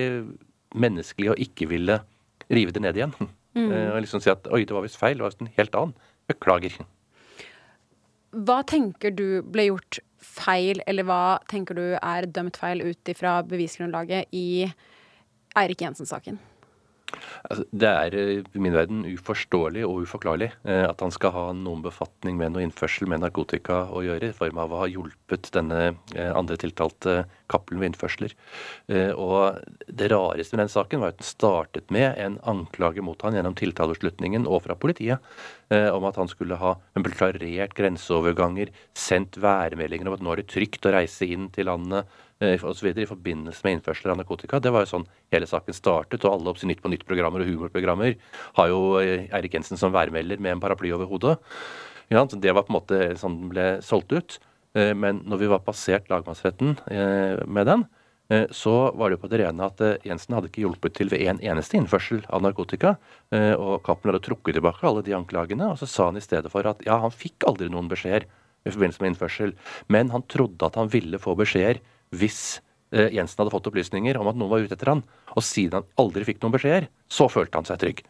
menneskelig 0.77 1.31
å 1.31 1.39
ikke 1.41 1.65
ville 1.71 1.97
rive 2.53 2.75
det 2.75 2.83
ned 2.85 2.99
igjen. 2.99 3.15
Mm. 3.55 3.69
Uh, 3.71 3.89
og 3.95 4.03
liksom 4.03 4.21
si 4.23 4.29
at 4.31 4.45
oi, 4.53 4.65
det 4.67 4.75
var 4.75 4.85
visst 4.85 4.99
feil, 5.01 5.17
det 5.17 5.25
var 5.25 5.33
visst 5.33 5.41
en 5.41 5.53
helt 5.57 5.79
annen. 5.79 6.11
Beklager. 6.29 6.77
Hva 8.35 8.59
tenker 8.67 9.13
du 9.15 9.39
ble 9.47 9.69
gjort 9.69 10.01
feil, 10.19 10.81
eller 10.89 11.07
hva 11.07 11.37
tenker 11.47 11.77
du 11.77 11.85
er 11.95 12.27
dømt 12.27 12.57
feil 12.59 12.81
ut 12.83 13.11
ifra 13.11 13.37
bevisgrunnlaget 13.47 14.33
i 14.35 14.65
Eirik 15.55 15.85
Jensen-saken? 15.85 16.41
Altså, 17.45 17.63
det 17.69 17.89
er 17.89 18.15
eh, 18.17 18.31
i 18.41 18.61
min 18.61 18.73
verden 18.73 19.03
uforståelig 19.05 19.83
og 19.85 20.05
uforklarlig 20.07 20.49
eh, 20.65 20.83
at 20.87 21.01
han 21.03 21.13
skal 21.13 21.33
ha 21.35 21.43
noen 21.57 21.83
befatning 21.85 22.39
med 22.39 22.55
noe 22.55 22.63
innførsel 22.65 23.09
med 23.11 23.21
narkotika 23.21 23.83
å 23.93 24.01
gjøre, 24.05 24.31
i 24.31 24.37
form 24.37 24.61
av 24.63 24.73
å 24.73 24.81
ha 24.81 24.87
hjulpet 24.89 25.51
denne 25.55 25.81
eh, 26.15 26.31
andre 26.31 26.57
tiltalte 26.61 27.23
Cappelen 27.51 27.83
ved 27.83 27.91
innførsler. 27.91 28.31
Og 29.21 29.59
det 29.85 30.07
rareste 30.09 30.55
med 30.55 30.63
den 30.63 30.71
saken 30.73 31.03
var 31.03 31.11
at 31.13 31.19
den 31.19 31.27
startet 31.27 31.91
med 31.93 32.17
en 32.17 32.39
anklage 32.49 33.03
mot 33.05 33.21
han 33.21 33.37
gjennom 33.37 33.53
tiltalebeslutningen 33.59 34.47
og 34.49 34.63
fra 34.65 34.73
politiet 34.73 35.21
om 35.69 36.07
at 36.09 36.17
han 36.17 36.31
skulle 36.31 36.57
ha 36.57 36.71
klarert 37.05 37.77
grenseoverganger, 37.77 38.71
sendt 38.97 39.37
værmeldinger 39.41 40.09
om 40.09 40.17
at 40.17 40.25
nå 40.25 40.33
er 40.33 40.41
det 40.41 40.49
trygt 40.55 40.89
å 40.89 40.95
reise 40.97 41.29
inn 41.29 41.51
til 41.53 41.69
landet 41.69 42.09
osv. 42.41 42.91
i 42.97 43.07
forbindelse 43.07 43.63
med 43.63 43.77
innførsel 43.77 44.11
av 44.11 44.17
narkotika. 44.19 44.59
Det 44.59 44.71
var 44.73 44.83
jo 44.83 44.91
sånn 44.91 45.07
hele 45.31 45.47
saken 45.47 45.75
startet, 45.75 46.25
og 46.25 46.33
alle 46.33 46.51
oppsi 46.51 46.67
Nytt 46.67 46.81
på 46.83 46.91
Nytt-programmer 46.91 47.41
og 47.41 47.47
humorprogrammer 47.47 48.15
har 48.57 48.71
jo 48.71 48.99
eh, 48.99 49.29
Eirik 49.31 49.55
Jensen 49.55 49.79
som 49.79 49.93
værmelder 49.95 50.41
med 50.41 50.55
en 50.57 50.63
paraply 50.63 50.91
over 50.91 51.07
hodet. 51.07 51.37
Ja, 52.11 52.25
det 52.25 52.51
var 52.53 52.65
på 52.65 52.73
en 52.73 52.79
måte 52.79 52.99
sånn 53.17 53.39
den 53.39 53.53
ble 53.53 53.67
solgt 53.85 54.11
ut. 54.11 54.39
Eh, 54.75 54.91
men 54.93 55.23
når 55.25 55.45
vi 55.45 55.51
var 55.53 55.63
passert 55.63 56.09
lagmannsretten 56.11 56.75
med 57.47 57.71
den, 57.71 57.87
så 58.57 58.71
var 58.97 59.11
det 59.11 59.19
jo 59.19 59.21
på 59.21 59.27
det 59.29 59.37
rene 59.37 59.67
at 59.67 59.81
Jensen 60.01 60.33
hadde 60.33 60.47
ikke 60.49 60.63
hjulpet 60.63 60.95
til 60.97 61.11
ved 61.11 61.21
en 61.29 61.37
eneste 61.45 61.77
innførsel 61.77 62.23
av 62.33 62.41
narkotika. 62.41 62.95
Og 63.29 63.83
Cappelen 63.85 64.15
hadde 64.15 64.25
trukket 64.25 64.57
tilbake 64.57 64.81
alle 64.89 65.03
de 65.05 65.13
anklagene, 65.13 65.67
og 65.69 65.77
så 65.77 65.85
sa 65.85 66.07
han 66.07 66.17
i 66.17 66.23
stedet 66.25 66.49
for 66.49 66.65
at 66.65 66.81
ja, 66.87 66.97
han 67.03 67.13
fikk 67.13 67.45
aldri 67.45 67.69
noen 67.69 67.85
beskjeder 67.91 68.25
i 68.65 68.73
forbindelse 68.73 69.03
med 69.03 69.11
innførsel, 69.11 69.53
men 69.93 70.09
han 70.09 70.25
trodde 70.25 70.65
at 70.65 70.79
han 70.81 70.89
ville 70.89 71.21
få 71.21 71.35
beskjeder 71.37 71.83
hvis 72.19 72.41
eh, 72.95 73.11
Jensen 73.15 73.41
hadde 73.41 73.53
fått 73.53 73.69
opplysninger 73.71 74.19
om 74.19 74.29
at 74.31 74.39
noen 74.39 74.51
var 74.51 74.65
ute 74.65 74.77
etter 74.77 74.93
han, 74.93 75.03
og 75.35 75.45
siden 75.45 75.81
han 75.81 75.89
aldri 76.01 76.27
fikk 76.27 76.41
noen 76.43 76.55
beskjeder, 76.55 76.89
så 77.11 77.29
følte 77.31 77.59
han 77.59 77.67
seg 77.67 77.81
trygg. 77.81 78.05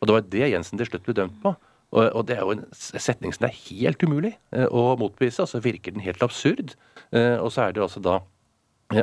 Og 0.00 0.08
det 0.08 0.16
var 0.16 0.26
det 0.34 0.50
Jensen 0.50 0.80
til 0.80 0.90
slutt 0.90 1.06
ble 1.06 1.16
dømt 1.20 1.38
på. 1.44 1.54
Og, 1.92 2.22
det 2.24 2.38
er 2.38 2.46
jo 2.46 2.54
en 2.54 2.64
setning 2.72 3.34
som 3.36 3.44
er 3.44 3.56
helt 3.68 4.00
umulig 4.00 4.32
eh, 4.56 4.64
å 4.64 4.94
motbevise, 5.00 5.44
og 5.44 5.50
så 5.50 5.60
virker 5.60 5.92
den 5.92 6.04
helt 6.04 6.22
absurd. 6.24 6.72
Eh, 7.12 7.36
og 7.36 7.52
så 7.52 7.66
er 7.66 7.74
det 7.76 7.84
også 7.84 8.00
da 8.04 8.22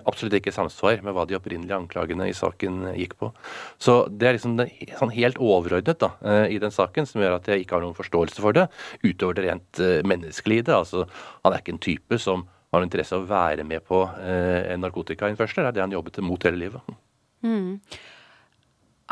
absolutt 0.05 0.35
ikke 0.37 0.53
samsvar 0.53 0.99
med 1.05 1.15
hva 1.17 1.23
de 1.25 1.37
opprinnelige 1.37 1.77
anklagene 1.77 2.27
i 2.29 2.35
saken 2.37 2.91
gikk 2.93 3.15
på. 3.21 3.31
Så 3.81 4.03
det 4.09 4.27
er 4.27 4.35
liksom 4.35 4.57
det, 4.59 4.67
sånn 4.99 5.13
helt 5.15 5.39
overordnet 5.41 5.97
da, 6.01 6.11
i 6.45 6.59
den 6.61 6.73
saken 6.73 7.09
som 7.09 7.23
gjør 7.23 7.39
at 7.39 7.49
jeg 7.49 7.63
ikke 7.63 7.77
har 7.77 7.81
noen 7.81 7.97
forståelse 7.97 8.43
for 8.43 8.53
det, 8.53 8.67
utover 9.01 9.39
det 9.39 9.47
rent 9.47 9.81
menneskelige 10.05 10.61
i 10.61 10.67
det. 10.67 10.75
Altså, 10.77 11.07
han 11.41 11.55
er 11.55 11.63
ikke 11.63 11.73
en 11.73 11.81
type 11.87 12.21
som 12.21 12.45
har 12.71 12.85
interesse 12.85 13.17
av 13.17 13.25
å 13.25 13.29
være 13.29 13.65
med 13.67 13.83
på 13.85 14.03
eh, 14.21 14.71
en 14.73 14.83
narkotikainnførsel. 14.85 15.63
Det 15.63 15.71
er 15.71 15.77
det 15.77 15.85
han 15.87 15.95
jobbet 15.95 16.21
mot 16.25 16.45
hele 16.45 16.61
livet. 16.61 16.97
Mm. 17.45 17.79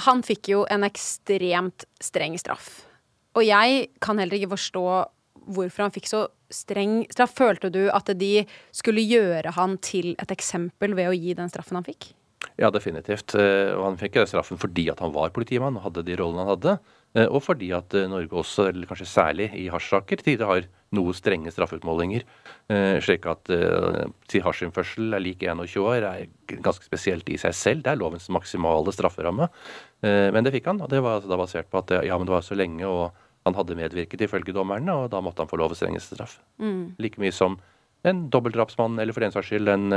Han 0.06 0.22
fikk 0.26 0.52
jo 0.54 0.64
en 0.70 0.86
ekstremt 0.86 1.88
streng 2.04 2.38
straff. 2.38 2.70
Og 3.38 3.46
jeg 3.46 3.88
kan 4.04 4.20
heller 4.22 4.38
ikke 4.38 4.54
forstå 4.54 4.86
hvorfor 5.48 5.88
han 5.88 5.96
fikk 5.96 6.10
så 6.10 6.28
streng 6.54 7.00
straff. 7.14 7.34
Følte 7.38 7.72
du 7.74 7.88
at 7.90 8.12
de 8.20 8.46
skulle 8.76 9.06
gjøre 9.06 9.56
han 9.58 9.78
til 9.82 10.14
et 10.22 10.34
eksempel 10.34 10.94
ved 10.98 11.10
å 11.10 11.18
gi 11.18 11.34
den 11.38 11.50
straffen 11.50 11.80
han 11.80 11.88
fikk? 11.88 12.12
Ja, 12.62 12.70
definitivt. 12.74 13.34
Eh, 13.38 13.74
og 13.74 13.88
han 13.88 14.00
fikk 14.02 14.22
straffen 14.30 14.62
fordi 14.62 14.88
at 14.94 15.02
han 15.02 15.16
var 15.16 15.34
politimann 15.34 15.80
og 15.80 15.90
hadde 15.90 16.06
de 16.06 16.18
rollene 16.20 16.46
han 16.46 16.54
hadde. 16.54 16.78
Eh, 17.18 17.26
og 17.26 17.42
fordi 17.46 17.74
at 17.74 17.98
Norge 18.12 18.38
også, 18.38 18.70
eller 18.70 18.90
kanskje 18.90 19.10
særlig 19.10 19.50
i 19.58 19.66
hasjsaker, 19.74 20.22
tider 20.22 20.50
har 20.50 20.70
noe 20.96 21.14
strenge 21.16 21.52
straffeutmålinger. 21.52 22.24
Slik 23.04 23.26
at 23.28 23.50
si 24.32 24.40
hasjinnførsel 24.44 25.18
er 25.18 25.24
lik 25.24 25.44
21 25.44 25.84
år 25.84 26.06
er 26.08 26.28
ganske 26.64 26.86
spesielt 26.88 27.28
i 27.32 27.36
seg 27.42 27.56
selv. 27.58 27.84
Det 27.84 27.92
er 27.92 28.00
lovens 28.00 28.30
maksimale 28.32 28.94
strafferamme. 28.96 29.50
Men 30.04 30.48
det 30.48 30.54
fikk 30.56 30.70
han, 30.72 30.80
og 30.84 30.92
det 30.92 31.02
var 31.04 31.20
altså 31.20 31.32
da 31.32 31.40
basert 31.42 31.68
på 31.72 31.82
at 31.82 31.92
ja, 32.08 32.16
men 32.16 32.30
det 32.30 32.36
var 32.38 32.46
så 32.48 32.56
lenge, 32.56 32.88
og 32.88 33.12
han 33.48 33.58
hadde 33.60 33.76
medvirket 33.80 34.24
ifølge 34.24 34.56
dommerne, 34.56 34.96
og 34.96 35.12
da 35.12 35.20
måtte 35.24 35.44
han 35.44 35.52
få 35.52 35.60
lov 35.60 35.76
strengeste 35.76 36.16
straff. 36.16 36.40
Mm. 36.64 36.96
Like 37.04 37.20
mye 37.20 37.36
som 37.36 37.60
en 38.08 38.28
dobbeltdrapsmann, 38.32 38.96
eller 39.04 39.16
for 39.16 39.28
den 39.28 39.36
saks 39.36 39.52
skyld 39.52 39.74
en 39.74 39.92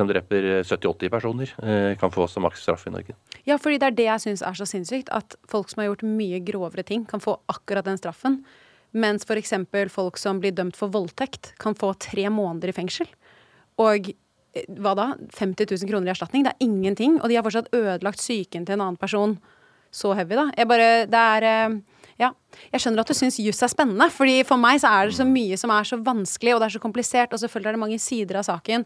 som 0.00 0.08
dreper 0.08 0.62
70-80 0.64 1.12
personer, 1.12 1.52
eh, 1.62 1.96
kan 2.00 2.12
få 2.12 2.26
som 2.28 2.46
maksstraff 2.46 2.86
i 2.88 2.94
Norge. 2.94 3.16
Ja, 3.44 3.58
fordi 3.60 3.78
det 3.80 3.90
er 3.90 3.96
det 3.98 4.08
jeg 4.08 4.24
syns 4.24 4.42
er 4.46 4.56
så 4.56 4.66
sinnssykt. 4.68 5.12
At 5.12 5.36
folk 5.48 5.68
som 5.68 5.82
har 5.82 5.90
gjort 5.90 6.06
mye 6.06 6.40
grovere 6.44 6.84
ting, 6.86 7.04
kan 7.04 7.20
få 7.20 7.36
akkurat 7.52 7.84
den 7.84 8.00
straffen. 8.00 8.40
Mens 8.92 9.26
f.eks. 9.26 9.54
folk 9.92 10.18
som 10.18 10.40
blir 10.42 10.54
dømt 10.56 10.78
for 10.78 10.90
voldtekt, 10.90 11.54
kan 11.62 11.76
få 11.78 11.92
tre 12.00 12.26
måneder 12.32 12.72
i 12.72 12.76
fengsel. 12.76 13.06
Og 13.78 14.10
eh, 14.10 14.66
hva 14.80 14.96
da? 14.98 15.12
50 15.38 15.70
000 15.70 15.90
kroner 15.90 16.10
i 16.10 16.14
erstatning? 16.14 16.44
Det 16.46 16.54
er 16.54 16.66
ingenting. 16.66 17.20
Og 17.20 17.30
de 17.30 17.38
har 17.38 17.46
fortsatt 17.46 17.72
ødelagt 17.76 18.22
psyken 18.22 18.66
til 18.66 18.78
en 18.78 18.86
annen 18.88 19.00
person 19.00 19.38
så 19.90 20.12
heavy, 20.14 20.36
da. 20.38 20.50
Jeg 20.56 20.70
bare 20.70 20.90
Det 21.10 21.22
er 21.36 21.46
eh, 21.46 21.80
ja. 22.20 22.34
Jeg 22.72 22.82
skjønner 22.82 23.02
at 23.02 23.10
du 23.10 23.16
syns 23.16 23.40
juss 23.40 23.62
er 23.64 23.72
spennende, 23.72 24.10
fordi 24.12 24.42
for 24.46 24.60
meg 24.60 24.82
så 24.82 24.92
er 24.92 25.08
det 25.08 25.16
så 25.18 25.26
mye 25.26 25.56
som 25.58 25.72
er 25.74 25.88
så 25.88 25.98
vanskelig, 26.04 26.54
og 26.54 26.60
det 26.60 26.68
er 26.68 26.76
så 26.76 26.82
komplisert, 26.82 27.32
og 27.32 27.40
selvfølgelig 27.40 27.70
er 27.70 27.78
det 27.78 27.84
mange 27.86 27.98
sider 28.02 28.40
av 28.40 28.46
saken. 28.46 28.84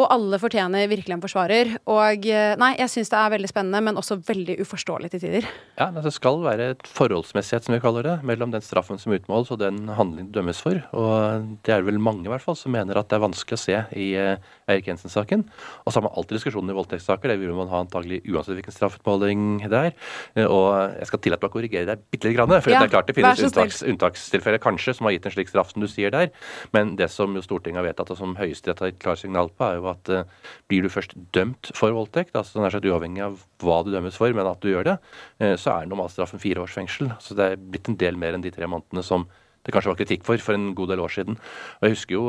Og 0.00 0.08
alle 0.08 0.38
fortjener 0.40 0.86
virkelig 0.88 1.12
en 1.18 1.20
forsvarer. 1.20 1.74
Og 1.92 2.24
eh, 2.24 2.54
nei, 2.56 2.70
jeg 2.80 2.88
syns 2.88 3.10
det 3.12 3.18
er 3.18 3.32
veldig 3.34 3.50
spennende, 3.50 3.80
men 3.84 3.98
også 4.00 4.16
veldig 4.24 4.56
uforståelig 4.64 5.10
til 5.12 5.20
tider. 5.26 5.48
Ja, 5.76 5.90
det 5.92 6.14
skal 6.16 6.40
være 6.40 6.70
et 6.72 6.88
forholdsmessighet, 6.88 7.66
som 7.66 7.76
vi 7.76 7.80
kaller 7.82 8.06
det, 8.06 8.14
mellom 8.24 8.54
den 8.54 8.64
straffen 8.64 9.00
som 9.00 9.12
utmåles 9.12 9.52
og 9.52 9.60
den 9.60 9.82
handling 9.92 10.30
det 10.30 10.38
dømmes 10.38 10.62
for. 10.64 10.80
Og 10.96 11.50
det 11.66 11.74
er 11.76 11.84
vel 11.84 12.00
mange 12.00 12.24
i 12.24 12.32
hvert 12.32 12.44
fall 12.44 12.56
som 12.56 12.72
mener 12.72 12.96
at 12.96 13.10
det 13.10 13.18
er 13.18 13.24
vanskelig 13.26 13.58
å 13.58 13.60
se 13.60 13.82
i 14.00 14.06
uh, 14.16 14.40
Eirik 14.70 14.88
Jensen-saken. 14.88 15.44
Og 15.84 15.92
så 15.92 16.00
har 16.00 16.06
man 16.06 16.16
alltid 16.16 16.38
diskusjoner 16.38 16.72
i 16.72 16.78
voldtektssaker, 16.78 17.34
det 17.34 17.38
vil 17.42 17.52
man 17.56 17.68
ha 17.72 17.82
antagelig 17.84 18.22
uansett 18.30 18.56
hvilken 18.56 18.76
straffutmåling 18.78 19.44
det 19.66 19.84
er. 19.90 19.92
Uh, 20.38 20.46
og 20.46 20.68
jeg 21.02 21.10
skal 21.12 21.24
tillate 21.28 21.44
meg 21.44 21.52
å 21.52 21.56
korrigere 21.58 21.90
deg 21.92 22.08
bitte 22.08 22.30
litt, 22.30 22.38
grann, 22.38 22.56
for 22.64 22.72
ja, 22.72 22.80
det 22.80 22.88
er 22.88 22.94
klart 22.96 23.12
det 23.12 23.18
finnes 23.20 23.44
unntaks, 23.50 23.84
unntakstilfeller 23.92 24.64
kanskje 24.64 24.96
som 24.96 25.10
har 25.10 25.18
gitt 25.18 25.28
en 25.28 25.36
slik 25.36 25.52
straff 25.52 25.76
som 25.76 25.84
du 25.84 25.90
sier 25.90 26.14
der, 26.14 26.32
men 26.72 26.96
det 26.96 27.12
som 27.12 27.36
jo 27.36 27.44
Stortinget 27.44 27.82
har 27.82 27.90
vedtatt, 27.90 28.14
og 28.14 28.20
som 28.22 28.36
Høyesterett 28.40 28.80
har 28.80 28.92
gitt 28.92 29.02
klart 29.04 29.20
signal 29.20 29.52
på, 29.52 29.66
er 29.68 29.80
jo 29.80 29.81
at 29.90 30.10
uh, 30.12 30.50
blir 30.70 30.84
du 30.84 30.90
først 30.92 31.14
dømt 31.34 31.70
for 31.76 31.94
voldtekt, 31.96 32.36
altså 32.38 32.62
nær 32.62 32.74
sagt 32.74 32.86
uavhengig 32.88 33.24
av 33.24 33.38
hva 33.62 33.80
du 33.84 33.92
dømmes 33.94 34.18
for, 34.18 34.34
men 34.36 34.48
at 34.48 34.60
du 34.62 34.70
gjør 34.72 34.90
det, 34.90 34.98
uh, 35.42 35.54
så 35.60 35.76
er 35.76 35.88
normalstraffen 35.90 36.42
fire 36.42 36.64
års 36.64 36.76
fengsel. 36.76 37.12
Så 37.22 37.36
det 37.38 37.48
er 37.48 37.62
blitt 37.62 37.90
en 37.90 37.98
del 38.00 38.20
mer 38.20 38.36
enn 38.36 38.44
de 38.44 38.52
tre 38.54 38.68
månedene 38.70 39.04
som 39.06 39.26
det 39.62 39.74
kanskje 39.74 39.92
var 39.92 39.98
kritikk 40.00 40.24
for 40.26 40.42
for 40.42 40.58
en 40.58 40.72
god 40.74 40.90
del 40.90 41.02
år 41.04 41.12
siden. 41.14 41.38
Og 41.80 41.86
Jeg 41.86 41.96
husker 41.96 42.16
jo 42.16 42.28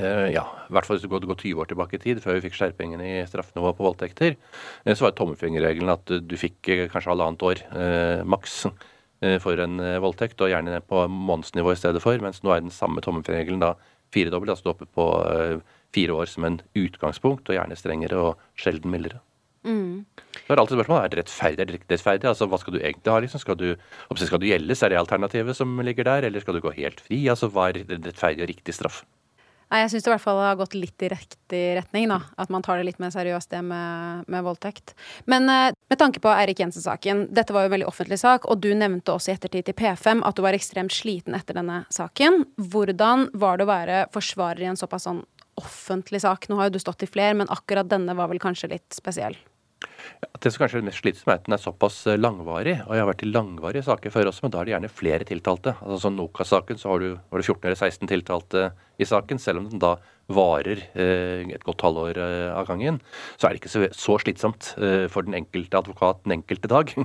uh, 0.00 0.28
ja, 0.32 0.44
i 0.68 0.72
hvert 0.72 0.88
fall 0.88 0.96
hvis 0.96 1.04
du 1.04 1.12
går, 1.12 1.26
går 1.28 1.40
20 1.44 1.64
år 1.64 1.68
tilbake 1.72 1.98
i 1.98 2.02
tid, 2.02 2.22
før 2.24 2.38
vi 2.38 2.46
fikk 2.46 2.58
skjerpingen 2.58 3.00
i 3.04 3.12
straffenivået 3.28 3.76
på 3.76 3.84
voldtekter, 3.84 4.36
så 4.88 5.04
var 5.04 5.16
tommelfingerregelen 5.16 5.92
at 5.92 6.14
du 6.24 6.36
fikk 6.40 6.70
kanskje 6.92 7.12
halvannet 7.12 7.44
år 7.44 7.60
maks 8.24 8.62
for 9.44 9.60
en 9.62 9.76
voldtekt, 10.02 10.40
og 10.40 10.50
gjerne 10.50 10.80
på 10.88 11.04
månedsnivå 11.12 11.74
i 11.74 11.78
stedet 11.78 12.00
for, 12.02 12.16
mens 12.24 12.40
nå 12.42 12.54
er 12.54 12.64
den 12.64 12.72
samme 12.74 13.04
tommelfingerregelen 13.04 13.60
da 13.62 13.74
firedobbelt, 14.14 14.54
altså 14.54 14.72
oppe 14.72 14.88
på 14.88 15.08
uh, 15.24 15.60
fire 15.94 16.16
år 16.16 16.30
som 16.30 16.48
en 16.48 16.60
utgangspunkt, 16.78 17.48
og 17.48 17.58
gjerne 17.58 17.78
strengere 17.78 18.18
og 18.30 18.48
sjelden 18.58 18.92
mildere. 18.92 19.20
Mm. 19.62 20.02
Så 20.34 20.50
er 20.50 20.58
alltid 20.58 20.78
spørsmålet 20.80 21.04
er 21.04 21.12
det 21.12 21.18
rettferdig 21.20 21.62
eller 21.62 21.78
ikke 21.78 21.92
rettferdig. 21.92 22.28
Altså, 22.28 22.48
Hva 22.50 22.58
skal 22.58 22.74
du 22.74 22.80
egentlig 22.80 23.12
ha? 23.12 23.18
liksom? 23.22 23.42
Skal 23.42 23.58
du, 23.60 23.68
skal 24.18 24.42
du 24.42 24.48
gjeldes? 24.48 24.82
Er 24.82 24.90
det 24.90 24.98
alternativet 24.98 25.58
som 25.58 25.76
ligger 25.86 26.08
der? 26.08 26.26
Eller 26.26 26.42
skal 26.42 26.58
du 26.58 26.64
gå 26.64 26.74
helt 26.74 27.00
fri? 27.00 27.20
Altså, 27.30 27.50
Hva 27.52 27.68
er 27.70 27.84
rettferdig 27.92 28.42
og 28.42 28.50
riktig 28.50 28.74
straff? 28.74 29.04
Nei, 29.72 29.86
Jeg 29.86 29.94
syns 29.94 30.04
det 30.04 30.10
i 30.10 30.12
hvert 30.12 30.24
fall 30.26 30.38
har 30.42 30.58
gått 30.60 30.74
litt 30.76 31.00
i 31.00 31.08
riktig 31.08 31.60
retning. 31.78 32.10
da, 32.10 32.20
At 32.36 32.50
man 32.52 32.60
tar 32.62 32.76
det 32.76 32.84
litt 32.90 32.98
mer 33.00 33.08
seriøst, 33.14 33.48
det 33.50 33.62
med, 33.64 34.28
med 34.28 34.44
voldtekt. 34.44 34.92
Men 35.24 35.48
uh, 35.48 35.72
med 35.88 35.98
tanke 35.98 36.20
på 36.20 36.28
Eirik 36.28 36.60
Jensen-saken, 36.60 37.30
dette 37.32 37.56
var 37.56 37.64
jo 37.64 37.70
en 37.70 37.76
veldig 37.78 37.88
offentlig 37.88 38.18
sak, 38.20 38.44
og 38.44 38.60
du 38.60 38.74
nevnte 38.76 39.14
også 39.14 39.32
i 39.32 39.34
ettertid 39.38 39.70
til 39.70 39.78
P5 39.78 40.20
at 40.28 40.36
du 40.36 40.44
var 40.44 40.52
ekstremt 40.52 40.92
sliten 40.92 41.32
etter 41.38 41.56
denne 41.56 41.86
saken. 41.88 42.44
Hvordan 42.60 43.30
var 43.32 43.56
det 43.56 43.64
å 43.64 43.72
være 43.72 44.02
forsvarer 44.12 44.60
i 44.60 44.68
en 44.74 44.80
såpass 44.80 45.08
sånn 45.08 45.24
offentlig 45.56 46.20
sak? 46.20 46.50
Nå 46.50 46.60
har 46.60 46.68
jo 46.68 46.76
du 46.76 46.82
stått 46.84 47.06
i 47.06 47.08
flere, 47.08 47.38
men 47.40 47.48
akkurat 47.48 47.88
denne 47.88 48.16
var 48.18 48.28
vel 48.28 48.42
kanskje 48.44 48.74
litt 48.74 48.92
spesiell? 48.92 49.40
Det 50.42 50.50
som 50.50 50.62
kanskje 50.62 50.80
er 50.80 50.86
mest 50.86 51.02
slitsomt, 51.02 51.28
er 51.30 51.38
at 51.38 51.44
den 51.46 51.56
er 51.56 51.62
såpass 51.62 52.00
eh, 52.10 52.18
langvarig. 52.18 52.78
Og 52.86 52.94
jeg 52.96 53.02
har 53.02 53.10
vært 53.10 53.24
i 53.26 53.30
langvarige 53.30 53.84
saker 53.86 54.14
før 54.14 54.30
også, 54.30 54.46
men 54.46 54.54
da 54.54 54.60
er 54.60 54.68
det 54.68 54.74
gjerne 54.74 54.90
flere 54.92 55.28
tiltalte. 55.28 55.76
Altså 55.80 56.00
Som 56.06 56.16
Nokas-saken 56.18 56.80
så 56.80 56.96
du, 57.02 57.08
var 57.30 57.42
det 57.42 57.46
14 57.46 57.68
eller 57.68 57.78
16 57.78 58.10
tiltalte 58.10 58.64
i 58.98 59.08
saken. 59.08 59.40
Selv 59.42 59.62
om 59.62 59.68
den 59.70 59.82
da 59.82 59.96
varer 60.32 60.82
eh, 60.94 61.44
et 61.52 61.66
godt 61.66 61.84
halvår 61.84 62.18
eh, 62.22 62.50
av 62.54 62.66
gangen, 62.70 63.00
så 63.36 63.48
er 63.48 63.54
det 63.54 63.62
ikke 63.62 63.72
så, 63.72 63.84
så 63.96 64.18
slitsomt 64.22 64.72
eh, 64.78 65.06
for 65.12 65.26
den 65.26 65.36
enkelte 65.38 65.82
advokat 65.82 66.22
den 66.26 66.38
enkelte 66.40 66.70
dag. 66.72 66.94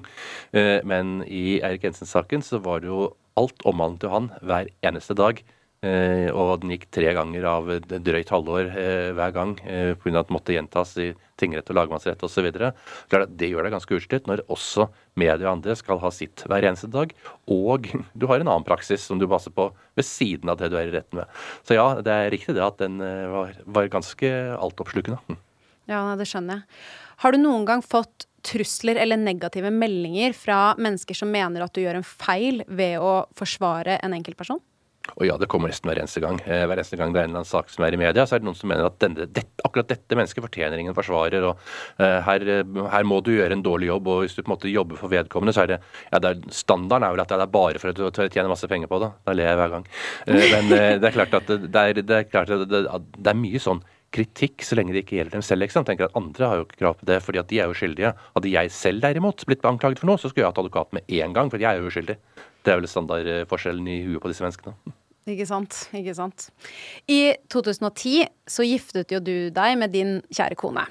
Eh, 0.57 0.79
men 0.87 1.19
i 1.27 1.59
Eirik 1.65 1.83
Jensen-saken 1.83 2.41
så 2.45 2.59
var 2.63 2.79
det 2.81 2.87
jo 2.89 3.09
alt 3.37 3.61
omhandlet 3.67 4.05
jo 4.07 4.11
han 4.13 4.29
hver 4.45 4.69
eneste 4.85 5.15
dag. 5.17 5.41
Eh, 5.85 6.31
og 6.33 6.63
den 6.63 6.71
gikk 6.73 6.87
tre 6.89 7.11
ganger 7.13 7.43
av 7.45 7.67
drøyt 7.85 8.31
halvår 8.33 8.69
eh, 8.71 9.09
hver 9.13 9.33
gang 9.35 9.51
eh, 9.61 9.91
pga. 9.93 10.23
at 10.23 10.29
den 10.29 10.33
måtte 10.33 10.55
gjentas 10.55 10.95
i 10.97 11.11
tingrett 11.37 11.69
og 11.69 11.77
lagmannsrett 11.77 12.23
osv. 12.25 12.47
Det 12.49 13.49
gjør 13.51 13.67
deg 13.67 13.75
ganske 13.75 13.99
utslitt 13.99 14.25
når 14.25 14.41
også 14.49 14.87
media 15.21 15.45
og 15.45 15.59
andre 15.59 15.75
skal 15.77 16.01
ha 16.01 16.09
sitt 16.09 16.41
hver 16.49 16.65
eneste 16.65 16.89
dag. 16.89 17.13
Og 17.53 17.85
du 18.17 18.25
har 18.25 18.41
en 18.41 18.49
annen 18.49 18.65
praksis 18.65 19.05
som 19.05 19.21
du 19.21 19.27
passer 19.29 19.53
på 19.53 19.69
ved 19.97 20.07
siden 20.07 20.49
av 20.49 20.57
det 20.57 20.71
du 20.73 20.79
er 20.79 20.89
i 20.89 20.95
retten 20.95 21.21
med. 21.21 21.35
Så 21.67 21.77
ja, 21.77 21.91
det 22.01 22.15
er 22.15 22.31
riktig 22.33 22.57
det 22.57 22.65
at 22.65 22.81
den 22.81 22.97
var, 22.97 23.53
var 23.65 23.91
ganske 23.93 24.31
altoppslukende. 24.57 25.37
Ja, 25.87 26.01
det 26.17 26.25
skjønner 26.27 26.57
jeg. 26.57 26.81
Har 27.21 27.33
du 27.33 27.39
noen 27.41 27.67
gang 27.69 27.83
fått 27.85 28.25
trusler 28.45 28.97
eller 29.01 29.19
negative 29.19 29.69
meldinger 29.73 30.33
fra 30.37 30.73
mennesker 30.79 31.17
som 31.17 31.29
mener 31.33 31.63
at 31.65 31.73
du 31.75 31.83
gjør 31.83 31.99
en 31.99 32.07
feil 32.07 32.63
ved 32.65 32.97
å 33.01 33.27
forsvare 33.37 33.99
en 34.01 34.17
enkeltperson? 34.17 34.61
Og 35.15 35.25
ja, 35.27 35.37
det 35.39 35.49
kommer 35.51 35.71
nesten 35.71 35.89
hver 35.89 36.01
eneste 36.01 36.21
gang. 36.23 36.39
Eh, 36.45 36.65
hver 36.67 36.77
eneste 36.79 36.99
gang 36.99 37.13
det 37.13 37.21
er 37.21 37.27
en 37.27 37.31
eller 37.31 37.43
annen 37.43 37.49
sak 37.49 37.71
som 37.73 37.85
er 37.87 37.95
i 37.95 37.99
media, 37.99 38.25
så 38.27 38.37
er 38.37 38.43
det 38.43 38.49
noen 38.49 38.59
som 38.59 38.71
mener 38.71 38.89
at 38.89 38.99
denne, 39.01 39.27
dette, 39.31 39.63
akkurat 39.65 39.89
dette 39.89 40.17
mennesket 40.19 40.45
fortjener 40.45 40.81
ingen 40.81 40.97
forsvarer, 40.97 41.47
og 41.49 41.57
uh, 42.01 42.19
her, 42.27 42.45
her, 42.93 43.07
må 43.07 43.19
du 43.25 43.33
gjøre 43.33 43.57
en 43.57 43.65
dårlig 43.65 43.89
jobb, 43.89 44.11
og 44.13 44.23
hvis 44.23 44.37
du 44.37 44.43
på 44.43 44.49
en 44.49 44.55
måte 44.55 44.71
jobber 44.71 44.99
for 44.99 45.13
vedkommende, 45.13 45.55
så 45.55 45.65
er 45.65 45.73
det, 45.73 45.79
ja, 46.11 46.21
det 46.23 46.33
er, 46.33 46.55
Standarden 46.57 47.07
er 47.07 47.15
vel 47.15 47.23
at 47.23 47.33
det 47.33 47.43
er 47.43 47.53
bare 47.53 47.81
for 47.81 47.93
at 47.93 47.99
du 47.99 48.33
tjener 48.33 48.51
masse 48.51 48.69
penger 48.69 48.91
på 48.91 49.01
det. 49.03 49.11
Da 49.27 49.35
ler 49.35 49.51
jeg 49.51 49.59
hver 49.61 49.75
gang. 49.75 49.91
Uh, 50.27 50.41
men 50.53 50.71
uh, 50.71 50.89
det 51.01 51.09
er 51.11 51.17
klart 51.19 51.37
at 51.41 51.53
det, 51.53 51.83
er, 51.83 52.01
det 52.01 52.19
er, 52.21 52.27
klart 52.31 52.53
at 52.53 52.65
det, 52.69 52.83
det 53.17 53.33
er 53.33 53.39
mye 53.45 53.61
sånn 53.63 53.83
kritikk 54.15 54.63
så 54.65 54.77
lenge 54.77 54.93
det 54.95 55.03
ikke 55.03 55.17
gjelder 55.19 55.37
dem 55.37 55.45
selv. 55.45 55.65
Liksom. 55.65 55.85
Tenker 55.87 56.07
at 56.07 56.17
Andre 56.19 56.51
har 56.51 56.59
jo 56.59 56.67
ikke 56.67 56.81
krav 56.81 56.99
på 56.99 57.07
det, 57.09 57.17
fordi 57.25 57.41
at 57.41 57.49
de 57.51 57.61
er 57.61 57.71
jo 57.71 57.77
skyldige. 57.77 58.13
Hadde 58.35 58.53
jeg 58.53 58.75
selv 58.75 59.03
derimot 59.03 59.43
blitt 59.49 59.65
anklaget 59.67 60.01
for 60.01 60.11
noe, 60.11 60.21
så 60.21 60.31
skulle 60.31 60.45
jeg 60.45 60.53
hatt 60.53 60.61
advokat 60.63 60.95
med 60.95 61.17
en 61.19 61.35
gang, 61.35 61.51
for 61.51 61.61
jeg 61.61 61.69
er 61.69 61.81
jo 61.81 61.91
uskyldig. 61.91 62.17
Det 62.63 62.73
er 62.73 62.79
vel 62.81 62.91
standardforskjellen 62.91 63.91
i 63.91 63.99
huet 64.05 64.23
på 64.23 64.31
disse 64.31 64.45
menneskene. 64.45 64.95
Ikke 65.27 65.47
sant. 65.47 65.75
Ikke 65.97 66.15
sant. 66.15 66.47
I 67.11 67.35
2010 67.51 68.29
så 68.47 68.63
giftet 68.63 69.11
jo 69.11 69.19
du 69.19 69.49
deg 69.51 69.75
med 69.79 69.91
din 69.95 70.21
kjære 70.31 70.55
kone. 70.59 70.85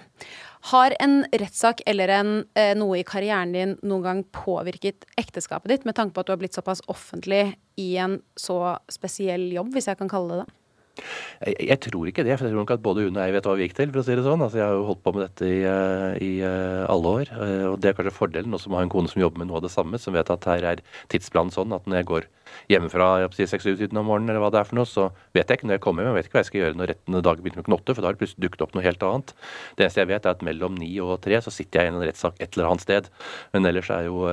Har 0.72 0.92
en 1.00 1.20
rettssak 1.30 1.80
eller 1.86 2.10
en, 2.10 2.30
eh, 2.58 2.74
noe 2.74 2.98
i 2.98 3.06
karrieren 3.06 3.52
din 3.54 3.76
noen 3.82 4.02
gang 4.02 4.22
påvirket 4.34 5.06
ekteskapet 5.16 5.68
ditt, 5.68 5.84
med 5.86 5.94
tanke 5.94 6.12
på 6.12 6.20
at 6.20 6.26
du 6.26 6.32
har 6.32 6.40
blitt 6.40 6.58
såpass 6.58 6.82
offentlig 6.88 7.54
i 7.78 7.96
en 8.02 8.20
så 8.36 8.76
spesiell 8.90 9.52
jobb, 9.52 9.72
hvis 9.72 9.86
jeg 9.86 9.98
kan 9.98 10.10
kalle 10.10 10.28
det 10.28 10.44
det? 10.44 10.54
Jeg, 10.96 11.56
jeg, 11.68 11.78
tror 11.84 12.08
ikke 12.08 12.24
det, 12.24 12.36
for 12.38 12.46
jeg 12.46 12.54
tror 12.54 12.62
nok 12.64 12.72
at 12.76 12.84
både 12.84 13.04
hun 13.06 13.18
og 13.18 13.26
jeg 13.26 13.34
vet 13.36 13.48
hva 13.48 13.56
vi 13.58 13.66
gikk 13.66 13.76
til. 13.76 13.92
for 13.92 14.00
å 14.00 14.06
si 14.06 14.16
det 14.16 14.24
sånn. 14.24 14.44
Altså, 14.44 14.60
Jeg 14.60 14.66
har 14.66 14.78
jo 14.78 14.86
holdt 14.88 15.02
på 15.04 15.12
med 15.16 15.24
dette 15.26 15.50
i, 15.50 15.58
eh, 15.68 16.16
i 16.24 16.30
uh, 16.40 16.86
alle 16.92 17.12
år. 17.20 17.32
Uh, 17.36 17.66
og 17.72 17.76
Det 17.82 17.90
er 17.90 17.98
kanskje 17.98 18.16
fordelen 18.16 18.56
også 18.56 18.70
med 18.70 18.78
å 18.78 18.80
ha 18.80 18.86
en 18.86 18.92
kone 18.92 19.12
som 19.12 19.22
jobber 19.22 19.42
med 19.42 19.50
noe 19.50 19.60
av 19.60 19.66
det 19.66 19.74
samme, 19.74 20.00
som 20.00 20.16
vet 20.16 20.32
at 20.32 20.48
her 20.48 20.66
er 20.72 20.82
tidsplanen 21.12 21.54
sånn 21.54 21.74
at 21.76 21.86
når 21.86 22.00
jeg 22.00 22.10
går 22.12 22.28
hjemmefra 22.72 23.08
seks-syv-tiden 23.36 23.98
om 24.00 24.08
morgenen, 24.08 24.32
eller 24.32 24.42
hva 24.42 24.50
det 24.54 24.62
er 24.62 24.68
for 24.68 24.78
noe, 24.78 24.88
så 24.88 25.10
vet 25.36 25.50
jeg 25.50 25.60
ikke 25.60 25.68
når 25.68 25.76
jeg 25.76 25.84
kommer 25.84 26.06
hjem. 26.06 26.14
Jeg 26.14 26.18
vet 26.18 26.28
ikke 26.30 26.38
hva 26.38 26.44
jeg 26.44 26.50
skal 26.50 26.62
gjøre 26.62 26.80
når 26.80 26.92
rettende 26.92 27.24
dagen 27.26 27.44
begynner 27.44 27.60
klokken 27.60 27.76
åtte, 27.76 27.94
for 27.94 28.00
da 28.00 28.08
har 28.08 28.16
det 28.16 28.22
plutselig 28.22 28.44
dukket 28.46 28.64
opp 28.64 28.76
noe 28.76 28.86
helt 28.86 29.06
annet. 29.10 29.34
Det 29.76 29.86
eneste 29.86 30.02
jeg 30.02 30.10
vet, 30.14 30.26
er 30.26 30.36
at 30.38 30.46
mellom 30.46 30.78
ni 30.80 30.92
og 31.04 31.18
tre 31.26 31.42
så 31.44 31.52
sitter 31.52 31.82
jeg 31.82 31.90
i 31.90 31.94
en 31.94 32.06
rettssak 32.06 32.40
et 32.40 32.56
eller 32.56 32.70
annet 32.70 32.86
sted. 32.86 33.10
Men 33.52 33.68
ellers 33.68 33.90
er 33.92 34.08
jo 34.08 34.24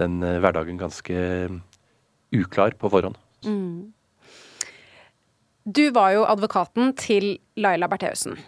den 0.00 0.22
hverdagen 0.22 0.80
ganske 0.80 1.26
uklar 2.32 2.78
på 2.80 2.90
forhånd. 2.92 3.18
Mm. 3.44 3.92
Du 5.64 5.90
var 5.94 6.14
jo 6.16 6.24
advokaten 6.26 6.94
til 6.98 7.36
Laila 7.60 7.88
Bertheussen. 7.90 8.38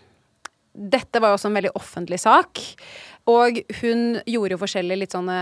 Dette 0.75 1.21
var 1.23 1.31
jo 1.31 1.39
også 1.39 1.51
en 1.53 1.59
veldig 1.61 1.75
offentlig 1.79 2.19
sak. 2.19 2.61
Og 3.31 3.61
hun 3.81 4.19
gjorde 4.27 4.57
jo 4.57 4.61
forskjellige 4.61 5.01
litt 5.01 5.15
sånne 5.15 5.37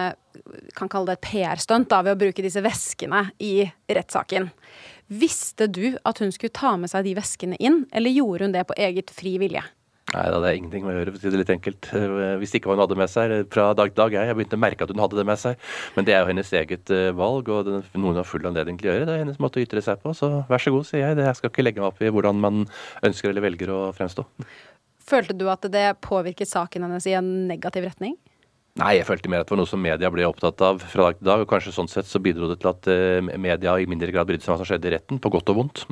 Kan 0.76 0.90
kalle 0.92 1.10
det 1.10 1.16
et 1.18 1.26
PR-stunt 1.26 1.92
ved 1.92 2.12
å 2.12 2.18
bruke 2.20 2.44
disse 2.44 2.62
veskene 2.64 3.24
i 3.42 3.64
rettssaken. 3.90 4.50
Visste 5.12 5.66
du 5.68 5.98
at 6.08 6.20
hun 6.22 6.32
skulle 6.32 6.54
ta 6.54 6.74
med 6.80 6.90
seg 6.92 7.04
de 7.06 7.16
veskene 7.18 7.58
inn, 7.60 7.82
eller 7.92 8.14
gjorde 8.14 8.48
hun 8.48 8.54
det 8.54 8.64
på 8.68 8.76
eget 8.80 9.12
fri 9.12 9.34
vilje? 9.42 9.64
Nei, 10.12 10.26
det 10.28 10.36
hadde 10.36 10.50
ingenting 10.58 10.82
med 10.84 10.92
å 10.92 10.98
gjøre, 10.98 11.12
for 11.14 11.18
å 11.18 11.22
si 11.22 11.30
det 11.32 11.38
litt 11.40 11.50
enkelt. 11.54 11.86
Eh, 11.96 12.34
hvis 12.42 12.52
ikke 12.58 12.68
var 12.68 12.76
hun 12.76 12.82
hadde 12.82 12.96
med 13.00 13.08
seg 13.08 13.32
fra 13.52 13.70
dag 13.76 13.92
til 13.92 13.96
dag. 13.96 14.16
Jeg, 14.16 14.28
jeg 14.28 14.36
begynte 14.36 14.58
å 14.58 14.60
merke 14.60 14.84
at 14.84 14.90
hun 14.92 15.00
hadde 15.00 15.16
det 15.16 15.24
med 15.24 15.40
seg. 15.40 15.62
Men 15.96 16.08
det 16.08 16.12
er 16.12 16.20
jo 16.20 16.28
hennes 16.28 16.50
eget 16.60 16.92
eh, 16.92 17.08
valg, 17.16 17.48
og 17.48 17.68
det, 17.68 17.78
noen 17.96 18.20
har 18.20 18.28
full 18.28 18.44
anledning 18.50 18.76
til 18.80 18.90
å 18.90 18.96
gjøre. 18.96 19.06
Det 19.08 19.14
er 19.14 19.22
hennes 19.24 19.40
måte 19.40 19.62
å 19.62 19.64
ytre 19.64 19.80
seg 19.84 20.02
på. 20.04 20.12
Så 20.18 20.28
vær 20.50 20.60
så 20.60 20.74
god, 20.74 20.84
sier 20.90 21.06
jeg. 21.06 21.16
Det, 21.16 21.24
jeg 21.30 21.40
skal 21.40 21.52
ikke 21.54 21.64
legge 21.64 21.80
meg 21.80 21.88
opp 21.88 22.04
i 22.04 22.12
hvordan 22.12 22.44
man 22.44 22.60
ønsker 23.08 23.32
eller 23.32 23.46
velger 23.46 23.72
å 23.72 23.80
fremstå. 23.96 24.26
Følte 25.08 25.38
du 25.40 25.46
at 25.52 25.64
det 25.72 25.86
påvirket 26.04 26.52
saken 26.52 26.84
hennes 26.84 27.08
i 27.08 27.16
en 27.16 27.32
negativ 27.48 27.88
retning? 27.88 28.18
Nei, 28.80 28.94
jeg 28.98 29.08
følte 29.08 29.32
mer 29.32 29.42
at 29.42 29.48
det 29.48 29.56
var 29.56 29.64
noe 29.64 29.68
som 29.68 29.80
media 29.84 30.12
ble 30.12 30.28
opptatt 30.28 30.60
av 30.64 30.84
fra 30.84 31.08
dag 31.08 31.20
til 31.20 31.28
dag. 31.30 31.42
Og 31.44 31.48
kanskje 31.48 31.72
sånn 31.72 31.88
sett 31.92 32.08
så 32.08 32.20
bidro 32.20 32.52
det 32.52 32.60
til 32.60 32.74
at 32.74 32.92
media 33.40 33.80
i 33.80 33.88
mindre 33.88 34.12
grad 34.12 34.28
brydde 34.28 34.44
seg 34.44 34.52
om 34.52 34.58
hva 34.58 34.64
som 34.64 34.74
skjedde 34.74 34.92
i 34.92 34.96
retten, 34.98 35.20
på 35.20 35.32
godt 35.32 35.52
og 35.52 35.62
vondt. 35.62 35.86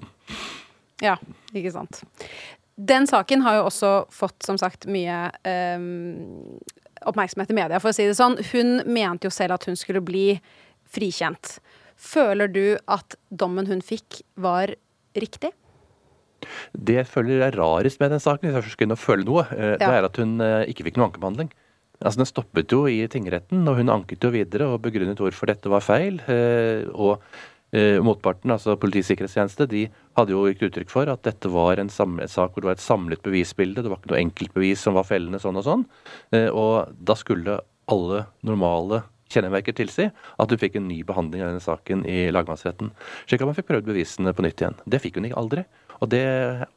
Ja, 1.01 1.16
ikke 1.57 1.73
sant. 1.73 2.03
Den 2.77 3.07
saken 3.11 3.43
har 3.45 3.59
jo 3.59 3.66
også 3.68 3.93
fått, 4.14 4.39
som 4.47 4.59
sagt, 4.61 4.87
mye 4.89 5.27
eh, 5.49 5.83
oppmerksomhet 7.09 7.51
i 7.53 7.57
media, 7.59 7.81
for 7.83 7.93
å 7.93 7.97
si 7.97 8.07
det 8.09 8.16
sånn. 8.18 8.39
Hun 8.53 8.81
mente 8.89 9.29
jo 9.29 9.35
selv 9.35 9.59
at 9.59 9.66
hun 9.68 9.79
skulle 9.79 10.03
bli 10.05 10.35
frikjent. 10.91 11.59
Føler 12.01 12.49
du 12.49 12.64
at 12.89 13.16
dommen 13.29 13.68
hun 13.68 13.83
fikk, 13.85 14.23
var 14.41 14.73
riktig? 15.18 15.53
Det 16.73 16.97
jeg 16.97 17.09
føler 17.11 17.43
er 17.45 17.59
rarest 17.59 18.01
med 18.01 18.14
den 18.14 18.23
saken, 18.23 18.49
hvis 18.49 18.57
jeg 18.57 18.64
først 18.64 18.79
skal 18.79 18.89
inn 18.89 18.97
og 18.97 19.03
føle 19.03 19.27
noe, 19.29 19.45
eh, 19.53 19.75
det 19.81 19.91
er 19.91 20.07
at 20.09 20.21
hun 20.21 20.39
eh, 20.45 20.71
ikke 20.73 20.87
fikk 20.89 20.97
noen 20.97 21.11
ankebehandling. 21.11 21.53
Altså 22.01 22.23
Den 22.23 22.31
stoppet 22.31 22.73
jo 22.73 22.87
i 22.89 23.03
tingretten, 23.12 23.66
og 23.68 23.77
hun 23.77 23.93
anket 23.93 24.25
jo 24.25 24.33
videre 24.33 24.71
og 24.73 24.81
begrunnet 24.87 25.21
hvorfor 25.21 25.51
dette 25.51 25.68
var 25.68 25.85
feil. 25.85 26.16
Eh, 26.33 26.89
og 26.95 27.21
motparten, 28.03 28.51
altså 28.51 28.75
Politiets 28.81 29.12
sikkerhetstjeneste, 29.12 29.68
de 29.71 29.85
hadde 30.18 30.35
jo 30.35 30.43
gitt 30.49 30.64
uttrykk 30.66 30.91
for 30.91 31.11
at 31.12 31.23
dette 31.27 31.51
var 31.53 31.79
en 31.81 31.91
sak 31.93 32.51
hvor 32.51 32.64
det 32.64 32.71
var 32.71 32.79
et 32.79 32.83
samlet 32.83 33.23
bevisbilde. 33.23 33.85
Det 33.85 33.93
var 33.93 34.01
ikke 34.01 34.12
noe 34.14 34.23
enkeltbevis 34.25 34.83
som 34.87 34.99
var 34.99 35.07
fellende 35.09 35.41
sånn 35.43 35.61
og 35.61 35.66
sånn. 35.66 35.87
Eh, 36.35 36.49
og 36.51 36.91
da 36.99 37.16
skulle 37.18 37.61
alle 37.91 38.25
normale 38.47 39.05
kjennemerker 39.31 39.77
tilsi 39.79 40.09
at 40.11 40.51
du 40.51 40.57
fikk 40.59 40.79
en 40.79 40.89
ny 40.91 41.01
behandling 41.07 41.45
av 41.45 41.53
denne 41.53 41.62
saken 41.62 42.03
i 42.09 42.25
lagmannsretten. 42.35 42.91
Slik 43.29 43.43
at 43.43 43.51
man 43.51 43.57
fikk 43.59 43.71
prøvd 43.71 43.87
bevisene 43.93 44.35
på 44.35 44.45
nytt 44.47 44.62
igjen. 44.62 44.79
Det 44.91 45.03
fikk 45.03 45.21
hun 45.21 45.31
ikke 45.31 45.39
aldri. 45.41 45.64
Og 46.01 46.09
Det 46.09 46.25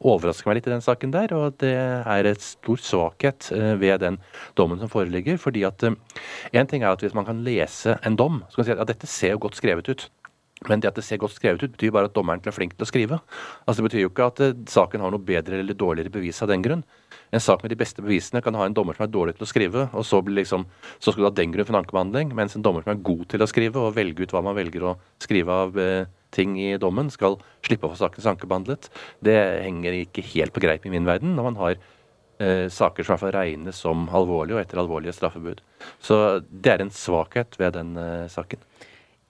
overrasker 0.04 0.50
meg 0.50 0.58
litt 0.58 0.66
i 0.68 0.74
den 0.74 0.84
saken 0.84 1.14
der, 1.14 1.32
og 1.32 1.56
det 1.62 1.72
er 1.74 2.26
et 2.28 2.42
stor 2.44 2.80
svakhet 2.84 3.48
eh, 3.56 3.72
ved 3.80 4.02
den 4.04 4.18
dommen 4.58 4.78
som 4.82 4.92
foreligger. 4.92 5.38
fordi 5.40 5.64
at 5.64 5.82
eh, 5.82 6.64
ting 6.68 6.82
er 6.82 6.92
at 6.92 7.00
hvis 7.00 7.16
man 7.16 7.24
kan 7.24 7.42
lese 7.42 7.98
en 8.04 8.16
dom, 8.20 8.44
så 8.48 8.60
kan 8.60 8.62
man 8.62 8.68
si 8.68 8.80
at 8.84 8.92
dette 8.92 9.08
ser 9.08 9.34
jo 9.34 9.42
godt 9.46 9.56
skrevet 9.56 9.88
ut. 9.88 10.10
Men 10.68 10.80
det 10.80 10.92
at 10.92 10.98
det 10.98 11.04
ser 11.04 11.20
godt 11.20 11.34
skrevet 11.34 11.64
ut, 11.64 11.72
betyr 11.74 11.92
bare 11.92 12.08
at 12.08 12.14
dommeren 12.16 12.42
er 12.46 12.54
flink 12.54 12.76
til 12.76 12.86
å 12.86 12.88
skrive. 12.88 13.18
Altså 13.66 13.82
Det 13.82 13.88
betyr 13.88 14.04
jo 14.04 14.10
ikke 14.12 14.28
at 14.30 14.40
uh, 14.40 14.52
saken 14.70 15.02
har 15.04 15.12
noe 15.12 15.26
bedre 15.26 15.58
eller 15.60 15.76
dårligere 15.76 16.12
bevis 16.14 16.40
av 16.44 16.50
den 16.52 16.62
grunn. 16.64 16.84
En 17.34 17.42
sak 17.42 17.64
med 17.64 17.74
de 17.74 17.78
beste 17.80 18.04
bevisene 18.04 18.40
kan 18.44 18.54
ha 18.56 18.68
en 18.68 18.76
dommer 18.76 18.96
som 18.96 19.04
er 19.04 19.12
dårlig 19.12 19.34
til 19.36 19.44
å 19.46 19.50
skrive, 19.50 19.86
og 19.92 20.06
så, 20.06 20.20
liksom, 20.22 20.66
så 21.02 21.10
skal 21.10 21.24
du 21.24 21.28
ha 21.28 21.34
den 21.34 21.52
grunn 21.52 21.66
for 21.66 21.74
en 21.74 21.80
ankebehandling, 21.82 22.30
mens 22.38 22.54
en 22.56 22.64
dommer 22.64 22.86
som 22.86 22.94
er 22.94 23.02
god 23.10 23.26
til 23.32 23.44
å 23.44 23.50
skrive 23.50 23.82
og 23.82 23.96
velge 23.98 24.24
ut 24.24 24.34
hva 24.34 24.44
man 24.46 24.56
velger 24.56 24.86
å 24.86 24.94
skrive 25.22 25.58
av 25.66 25.76
uh, 25.76 26.06
ting 26.34 26.54
i 26.62 26.70
dommen, 26.80 27.10
skal 27.12 27.36
slippe 27.66 27.88
å 27.88 27.92
få 27.92 28.00
saken 28.00 28.30
ankebehandlet. 28.34 28.88
Det 29.26 29.36
henger 29.66 30.00
ikke 30.04 30.24
helt 30.32 30.54
på 30.54 30.62
greip 30.64 30.86
i 30.86 30.94
min 30.94 31.06
verden 31.06 31.36
når 31.36 31.46
man 31.46 31.60
har 31.60 31.76
eh, 31.76 32.66
saker 32.74 33.06
som 33.06 33.12
i 33.12 33.12
hvert 33.12 33.22
fall 33.22 33.34
regnes 33.36 33.78
som 33.84 34.08
alvorlige 34.10 34.56
og 34.56 34.62
etter 34.64 34.80
alvorlige 34.82 35.14
straffebud. 35.14 35.62
Så 36.02 36.18
det 36.50 36.72
er 36.72 36.82
en 36.82 36.90
svakhet 36.90 37.54
ved 37.60 37.78
den 37.78 37.94
saken. 38.34 38.66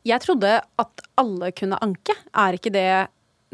Jeg 0.05 0.21
trodde 0.21 0.59
at 0.61 1.07
alle 1.21 1.53
kunne 1.57 1.79
anke. 1.85 2.17
Er 2.37 2.59
ikke 2.59 2.73
det 2.75 2.89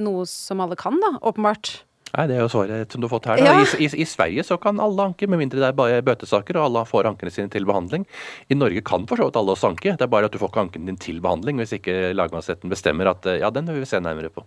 noe 0.00 0.26
som 0.26 0.62
alle 0.64 0.78
kan, 0.78 0.98
da? 1.02 1.14
Åpenbart. 1.22 1.80
Nei, 2.10 2.24
Det 2.26 2.34
er 2.34 2.40
jo 2.42 2.50
svaret 2.50 2.90
som 2.90 3.02
du 3.02 3.06
har 3.06 3.12
fått 3.12 3.28
her. 3.30 3.38
Ja. 3.38 3.52
I, 3.62 3.86
i, 3.86 3.88
I, 4.02 4.06
Sverige 4.08 4.42
så 4.46 4.56
kan 4.58 4.80
alle 4.82 5.04
anke, 5.12 5.28
med 5.30 5.38
mindre 5.38 5.60
det 5.62 5.68
er 5.68 5.76
bare 5.78 6.00
bøtesaker 6.02 6.58
og 6.58 6.64
alle 6.66 6.82
får 6.88 7.06
ankene 7.12 7.30
sine 7.30 7.52
til 7.52 7.68
behandling. 7.68 8.06
I 8.50 8.58
Norge 8.58 8.82
kan 8.86 9.06
for 9.06 9.20
så 9.20 9.28
vidt 9.28 9.38
alle 9.38 9.54
også 9.54 9.70
anke, 9.70 9.94
det 9.94 10.06
er 10.06 10.10
bare 10.10 10.26
at 10.26 10.34
du 10.34 10.40
får 10.42 10.50
ikke 10.50 10.64
anken 10.64 10.90
din 10.90 10.98
til 11.00 11.20
behandling 11.22 11.62
hvis 11.62 11.76
ikke 11.78 12.10
lagmannsretten 12.18 12.72
bestemmer 12.72 13.12
at 13.12 13.30
ja, 13.38 13.52
den 13.54 13.70
vil 13.70 13.84
vi 13.84 13.90
se 13.92 14.02
nærmere 14.02 14.32
på. 14.34 14.42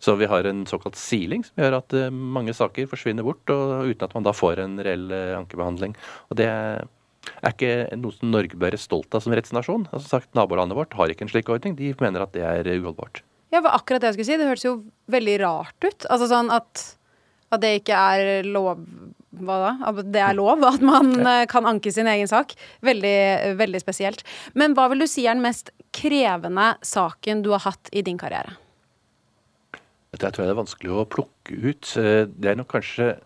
Så 0.00 0.16
vi 0.16 0.30
har 0.30 0.48
en 0.48 0.64
såkalt 0.70 0.96
siling 0.96 1.44
som 1.44 1.60
gjør 1.60 1.78
at 1.82 1.98
uh, 1.98 2.08
mange 2.08 2.56
saker 2.56 2.88
forsvinner 2.88 3.28
bort 3.28 3.52
og, 3.52 3.92
uten 3.92 4.08
at 4.08 4.16
man 4.16 4.28
da 4.28 4.32
får 4.36 4.64
en 4.64 4.80
reell 4.80 5.12
uh, 5.12 5.36
ankebehandling. 5.42 5.96
Og 6.32 6.40
det 6.40 6.48
er 6.48 6.88
er 7.42 7.52
ikke 7.54 7.98
noe 7.98 8.14
som 8.16 8.32
Norge 8.32 8.56
bør 8.56 8.72
være 8.72 8.80
stolt 8.80 9.14
av 9.14 9.24
som 9.24 9.34
rettsnasjon. 9.36 9.86
Altså 9.92 10.16
sagt, 10.16 10.32
Nabolandet 10.38 10.78
vårt 10.78 10.96
har 10.98 11.12
ikke 11.12 11.26
en 11.26 11.32
slik 11.32 11.50
ordning. 11.52 11.76
De 11.78 11.92
mener 12.00 12.24
at 12.24 12.34
det 12.34 12.44
er 12.46 12.68
uholdbart. 12.74 13.22
Ja, 13.52 13.60
det 13.60 13.66
var 13.66 13.76
akkurat 13.78 14.02
det 14.02 14.12
jeg 14.12 14.18
skulle 14.18 14.30
si. 14.30 14.38
Det 14.40 14.48
hørtes 14.48 14.68
jo 14.68 14.76
veldig 15.12 15.38
rart 15.44 15.86
ut. 15.86 16.06
Altså 16.08 16.28
sånn 16.30 16.52
at, 16.54 16.86
at 17.52 17.62
det 17.62 17.74
ikke 17.82 17.98
er 17.98 18.48
lov 18.48 18.80
hva 19.42 19.58
da? 19.60 19.72
At 19.88 20.00
det 20.12 20.20
er 20.20 20.36
lov 20.36 20.64
at 20.68 20.82
man 20.84 21.14
ja. 21.16 21.36
kan 21.50 21.66
anke 21.68 21.92
sin 21.94 22.08
egen 22.10 22.28
sak. 22.30 22.54
Veldig, 22.84 23.56
veldig 23.60 23.80
spesielt. 23.82 24.24
Men 24.58 24.76
hva 24.76 24.88
vil 24.92 25.04
du 25.04 25.08
si 25.10 25.26
er 25.26 25.36
den 25.36 25.44
mest 25.44 25.72
krevende 25.94 26.74
saken 26.84 27.44
du 27.44 27.52
har 27.54 27.64
hatt 27.66 27.92
i 27.92 28.04
din 28.04 28.20
karriere? 28.20 28.56
Dette 30.12 30.28
tror 30.28 30.44
jeg 30.44 30.50
det 30.50 30.56
er 30.56 30.60
vanskelig 30.60 30.92
å 30.92 31.08
plukke 31.08 31.56
ut. 31.56 31.92
Eh, 31.96 32.24
det 32.28 32.52
er 32.52 32.58
nok 32.60 32.68
kanskje 32.74 33.14
eh, 33.14 33.22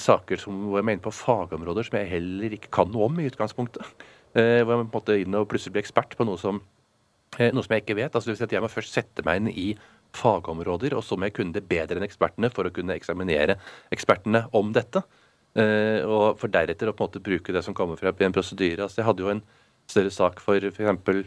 saker 0.00 0.40
som, 0.40 0.56
hvor 0.68 0.80
jeg 0.80 0.86
mener 0.88 1.02
på 1.04 1.12
fagområder 1.14 1.86
som 1.86 1.98
jeg 1.98 2.10
heller 2.10 2.56
ikke 2.56 2.70
kan 2.74 2.90
noe 2.90 3.06
om 3.08 3.20
i 3.22 3.28
utgangspunktet. 3.30 3.86
Eh, 4.32 4.62
hvor 4.64 4.72
jeg 4.72 4.78
på 4.78 4.84
en 4.86 4.92
måte 4.94 5.14
inn 5.20 5.34
og 5.36 5.48
plutselig 5.50 5.74
blir 5.74 5.82
ekspert 5.84 6.14
på 6.16 6.24
noe 6.24 6.40
som, 6.40 6.62
eh, 7.36 7.50
noe 7.52 7.64
som 7.64 7.74
jeg 7.74 7.82
ikke 7.84 7.98
vet. 7.98 8.14
Altså, 8.14 8.30
det 8.30 8.32
vil 8.32 8.38
si 8.40 8.44
at 8.44 8.52
Jeg 8.52 8.62
må 8.64 8.70
først 8.72 8.94
sette 8.94 9.24
meg 9.26 9.42
inn 9.42 9.50
i 9.52 9.76
fagområder, 10.16 10.96
og 10.96 11.04
så 11.04 11.18
må 11.18 11.28
jeg 11.28 11.34
kunne 11.36 11.52
det 11.52 11.68
bedre 11.68 11.98
enn 11.98 12.06
ekspertene 12.06 12.50
for 12.52 12.64
å 12.64 12.72
kunne 12.72 12.96
eksaminere 12.96 13.58
ekspertene 13.92 14.46
om 14.52 14.72
dette. 14.72 15.02
Eh, 15.54 16.00
og 16.08 16.38
For 16.40 16.48
deretter 16.48 16.88
å 16.88 16.96
på 16.96 17.04
en 17.04 17.10
måte 17.10 17.20
bruke 17.20 17.52
det 17.52 17.62
som 17.62 17.74
kommer 17.74 17.96
fra 17.96 18.08
en 18.08 18.32
prosedyre. 18.32 18.84
Altså, 18.84 19.02
jeg 19.02 19.04
hadde 19.04 19.20
jo 19.20 19.28
en 19.28 19.42
større 19.86 20.10
sak 20.10 20.40
for 20.40 20.56
f.eks. 20.56 21.04
For 21.04 21.24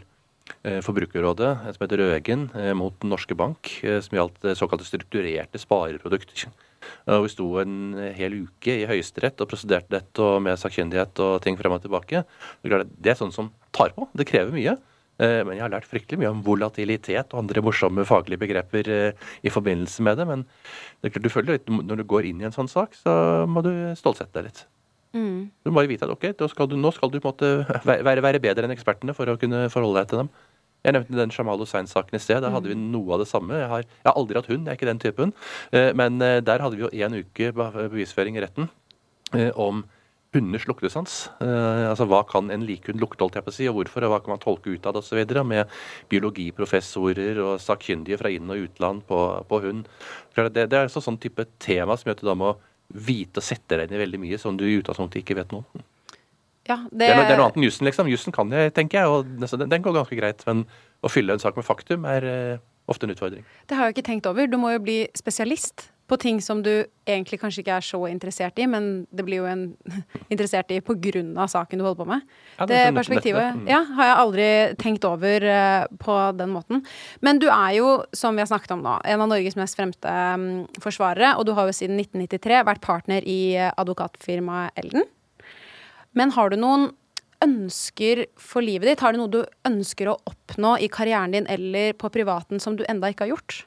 Forbrukerrådet, 0.82 1.50
som 1.74 1.82
heter 1.82 2.00
Røgen, 2.02 2.44
mot 2.78 2.94
Den 3.02 3.10
norske 3.10 3.34
bank, 3.38 3.70
som 3.82 4.16
gjaldt 4.16 4.46
såkalte 4.58 4.86
strukturerte 4.86 5.58
spareprodukter. 5.62 6.46
Og 7.10 7.26
vi 7.26 7.32
sto 7.32 7.46
en 7.62 7.94
hel 8.14 8.36
uke 8.46 8.76
i 8.82 8.86
Høyesterett 8.86 9.40
og 9.42 9.50
prosederte 9.50 9.90
dette 9.96 10.22
og 10.22 10.40
med 10.44 10.58
sakkyndighet 10.60 11.18
og 11.24 11.40
ting 11.42 11.58
frem 11.58 11.74
og 11.74 11.82
tilbake. 11.82 12.22
Det 12.62 13.10
er 13.10 13.18
sånn 13.18 13.34
som 13.34 13.50
tar 13.74 13.94
på. 13.96 14.06
Det 14.14 14.28
krever 14.28 14.54
mye. 14.54 14.76
Eh, 15.16 15.40
men 15.48 15.56
jeg 15.56 15.64
har 15.64 15.72
lært 15.72 15.88
fryktelig 15.88 16.20
mye 16.20 16.32
om 16.34 16.42
volatilitet 16.44 17.32
og 17.32 17.40
andre 17.40 17.62
morsomme 17.64 18.04
faglige 18.08 18.42
begreper 18.42 18.90
eh, 18.92 19.28
i 19.46 19.52
forbindelse 19.52 20.04
med 20.04 20.20
det. 20.20 20.28
Men 20.28 20.44
det 21.00 21.08
er 21.08 21.16
klart 21.16 21.28
du 21.28 21.32
føler 21.32 21.56
litt, 21.56 21.70
når 21.72 22.02
du 22.02 22.08
går 22.08 22.28
inn 22.28 22.42
i 22.42 22.48
en 22.48 22.56
sånn 22.56 22.70
sak, 22.70 22.96
så 22.98 23.46
må 23.48 23.64
du 23.64 23.72
stålsette 23.96 24.36
deg 24.36 24.50
litt. 24.50 24.66
Mm. 25.16 25.38
Du 25.64 25.70
må 25.70 25.80
bare 25.80 25.90
vite 25.90 26.04
at 26.04 26.12
ok, 26.12 26.28
skal 26.52 26.68
du, 26.68 26.76
nå 26.80 26.92
skal 26.92 27.12
du 27.12 27.18
på 27.18 27.30
en 27.30 27.32
måte 27.32 27.80
være, 28.04 28.20
være 28.24 28.42
bedre 28.44 28.68
enn 28.68 28.76
ekspertene 28.76 29.16
for 29.16 29.32
å 29.32 29.38
kunne 29.40 29.66
forholde 29.72 30.02
deg 30.02 30.12
til 30.12 30.22
dem. 30.24 30.30
Jeg 30.86 30.94
nevnte 30.94 31.18
den 31.18 31.34
Jamal 31.34 31.58
Hussein-saken 31.58 32.14
i 32.14 32.22
sted. 32.22 32.44
Der 32.44 32.54
hadde 32.54 32.70
vi 32.70 32.78
mm. 32.78 32.86
noe 32.94 33.16
av 33.16 33.22
det 33.24 33.28
samme. 33.30 33.58
Jeg 33.58 33.70
har, 33.72 33.82
jeg 33.82 34.06
har 34.06 34.16
aldri 34.20 34.38
hatt 34.38 34.50
hund, 34.52 34.66
jeg 34.68 34.76
er 34.76 34.78
ikke 34.78 34.90
den 34.92 35.02
typen. 35.02 35.34
Eh, 35.74 35.90
men 35.98 36.22
eh, 36.22 36.38
der 36.46 36.62
hadde 36.62 36.78
vi 36.78 36.86
jo 36.86 36.92
én 36.94 37.16
uke 37.18 37.50
bevisføring 37.56 38.38
i 38.38 38.44
retten 38.44 38.68
eh, 39.34 39.50
om 39.50 39.82
hunders 40.36 40.66
luktesans. 40.68 41.12
altså 41.40 42.04
Hva 42.10 42.18
kan 42.28 42.50
en 42.52 42.66
likhund 42.68 43.00
lukte, 43.00 43.22
holdt 43.24 43.38
jeg 43.38 43.44
på 43.46 43.52
å 43.52 43.56
si, 43.56 43.66
og 43.70 43.78
hvorfor, 43.78 44.04
og 44.04 44.10
hva 44.12 44.18
kan 44.20 44.34
man 44.34 44.42
tolke 44.42 44.68
ut 44.68 44.84
av 44.84 44.92
det 44.92 45.00
osv. 45.00 45.22
Med 45.48 45.70
biologiprofessorer 46.12 47.40
og 47.40 47.54
sakkyndige 47.62 48.18
fra 48.20 48.34
inn- 48.34 48.52
og 48.52 48.66
utland 48.66 49.06
på, 49.08 49.20
på 49.48 49.60
hund. 49.64 49.86
Det, 50.36 50.50
det 50.58 50.76
er 50.76 50.82
altså 50.82 51.00
sånn 51.00 51.16
type 51.22 51.46
tema 51.62 51.96
som 51.96 52.10
gjør 52.10 52.18
at 52.18 52.24
du 52.26 52.28
da 52.28 52.36
må 52.36 52.52
vite 52.88 53.42
og 53.42 53.46
sette 53.46 53.78
deg 53.78 53.88
inn 53.88 53.96
i 53.98 54.02
veldig 54.04 54.22
mye 54.22 54.38
som 54.40 54.56
du 54.58 54.64
i 54.66 54.76
utgangspunktet 54.78 55.22
ikke 55.22 55.38
vet 55.40 55.54
noe 55.54 55.64
om. 55.64 55.84
Ja, 56.66 56.80
det... 56.90 56.98
Det, 56.98 57.08
er 57.10 57.18
noe, 57.18 57.26
det... 57.26 57.34
er 57.34 57.38
noe, 57.38 57.48
annet 57.48 57.58
enn 57.60 57.66
jussen, 57.66 57.86
liksom. 57.86 58.08
Jussen 58.10 58.34
kan 58.34 58.50
jeg, 58.54 58.72
tenker 58.74 59.00
jeg, 59.00 59.10
og 59.10 59.28
den, 59.38 59.68
den, 59.70 59.82
går 59.84 60.00
ganske 60.00 60.18
greit. 60.18 60.42
Men 60.48 60.64
å 61.06 61.10
fylle 61.10 61.36
en 61.36 61.42
sak 61.42 61.58
med 61.58 61.66
faktum 61.66 62.06
er 62.10 62.26
uh, 62.26 62.64
ofte 62.90 63.06
en 63.06 63.14
utfordring. 63.14 63.44
Det 63.70 63.78
har 63.78 63.88
jeg 63.88 63.96
ikke 63.96 64.08
tenkt 64.10 64.26
over. 64.30 64.48
Du 64.50 64.58
må 64.58 64.72
jo 64.74 64.82
bli 64.82 64.98
spesialist 65.18 65.88
på 66.06 66.16
ting 66.22 66.38
som 66.42 66.60
du 66.62 66.86
egentlig 67.06 67.38
kanskje 67.42 67.62
ikke 67.62 67.76
er 67.80 67.84
så 67.84 67.98
interessert 68.08 68.58
i, 68.62 68.66
men 68.70 69.06
det 69.14 69.24
blir 69.26 69.42
jo 69.42 69.48
en 69.50 69.64
interessert 70.32 70.70
i 70.74 70.78
av 70.78 71.50
saken 71.50 71.78
du 71.78 71.84
holder 71.84 71.98
på 71.98 72.08
med. 72.10 72.26
Ja, 72.56 72.66
det 72.66 72.76
det 72.76 72.82
sånn 72.84 72.98
perspektivet 73.00 73.56
mm. 73.58 73.64
ja, 73.70 73.80
har 73.98 74.10
jeg 74.10 74.18
aldri 74.22 74.48
tenkt 74.82 75.06
over 75.08 75.46
uh, 75.46 75.86
på 75.98 76.16
den 76.38 76.54
måten. 76.54 76.84
Men 77.20 77.42
du 77.42 77.48
er 77.50 77.76
jo, 77.78 77.90
som 78.14 78.36
vi 78.36 78.44
har 78.44 78.50
snakket 78.50 78.76
om 78.76 78.84
nå, 78.86 78.98
en 79.02 79.24
av 79.24 79.32
Norges 79.32 79.58
mest 79.58 79.78
fremste 79.78 80.06
um, 80.34 80.66
forsvarere, 80.82 81.34
og 81.36 81.48
du 81.48 81.54
har 81.58 81.66
jo 81.66 81.76
siden 81.76 81.98
1993 81.98 82.62
vært 82.66 82.84
partner 82.86 83.26
i 83.26 83.56
eh, 83.58 83.72
advokatfirmaet 83.74 84.78
Elden. 84.78 85.06
Men 86.16 86.32
har 86.36 86.50
du 86.50 86.56
noen 86.60 86.90
ønsker 87.44 88.24
for 88.40 88.64
livet 88.64 88.88
ditt? 88.92 89.02
Har 89.04 89.12
du 89.12 89.20
noe 89.20 89.32
du 89.32 89.42
ønsker 89.68 90.08
å 90.08 90.18
oppnå 90.28 90.76
i 90.80 90.88
karrieren 90.92 91.34
din 91.34 91.48
eller 91.50 91.96
på 91.98 92.10
privaten 92.14 92.62
som 92.62 92.78
du 92.78 92.84
enda 92.88 93.10
ikke 93.12 93.26
har 93.26 93.34
gjort? 93.34 93.64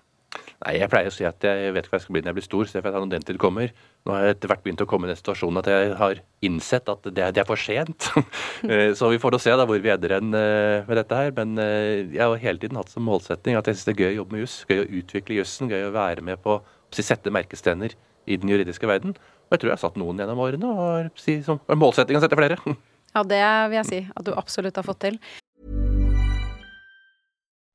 Nei, 0.60 0.74
Jeg 0.78 0.92
pleier 0.92 1.10
å 1.10 1.14
si 1.14 1.26
at 1.28 1.46
jeg 1.46 1.72
vet 1.74 1.86
ikke 1.86 1.94
hva 1.94 2.00
jeg 2.00 2.06
skal 2.06 2.16
bli 2.16 2.22
når 2.22 2.30
jeg 2.30 2.38
blir 2.38 2.46
stor, 2.46 2.68
så 2.68 2.78
jeg 2.78 2.84
får 2.86 2.94
ta 2.94 3.02
når 3.02 3.12
den 3.14 3.26
tid 3.30 3.40
kommer. 3.42 3.72
Nå 4.06 4.14
har 4.14 4.26
jeg 4.26 4.36
etter 4.36 4.52
hvert 4.52 4.66
begynt 4.66 4.84
å 4.84 4.88
komme 4.90 5.08
i 5.08 5.12
den 5.12 5.20
situasjonen 5.20 5.62
at 5.62 5.70
jeg 5.72 5.94
har 6.02 6.20
innsett 6.46 6.92
at 6.92 7.08
det 7.08 7.30
det 7.36 7.44
er 7.44 7.48
for 7.50 7.60
sent. 7.60 8.10
Eh, 8.60 8.92
så 8.92 9.08
vi 9.08 9.18
får 9.24 9.32
da 9.32 9.38
se 9.40 9.54
da 9.56 9.64
hvor 9.64 9.80
vi 9.80 9.92
ender 9.94 10.18
hen 10.18 10.34
eh, 10.36 10.84
med 10.84 10.98
dette 11.00 11.16
her. 11.16 11.32
Men 11.38 11.56
eh, 11.64 12.10
jeg 12.12 12.20
har 12.20 12.42
hele 12.44 12.60
tiden 12.60 12.78
hatt 12.78 12.92
som 12.92 13.06
målsetting 13.08 13.56
at 13.56 13.70
jeg 13.70 13.78
syns 13.78 13.88
det 13.88 13.94
er 13.94 14.02
gøy 14.04 14.10
å 14.10 14.18
jobbe 14.18 14.36
med 14.36 14.44
juss. 14.44 14.58
Gøy 14.68 14.82
å 14.82 14.90
utvikle 15.00 15.38
jussen, 15.40 15.72
gøy 15.72 15.88
å 15.88 15.94
være 15.96 16.26
med 16.28 16.42
på 16.44 16.58
å 16.60 17.00
sette 17.00 17.32
merkestener 17.32 17.96
i 18.28 18.38
den 18.38 18.52
juridiske 18.52 18.90
verden. 18.90 19.16
Og 19.48 19.56
jeg 19.56 19.64
tror 19.64 19.72
jeg 19.72 19.78
har 19.78 19.84
satt 19.86 20.00
noen 20.02 20.20
gjennom 20.20 20.44
årene, 20.44 20.70
og 20.76 21.48
har 21.72 21.80
målsetting 21.80 22.20
å 22.20 22.24
sette 22.26 22.40
flere. 22.40 22.60
Ja, 23.10 23.24
det 23.26 23.40
vil 23.72 23.80
jeg 23.80 23.88
si 23.88 24.00
at 24.06 24.26
du 24.28 24.36
absolutt 24.38 24.76
har 24.78 24.86
fått 24.86 25.00
til. 25.02 25.16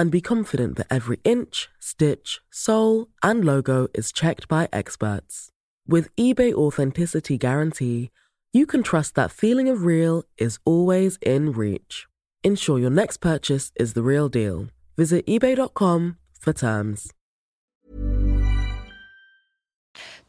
and 0.00 0.10
be 0.10 0.22
confident 0.22 0.76
that 0.76 0.86
every 0.88 1.20
inch, 1.24 1.68
stitch, 1.78 2.40
sole, 2.50 3.08
and 3.22 3.44
logo 3.44 3.86
is 3.92 4.12
checked 4.12 4.48
by 4.48 4.66
experts. 4.72 5.50
With 5.86 6.08
eBay 6.16 6.54
Authenticity 6.54 7.36
Guarantee, 7.36 8.10
you 8.50 8.64
can 8.64 8.82
trust 8.82 9.14
that 9.14 9.30
feeling 9.30 9.68
of 9.68 9.84
real 9.84 10.24
is 10.38 10.58
always 10.64 11.18
in 11.20 11.52
reach. 11.52 12.06
Ensure 12.42 12.78
your 12.78 12.90
next 12.90 13.18
purchase 13.18 13.72
is 13.76 13.92
the 13.92 14.02
real 14.02 14.30
deal. 14.30 14.68
Visit 14.96 15.26
eBay.com 15.26 16.16
for 16.40 16.54
terms. 16.54 17.12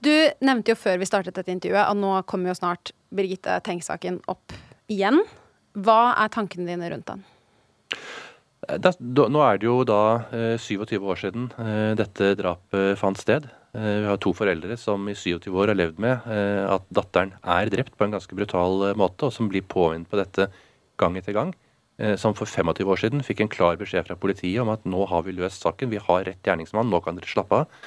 Du 0.03 0.11
nevnte 0.41 0.73
jo 0.73 0.75
før 0.75 0.97
vi 0.97 1.07
startet 1.07 1.37
dette 1.37 1.53
intervjuet 1.53 1.85
at 1.85 1.95
nå 1.95 2.15
kommer 2.27 2.51
jo 2.51 2.57
snart 2.57 2.91
Birgitte 3.15 3.59
Tengs-saken 3.63 4.19
opp 4.27 4.51
igjen. 4.91 5.21
Hva 5.79 6.17
er 6.17 6.33
tankene 6.33 6.67
dine 6.67 6.89
rundt 6.91 7.07
den? 7.07 7.23
Da, 8.61 8.91
da, 8.93 9.25
nå 9.25 9.41
er 9.41 9.57
det 9.57 9.65
jo 9.65 9.79
da 9.87 10.01
eh, 10.37 10.53
27 10.61 11.01
år 11.01 11.17
siden 11.17 11.47
eh, 11.57 11.93
dette 11.97 12.35
drapet 12.37 12.99
fant 13.01 13.17
sted. 13.17 13.47
Eh, 13.73 13.95
vi 14.03 14.09
har 14.09 14.19
to 14.21 14.35
foreldre 14.37 14.77
som 14.77 15.07
i 15.09 15.15
27 15.17 15.49
år 15.49 15.71
har 15.71 15.79
levd 15.79 16.01
med 16.03 16.27
eh, 16.29 16.67
at 16.69 16.85
datteren 16.93 17.33
er 17.41 17.71
drept 17.73 17.97
på 17.97 18.05
en 18.05 18.13
ganske 18.13 18.37
brutal 18.37 18.85
eh, 18.91 18.97
måte, 18.99 19.25
og 19.25 19.33
som 19.33 19.49
blir 19.49 19.65
påminnet 19.65 20.11
på 20.11 20.19
dette 20.21 20.51
gang 21.01 21.17
etter 21.17 21.33
gang. 21.33 21.55
Eh, 21.97 22.13
som 22.21 22.37
for 22.37 22.45
25 22.45 22.93
år 22.93 23.01
siden 23.01 23.25
fikk 23.25 23.41
en 23.41 23.51
klar 23.51 23.81
beskjed 23.81 24.05
fra 24.05 24.19
politiet 24.19 24.61
om 24.61 24.69
at 24.73 24.85
nå 24.85 25.09
har 25.09 25.25
vi 25.25 25.33
løst 25.39 25.65
saken, 25.65 25.89
vi 25.89 26.01
har 26.01 26.27
rett 26.29 26.45
gjerningsmann, 26.45 26.93
nå 26.93 27.01
kan 27.01 27.17
dere 27.17 27.33
slappe 27.33 27.63
av. 27.63 27.81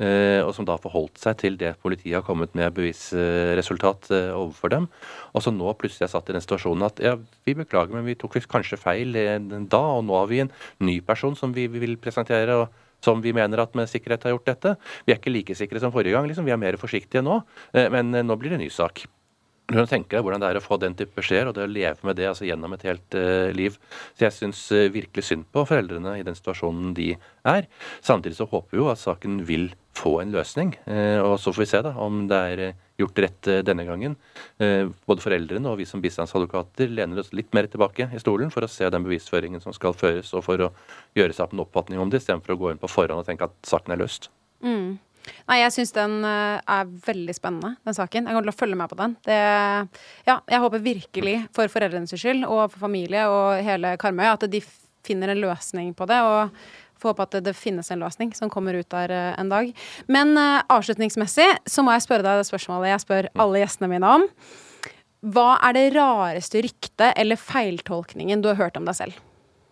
Eh, 0.00 0.40
og 0.40 0.54
som 0.56 0.64
da 0.64 0.78
forholdt 0.80 1.20
seg 1.20 1.36
til 1.42 1.58
det 1.60 1.74
politiet 1.82 2.16
har 2.16 2.24
kommet 2.24 2.54
med 2.56 2.72
bevisresultat 2.76 4.08
eh, 4.16 4.30
overfor 4.32 4.72
dem. 4.72 4.88
Og 5.36 5.44
så 5.44 5.52
nå 5.52 5.74
plutselig 5.76 6.06
er 6.08 6.12
satt 6.14 6.30
i 6.32 6.36
den 6.36 6.44
situasjonen 6.44 6.86
at 6.88 7.02
ja, 7.04 7.18
vi 7.44 7.56
beklager, 7.58 7.92
men 7.92 8.08
vi 8.08 8.16
tok 8.16 8.38
kanskje 8.48 8.80
feil 8.80 9.18
eh, 9.20 9.36
da, 9.40 9.82
og 9.98 10.06
nå 10.08 10.16
har 10.16 10.30
vi 10.32 10.40
en 10.46 10.54
ny 10.80 11.00
person 11.04 11.36
som 11.36 11.52
vi 11.56 11.68
vil 11.72 11.98
presentere. 12.00 12.62
og 12.64 12.86
som 13.00 13.22
vi 13.24 13.32
mener 13.32 13.56
at 13.62 13.72
med 13.72 13.88
sikkerhet 13.88 14.26
har 14.26 14.34
gjort 14.34 14.44
dette. 14.44 14.74
Vi 15.06 15.14
er 15.14 15.16
ikke 15.16 15.32
like 15.32 15.54
sikre 15.56 15.80
som 15.80 15.88
forrige 15.88 16.12
gang, 16.12 16.26
liksom. 16.28 16.44
vi 16.44 16.52
er 16.52 16.60
mer 16.60 16.76
forsiktige 16.76 17.22
nå. 17.24 17.38
Men 17.72 18.12
nå 18.12 18.36
blir 18.36 18.52
det 18.52 18.58
en 18.58 18.62
ny 18.66 18.68
sak. 18.68 19.06
Du 19.70 19.76
kan 19.78 19.86
tenke 19.86 20.16
deg 20.16 20.24
hvordan 20.26 20.42
det 20.42 20.48
er 20.50 20.58
å 20.58 20.62
få 20.64 20.80
den 20.82 20.96
type 20.98 21.14
beskjeder 21.14 21.48
og 21.48 21.54
det 21.54 21.62
å 21.62 21.70
leve 21.70 22.06
med 22.08 22.16
det 22.18 22.26
altså 22.26 22.46
gjennom 22.48 22.72
et 22.74 22.84
helt 22.88 23.14
uh, 23.14 23.52
liv. 23.54 23.76
Så 24.18 24.26
jeg 24.26 24.34
syns 24.34 24.62
uh, 24.74 24.88
virkelig 24.90 25.28
synd 25.28 25.46
på 25.54 25.62
foreldrene 25.68 26.16
i 26.18 26.24
den 26.26 26.34
situasjonen 26.34 26.90
de 26.96 27.12
er. 27.46 27.68
Samtidig 28.02 28.40
så 28.40 28.48
håper 28.50 28.74
vi 28.74 28.80
jo 28.82 28.88
at 28.90 28.98
saken 28.98 29.44
vil 29.46 29.68
få 29.96 30.20
en 30.22 30.32
løsning. 30.34 30.74
Uh, 30.86 31.20
og 31.24 31.34
så 31.42 31.52
får 31.52 31.64
vi 31.64 31.68
se 31.72 31.82
da 31.86 31.94
om 32.00 32.22
det 32.30 32.40
er 32.52 32.64
gjort 33.00 33.20
rett 33.24 33.48
denne 33.64 33.86
gangen. 33.88 34.14
både 34.60 35.22
foreldrene 35.24 35.70
og 35.70 35.78
vi 35.80 35.86
som 35.88 36.02
bistandsadvokater 36.04 36.90
lener 36.92 37.22
oss 37.22 37.30
litt 37.32 37.48
mer 37.56 37.64
tilbake 37.64 38.10
i 38.12 38.20
stolen 38.20 38.50
for 38.52 38.66
å 38.66 38.68
se 38.68 38.84
den 38.92 39.06
bevisføringen 39.06 39.62
som 39.64 39.72
skal 39.72 39.96
føres, 39.96 40.34
og 40.36 40.44
for 40.44 40.60
å 40.66 40.68
gjøre 41.16 41.32
seg 41.32 41.46
opp 41.46 41.54
en 41.56 41.62
oppfatning 41.64 42.02
om 42.02 42.12
det, 42.12 42.20
istedenfor 42.20 42.52
å 42.52 42.58
gå 42.60 42.74
inn 42.74 42.82
på 42.82 42.90
forhånd 42.92 43.22
og 43.22 43.30
tenke 43.30 43.48
at 43.48 43.56
saken 43.64 43.96
er 43.96 44.02
løst. 44.02 44.28
Mm. 44.60 44.98
Nei, 45.48 45.60
jeg 45.60 45.72
syns 45.74 45.92
den 45.94 46.20
eh, 46.26 46.58
er 46.60 46.92
veldig 47.06 47.34
spennende, 47.36 47.74
den 47.86 47.96
saken. 47.96 48.26
Jeg 48.26 48.36
kommer 48.36 48.46
til 48.46 48.54
å 48.54 48.60
følge 48.60 48.78
med 48.80 48.92
på 48.92 48.98
den. 49.00 49.16
Det, 49.26 49.40
ja, 50.28 50.36
jeg 50.38 50.62
håper 50.64 50.84
virkelig, 50.84 51.36
for 51.56 51.72
foreldrenes 51.72 52.14
skyld 52.14 52.46
og 52.48 52.62
for 52.72 52.86
familie 52.86 53.26
og 53.30 53.64
hele 53.66 53.96
Karmøy, 54.00 54.28
at 54.30 54.46
de 54.52 54.62
finner 55.06 55.32
en 55.32 55.42
løsning 55.42 55.92
på 55.96 56.08
det. 56.10 56.20
og 56.24 56.54
Får 57.00 57.14
håpe 57.14 57.26
at 57.26 57.36
det, 57.36 57.44
det, 57.48 57.56
finnes 57.58 57.90
en 57.90 58.02
løsning 58.04 58.34
som 58.36 58.52
kommer 58.52 58.76
ut 58.76 58.88
der 58.92 59.12
uh, 59.12 59.40
en 59.40 59.52
dag. 59.52 59.72
Men 60.12 60.34
uh, 60.38 60.60
avslutningsmessig 60.72 61.48
så 61.68 61.84
må 61.86 61.96
jeg 61.96 62.06
spørre 62.06 62.26
deg 62.26 62.42
det 62.42 62.50
spørsmålet 62.50 62.94
jeg 62.94 63.04
spør 63.06 63.30
alle 63.40 63.64
gjestene 63.64 63.90
mine 63.94 64.12
om. 64.18 64.28
Hva 65.34 65.50
er 65.68 65.76
det 65.76 65.88
rareste 65.96 66.62
ryktet 66.64 67.12
eller 67.12 67.40
feiltolkningen 67.40 68.40
du 68.40 68.52
har 68.52 68.60
hørt 68.60 68.78
om 68.80 68.88
deg 68.88 68.96
selv? 68.96 69.18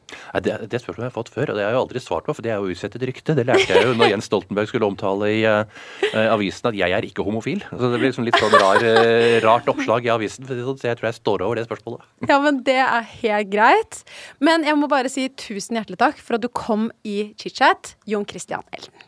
Nei, 0.08 0.42
Det, 0.44 0.56
det 0.72 0.80
spørsmålet 0.82 1.06
har 1.06 1.10
jeg 1.10 1.16
fått 1.18 1.32
før, 1.34 1.52
og 1.52 1.58
det 1.58 1.64
har 1.66 1.74
jeg 1.74 1.80
aldri 1.82 2.02
svart 2.02 2.28
på, 2.28 2.34
for 2.36 2.46
det 2.46 2.52
er 2.54 2.62
jo 2.62 2.74
utsett 2.74 2.96
et 2.98 3.06
rykte. 3.10 3.36
Det 3.38 3.46
lærte 3.48 3.66
jeg 3.68 3.88
jo 3.88 3.96
når 3.98 4.12
Jens 4.14 4.28
Stoltenberg 4.30 4.70
skulle 4.70 4.88
omtale 4.88 5.30
i 5.34 5.40
uh, 5.46 5.64
avisen 6.28 6.70
at 6.70 6.78
jeg 6.78 6.96
er 6.96 7.08
ikke 7.08 7.26
homofil. 7.26 7.64
Så 7.70 7.92
det 7.92 8.00
blir 8.00 8.10
liksom 8.10 8.28
litt 8.28 8.38
sånn 8.40 8.56
rar, 8.56 8.84
uh, 8.84 9.38
rart 9.44 9.68
oppslag 9.72 10.08
i 10.08 10.12
avisen, 10.14 10.48
så 10.48 10.56
jeg 10.58 11.00
tror 11.00 11.10
jeg 11.10 11.18
står 11.20 11.44
over 11.46 11.60
det 11.60 11.66
spørsmålet. 11.68 12.06
Ja, 12.28 12.40
men 12.44 12.62
det 12.66 12.78
er 12.84 13.12
helt 13.22 13.52
greit. 13.52 14.02
Men 14.44 14.66
jeg 14.66 14.78
må 14.80 14.90
bare 14.90 15.12
si 15.12 15.28
tusen 15.38 15.78
hjertelig 15.78 16.00
takk 16.00 16.22
for 16.22 16.38
at 16.38 16.44
du 16.44 16.50
kom 16.52 16.88
i 17.06 17.34
chit-chat, 17.40 17.96
Jon 18.08 18.26
Christian 18.28 18.64
Elden. 18.72 19.07